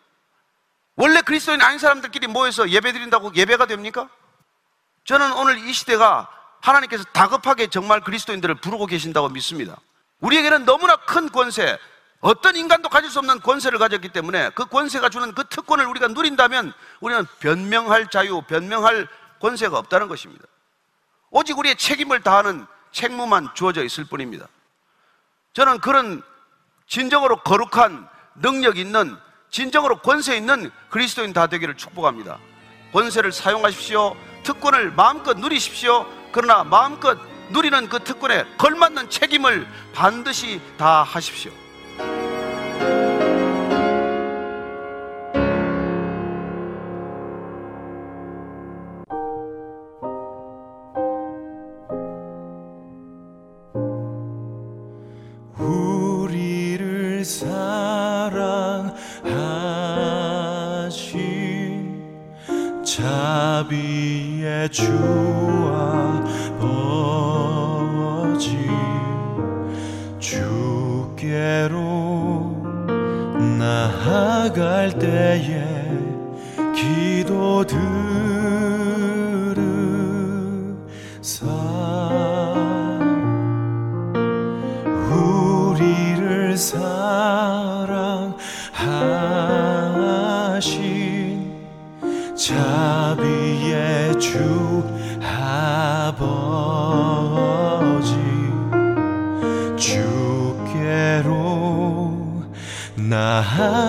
원래 0.96 1.22
그리스도인 1.22 1.62
아닌 1.62 1.78
사람들끼리 1.78 2.28
모여서 2.28 2.70
예배 2.70 2.93
드린다고 2.93 3.36
예배가 3.36 3.66
됩니까? 3.66 4.10
저는 5.04 5.34
오늘 5.34 5.58
이 5.60 5.74
시대가 5.74 6.30
하나님께서 6.62 7.04
다급하게 7.14 7.68
정말 7.68 8.02
그리스도인들을 8.02 8.56
부르고 8.56 8.88
계신다고 8.88 9.30
믿습니다. 9.30 9.78
우리에게는 10.22 10.66
너무나 10.66 10.96
큰 10.96 11.30
권세, 11.30 11.78
어떤 12.22 12.56
인간도 12.56 12.89
가질 12.89 13.12
수 13.12 13.20
없는 13.20 13.41
권세를 13.41 13.78
가졌기 13.78 14.10
때문에 14.10 14.50
그 14.56 14.66
권세가 14.66 15.10
주는 15.10 15.36
그 15.36 15.43
특권을 15.48 15.86
우리가 15.86 16.08
누린다면 16.08 16.74
우리는 17.02 17.26
변명할 17.39 18.08
자유, 18.10 18.41
변명할 18.41 19.08
권세가 19.41 19.78
없다는 19.78 20.08
것입니다. 20.08 20.46
오직 21.30 21.60
우리의 21.60 21.76
책임을 21.76 22.22
다하는 22.22 22.66
책무만 22.93 23.50
주어져 23.54 23.84
있을 23.84 24.06
뿐입니다. 24.06 24.48
저는 25.56 25.80
그런 25.80 26.22
진정으로 26.86 27.38
거룩한 27.38 28.08
능력 28.36 28.78
있는 28.78 29.16
진정으로 29.49 29.99
권세 29.99 30.36
있는 30.36 30.70
그리스도인 30.89 31.32
다 31.32 31.47
되기를 31.47 31.78
축복합니다. 31.78 32.39
권세를 32.91 33.32
사용하십시오. 33.32 34.18
특권을 34.43 34.91
마음껏 34.91 35.38
누리십시오. 35.38 36.06
그러나 36.34 36.66
마음껏 36.66 37.18
누리는 37.51 37.88
그 37.88 37.99
특권에 37.99 38.45
걸맞는 38.58 39.10
책임을 39.10 39.66
반드시 39.93 40.60
다 40.78 41.03
하십시오. 41.03 41.53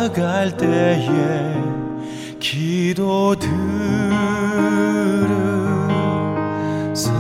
나아갈 0.07 0.57
때에 0.57 1.09
기도들을 2.39 3.51
사 6.95 7.11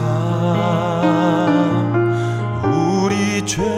우리 2.62 3.44
죄 3.44 3.75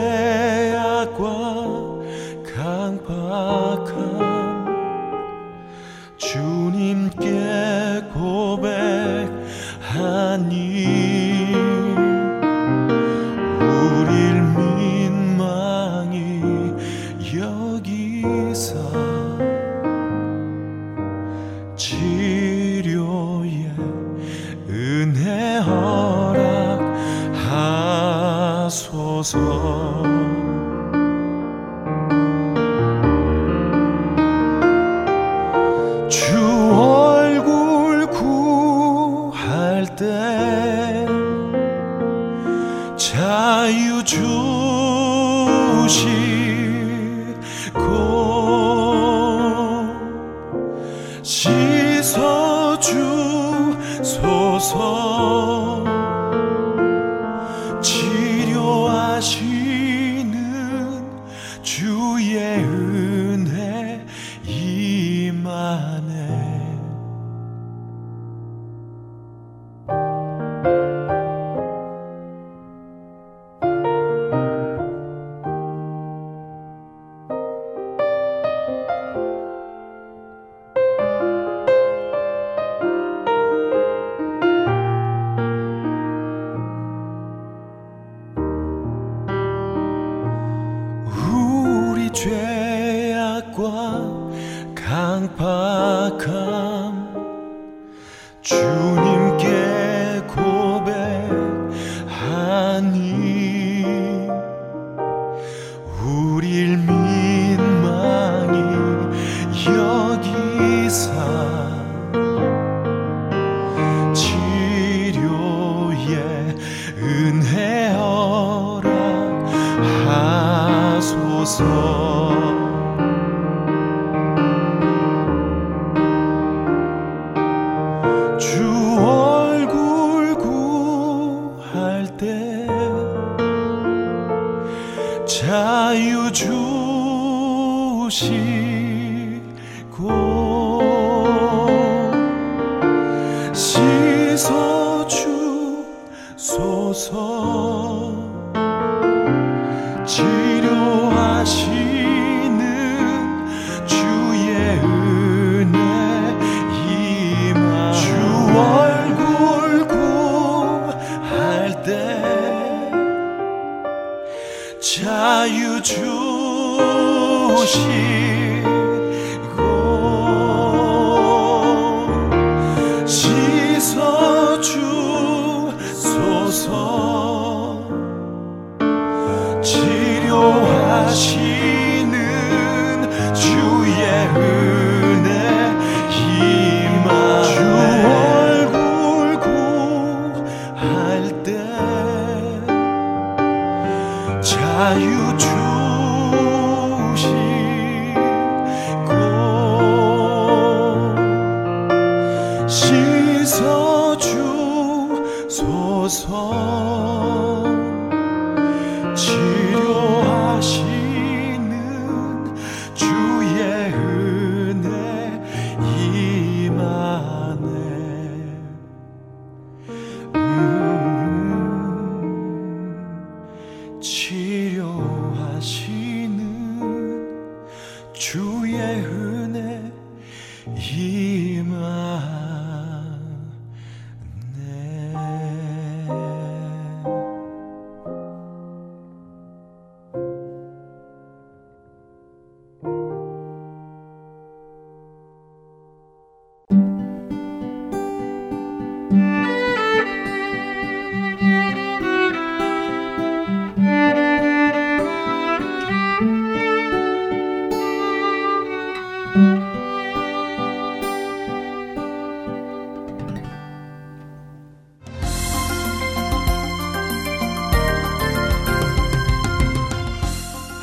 주 206.09 207.18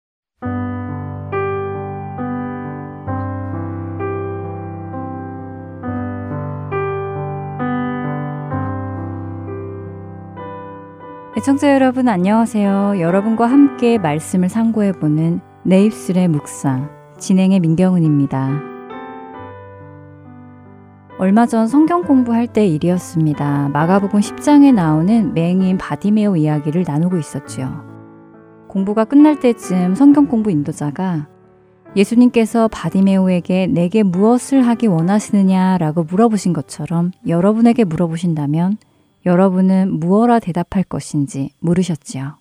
애청자 11.37 11.75
여러분 11.75 12.09
안녕하세요. 12.09 13.01
여러분과 13.01 13.45
함께 13.45 13.99
말씀을 13.99 14.49
상고해보는 14.49 15.41
내 15.63 15.85
입술의 15.85 16.29
묵상 16.29 16.89
진행의 17.19 17.61
민경은입니다. 17.61 18.76
얼마 21.19 21.47
전 21.47 21.67
성경 21.67 22.03
공부할 22.03 22.47
때 22.47 22.67
일이었습니다. 22.67 23.71
마가복음 23.71 24.21
10장에 24.21 24.75
나오는 24.75 25.33
맹인 25.33 25.79
바디메오 25.79 26.37
이야기를 26.37 26.85
나누고 26.87 27.17
있었지요. 27.17 27.87
공부가 28.69 29.07
끝날 29.07 29.41
때쯤 29.41 29.95
성경 29.95 30.27
공부 30.27 30.51
인도자가 30.51 31.27
예수님께서 31.97 32.69
바디메오에게 32.69 33.69
내게 33.69 34.03
무엇을 34.03 34.67
하기 34.67 34.89
원하시느냐라고 34.89 36.03
물어보신 36.05 36.53
것처럼 36.53 37.13
여러분에게 37.27 37.85
물어보신다면 37.85 38.77
여러분은 39.25 39.99
무엇라 39.99 40.39
대답할 40.39 40.85
것인지 40.85 41.49
물으셨지요. 41.61 42.37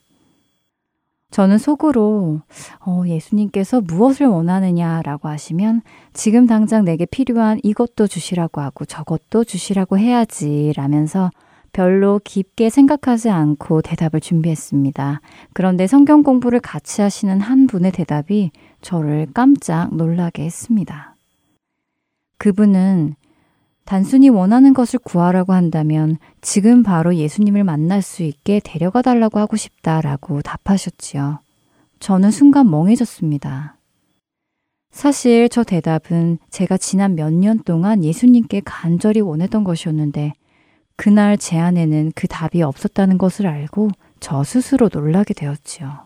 저는 1.36 1.58
속으로 1.58 2.40
어, 2.80 3.04
예수님께서 3.06 3.82
무엇을 3.82 4.26
원하느냐라고 4.26 5.28
하시면 5.28 5.82
지금 6.14 6.48
당장 6.48 6.86
내게 6.86 7.06
필요한 7.06 7.60
이것도 7.62 8.08
주시라고 8.08 8.62
하고 8.62 8.86
저것도 8.86 9.44
주시라고 9.44 9.98
해야지 9.98 10.72
라면서 10.78 11.32
별로 11.74 12.22
깊게 12.24 12.70
생각하지 12.70 13.30
않고 13.32 13.82
대답을 13.82 14.22
준비했습니다. 14.22 15.20
그런데 15.52 15.88
성경 15.88 16.24
공부를 16.24 16.62
같이 16.62 17.02
하시는 17.02 17.42
한 17.42 17.68
분의 17.68 17.92
대답이 17.92 18.52
저를 18.80 19.28
깜짝 19.34 19.94
놀라게 19.94 20.46
했습니다. 20.46 21.18
그분은 22.38 23.16
단순히 23.86 24.30
원하는 24.30 24.74
것을 24.74 25.00
구하라고 25.00 25.54
한다면 25.54 26.18
지금 26.42 26.82
바로 26.82 27.16
예수님을 27.16 27.64
만날 27.64 28.02
수 28.02 28.24
있게 28.24 28.60
데려가 28.64 29.04
달라고 29.04 29.40
하고 29.40 29.56
싶다라고 29.56 30.42
답하셨지요. 30.42 31.40
저는 32.00 32.32
순간 32.32 32.70
멍해졌습니다. 32.70 33.78
사실 34.92 35.50
저 35.50 35.64
대답은 35.64 36.40
제가 36.50 36.78
지난 36.78 37.16
몇 37.16 37.32
년 37.32 37.60
동안 37.60 38.04
예수님께 38.04 38.62
간절히 38.66 39.22
원했던 39.22 39.64
것이었는데 39.64 40.34
그날 40.96 41.38
제 41.38 41.60
안에는 41.60 42.14
그 42.16 42.28
답이 42.28 42.62
없었다는 42.64 43.18
것을 43.18 43.46
알고 43.46 43.90
저 44.20 44.44
스스로 44.44 44.90
놀라게 44.92 45.34
되었지요. 45.34 46.06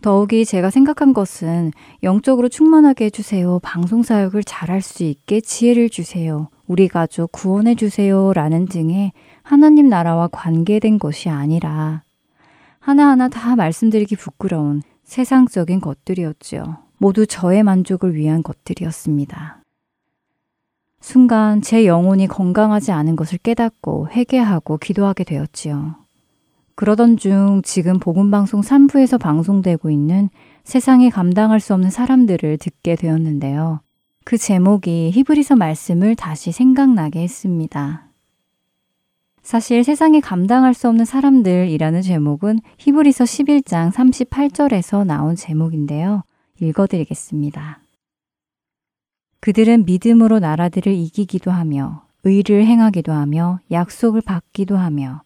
더욱이 0.00 0.44
제가 0.44 0.70
생각한 0.70 1.12
것은 1.12 1.72
영적으로 2.02 2.48
충만하게 2.48 3.06
해주세요. 3.06 3.60
방송사역을 3.62 4.44
잘할 4.44 4.80
수 4.80 5.02
있게 5.04 5.40
지혜를 5.40 5.90
주세요. 5.90 6.48
우리 6.66 6.88
가족 6.88 7.32
구원해 7.32 7.74
주세요. 7.74 8.32
라는 8.32 8.66
등의 8.66 9.12
하나님 9.42 9.88
나라와 9.88 10.28
관계된 10.28 10.98
것이 10.98 11.28
아니라 11.28 12.02
하나하나 12.78 13.28
다 13.28 13.56
말씀드리기 13.56 14.16
부끄러운 14.16 14.82
세상적인 15.04 15.80
것들이었지요. 15.80 16.78
모두 16.98 17.26
저의 17.26 17.62
만족을 17.62 18.14
위한 18.14 18.42
것들이었습니다. 18.42 19.62
순간 21.00 21.60
제 21.62 21.84
영혼이 21.84 22.28
건강하지 22.28 22.92
않은 22.92 23.16
것을 23.16 23.38
깨닫고 23.38 24.08
회개하고 24.10 24.78
기도하게 24.78 25.24
되었지요. 25.24 25.96
그러던 26.76 27.16
중 27.16 27.60
지금 27.64 27.98
복음방송 27.98 28.60
3부에서 28.60 29.20
방송되고 29.20 29.90
있는 29.90 30.30
세상에 30.64 31.10
감당할 31.10 31.60
수 31.60 31.74
없는 31.74 31.90
사람들을 31.90 32.58
듣게 32.58 32.94
되었는데요. 32.96 33.80
그 34.24 34.38
제목이 34.38 35.10
히브리서 35.12 35.56
말씀을 35.56 36.14
다시 36.14 36.52
생각나게 36.52 37.20
했습니다. 37.22 38.06
사실 39.42 39.82
세상에 39.82 40.20
감당할 40.20 40.72
수 40.74 40.88
없는 40.88 41.04
사람들이라는 41.04 42.02
제목은 42.02 42.60
히브리서 42.78 43.24
11장 43.24 43.90
38절에서 43.90 45.04
나온 45.04 45.34
제목인데요. 45.34 46.22
읽어드리겠습니다. 46.60 47.80
그들은 49.40 49.84
믿음으로 49.84 50.38
나라들을 50.38 50.92
이기기도 50.92 51.50
하며 51.50 52.06
의를 52.22 52.64
행하기도 52.64 53.10
하며 53.10 53.58
약속을 53.72 54.20
받기도 54.20 54.76
하며 54.76 55.22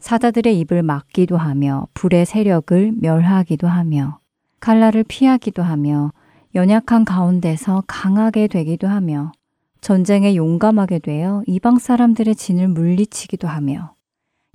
사자들의 0.00 0.58
입을 0.58 0.82
막기도 0.82 1.36
하며 1.36 1.86
불의 1.94 2.26
세력을 2.26 2.94
멸하기도 3.00 3.68
하며 3.68 4.18
칼날을 4.58 5.04
피하기도 5.04 5.62
하며 5.62 6.10
연약한 6.54 7.06
가운데서 7.06 7.84
강하게 7.86 8.46
되기도 8.46 8.86
하며 8.86 9.32
전쟁에 9.80 10.36
용감하게 10.36 10.98
되어 10.98 11.42
이방 11.46 11.78
사람들의 11.78 12.34
진을 12.34 12.68
물리치기도 12.68 13.48
하며 13.48 13.94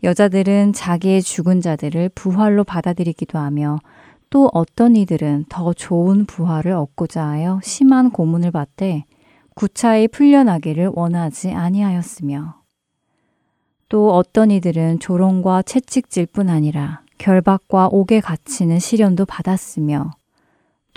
여자들은 0.03 0.73
자기의 0.73 1.23
죽은 1.23 1.59
자들을 1.59 2.09
부활로 2.09 2.63
받아들이기도 2.63 3.39
하며 3.39 3.79
또 4.29 4.49
어떤 4.53 4.95
이들은 4.95 5.45
더 5.49 5.73
좋은 5.73 6.25
부활을 6.25 6.73
얻고자 6.73 7.25
하여 7.25 7.59
심한 7.63 8.11
고문을 8.11 8.51
받되 8.51 9.05
구차히 9.55 10.07
풀려나기를 10.07 10.91
원하지 10.93 11.51
아니하였으며 11.51 12.61
또 13.89 14.13
어떤 14.13 14.51
이들은 14.51 14.99
조롱과 14.99 15.63
채찍질 15.63 16.27
뿐 16.27 16.49
아니라 16.49 17.01
결박과 17.17 17.87
옥에 17.87 18.19
갇히는 18.19 18.77
시련도 18.77 19.25
받았으며 19.25 20.11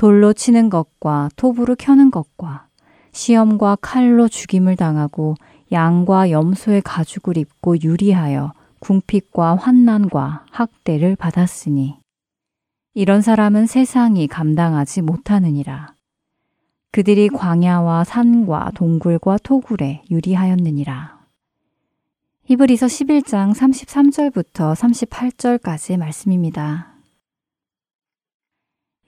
돌로 0.01 0.33
치는 0.33 0.71
것과 0.71 1.29
톱으로 1.37 1.77
켜는 1.77 2.11
것과 2.11 2.69
시험과 3.13 3.77
칼로 3.83 4.29
죽임을 4.29 4.75
당하고 4.75 5.35
양과 5.73 6.31
염소의 6.31 6.81
가죽을 6.81 7.37
입고 7.37 7.83
유리하여 7.83 8.55
궁핍과 8.79 9.57
환난과 9.57 10.47
학대를 10.51 11.17
받았으니 11.17 11.99
이런 12.95 13.21
사람은 13.21 13.67
세상이 13.67 14.27
감당하지 14.27 15.03
못하느니라. 15.03 15.93
그들이 16.93 17.29
광야와 17.29 18.05
산과 18.05 18.71
동굴과 18.77 19.37
토굴에 19.43 20.05
유리하였느니라. 20.11 21.21
히브리서 22.45 22.87
11장 22.87 23.55
33절부터 23.55 24.75
38절까지 24.75 25.99
말씀입니다. 25.99 26.90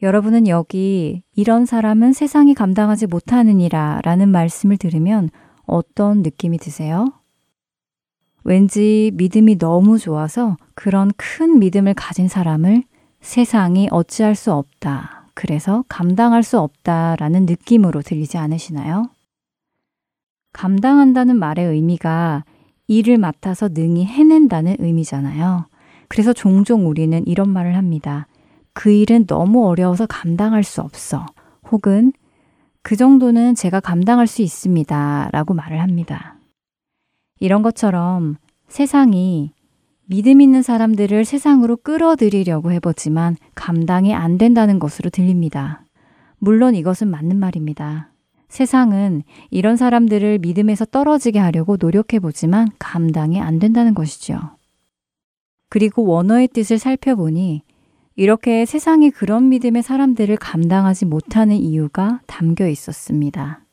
여러분은 0.03 0.49
여기 0.49 1.23
이런 1.37 1.65
사람은 1.65 2.13
세상이 2.13 2.55
감당하지 2.55 3.07
못하느니라 3.07 4.01
라는 4.03 4.31
말씀을 4.31 4.77
들으면 4.77 5.31
어떤 5.65 6.23
느낌이 6.23 6.59
드세요? 6.59 7.07
왠지 8.43 9.13
믿음이 9.15 9.59
너무 9.59 9.99
좋아서 9.99 10.57
그런 10.75 11.13
큰 11.17 11.61
믿음을 11.61 11.95
가진 11.95 12.27
사람을 12.27 12.83
세상이 13.21 13.89
어찌할 13.93 14.35
수 14.35 14.53
없다. 14.53 15.31
그래서 15.35 15.85
감당할 15.89 16.43
수 16.43 16.59
없다 16.59 17.15
라는 17.17 17.47
느낌으로 17.47 18.03
들리지 18.03 18.39
않으시나요? 18.39 19.09
감당한다는 20.53 21.39
말의 21.39 21.67
의미가 21.67 22.45
일을 22.89 23.19
맡아서 23.19 23.69
능히 23.69 24.05
해낸다는 24.05 24.77
의미잖아요. 24.81 25.67
그래서 26.09 26.33
종종 26.33 26.89
우리는 26.89 27.25
이런 27.27 27.49
말을 27.49 27.77
합니다. 27.77 28.27
그 28.75 28.91
일은 28.91 29.27
너무 29.27 29.67
어려워서 29.67 30.07
감당할 30.07 30.63
수 30.63 30.81
없어. 30.81 31.27
혹은 31.71 32.13
그 32.83 32.97
정도는 32.97 33.55
제가 33.55 33.81
감당할 33.81 34.27
수 34.27 34.43
있습니다. 34.43 35.31
라고 35.33 35.55
말을 35.55 35.81
합니다. 35.81 36.37
이런 37.39 37.63
것처럼 37.63 38.37
세상이 38.69 39.53
믿음 40.07 40.41
있는 40.41 40.63
사람들을 40.63 41.25
세상으로 41.25 41.77
끌어들이려고 41.77 42.73
해보지만 42.73 43.37
감당이 43.55 44.15
안 44.15 44.37
된다는 44.37 44.79
것으로 44.79 45.11
들립니다. 45.11 45.85
물론 46.39 46.75
이것은 46.75 47.09
맞는 47.09 47.39
말입니다. 47.39 48.11
세상은 48.49 49.23
이런 49.51 49.77
사람들을 49.77 50.41
믿음에서 50.41 50.85
떨어지게 50.85 51.39
하려고 51.39 51.77
노력해보지만 51.81 52.69
감당이 52.79 53.41
안 53.41 53.59
된다는 53.59 53.95
것이죠. 53.95 54.39
그리고 55.71 56.05
원어의 56.05 56.49
뜻을 56.49 56.79
살펴보니 56.79 57.63
이렇게 58.15 58.67
세상이 58.67 59.11
그런 59.11 59.49
믿음의 59.49 59.83
사람들을 59.83 60.37
감당하지 60.37 61.07
못하는 61.07 61.57
이유가 61.57 62.21
담겨 62.27 62.69
있었습니다. 62.69 63.65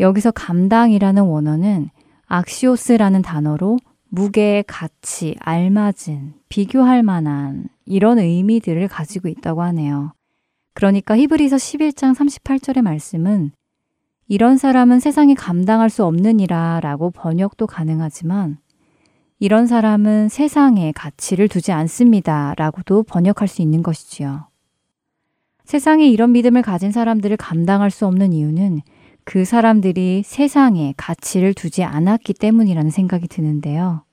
여기서 0.00 0.30
감당이라는 0.32 1.22
원어는 1.22 1.90
악시오스라는 2.26 3.22
단어로 3.22 3.78
무게, 4.08 4.62
가치, 4.66 5.34
알맞은, 5.40 6.34
비교할 6.48 7.02
만한 7.02 7.68
이런 7.84 8.18
의미들을 8.18 8.86
가지고 8.88 9.28
있다고 9.28 9.62
하네요. 9.62 10.12
그러니까 10.72 11.16
히브리서 11.16 11.56
11장 11.56 12.14
38절의 12.14 12.82
말씀은 12.82 13.52
이런 14.26 14.56
사람은 14.56 15.00
세상이 15.00 15.34
감당할 15.34 15.90
수 15.90 16.04
없느니라 16.04 16.80
라고 16.80 17.10
번역도 17.10 17.66
가능하지만 17.66 18.58
이런 19.44 19.66
사람은 19.66 20.30
세상에 20.30 20.90
가치를 20.92 21.48
두지 21.48 21.70
않습니다 21.70 22.54
라고도 22.56 23.02
번역할 23.02 23.46
수 23.46 23.60
있는 23.60 23.82
것이지요. 23.82 24.48
세상에 25.66 26.08
이런 26.08 26.32
믿음을 26.32 26.62
가진 26.62 26.90
사람들을 26.90 27.36
감당할 27.36 27.90
수 27.90 28.06
없는 28.06 28.32
이유는 28.32 28.80
그 29.24 29.44
사람들이 29.44 30.22
세상에 30.24 30.94
가치를 30.96 31.52
두지 31.52 31.84
않았기 31.84 32.32
때문이라는 32.32 32.90
생각이 32.90 33.28
드는데요. 33.28 34.06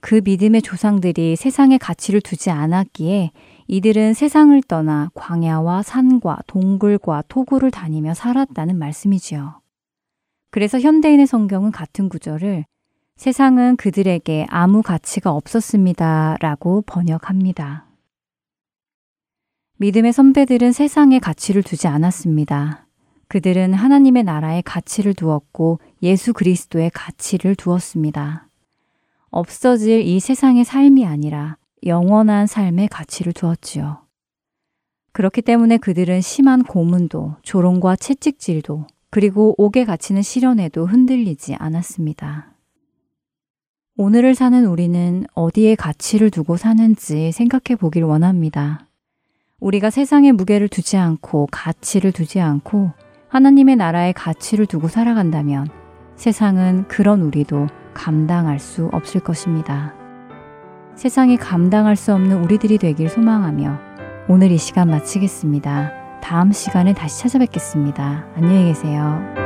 그 0.00 0.20
믿음의 0.24 0.62
조상들이 0.62 1.34
세상에 1.34 1.76
가치를 1.76 2.20
두지 2.20 2.50
않았기에 2.50 3.32
이들은 3.66 4.14
세상을 4.14 4.62
떠나 4.68 5.10
광야와 5.14 5.82
산과 5.82 6.42
동굴과 6.46 7.24
토굴을 7.26 7.72
다니며 7.72 8.14
살았다는 8.14 8.78
말씀이지요. 8.78 9.60
그래서 10.52 10.78
현대인의 10.78 11.26
성경은 11.26 11.72
같은 11.72 12.08
구절을 12.08 12.64
세상은 13.16 13.76
그들에게 13.76 14.46
아무 14.50 14.82
가치가 14.82 15.32
없었습니다. 15.32 16.36
라고 16.40 16.82
번역합니다. 16.82 17.86
믿음의 19.78 20.12
선배들은 20.12 20.72
세상에 20.72 21.18
가치를 21.18 21.62
두지 21.62 21.88
않았습니다. 21.88 22.86
그들은 23.28 23.72
하나님의 23.72 24.22
나라에 24.22 24.60
가치를 24.60 25.14
두었고 25.14 25.80
예수 26.02 26.34
그리스도의 26.34 26.90
가치를 26.92 27.54
두었습니다. 27.54 28.48
없어질 29.30 30.02
이 30.02 30.20
세상의 30.20 30.64
삶이 30.64 31.06
아니라 31.06 31.56
영원한 31.86 32.46
삶의 32.46 32.88
가치를 32.88 33.32
두었지요. 33.32 34.02
그렇기 35.12 35.40
때문에 35.40 35.78
그들은 35.78 36.20
심한 36.20 36.62
고문도, 36.62 37.36
조롱과 37.42 37.96
채찍질도, 37.96 38.86
그리고 39.10 39.54
옥에 39.56 39.86
갇히는 39.86 40.20
시련에도 40.20 40.86
흔들리지 40.86 41.54
않았습니다. 41.54 42.55
오늘을 43.98 44.34
사는 44.34 44.66
우리는 44.66 45.24
어디에 45.32 45.74
가치를 45.74 46.30
두고 46.30 46.58
사는지 46.58 47.32
생각해 47.32 47.76
보길 47.78 48.04
원합니다. 48.04 48.86
우리가 49.58 49.88
세상의 49.88 50.32
무게를 50.32 50.68
두지 50.68 50.98
않고 50.98 51.48
가치를 51.50 52.12
두지 52.12 52.40
않고 52.40 52.90
하나님의 53.28 53.76
나라의 53.76 54.12
가치를 54.12 54.66
두고 54.66 54.88
살아간다면 54.88 55.68
세상은 56.14 56.86
그런 56.88 57.22
우리도 57.22 57.68
감당할 57.94 58.58
수 58.58 58.90
없을 58.92 59.20
것입니다. 59.20 59.94
세상이 60.94 61.38
감당할 61.38 61.96
수 61.96 62.12
없는 62.12 62.44
우리들이 62.44 62.76
되길 62.76 63.08
소망하며 63.08 63.78
오늘 64.28 64.50
이 64.50 64.58
시간 64.58 64.90
마치겠습니다. 64.90 66.20
다음 66.20 66.52
시간에 66.52 66.92
다시 66.92 67.20
찾아뵙겠습니다. 67.20 68.26
안녕히 68.34 68.66
계세요. 68.66 69.45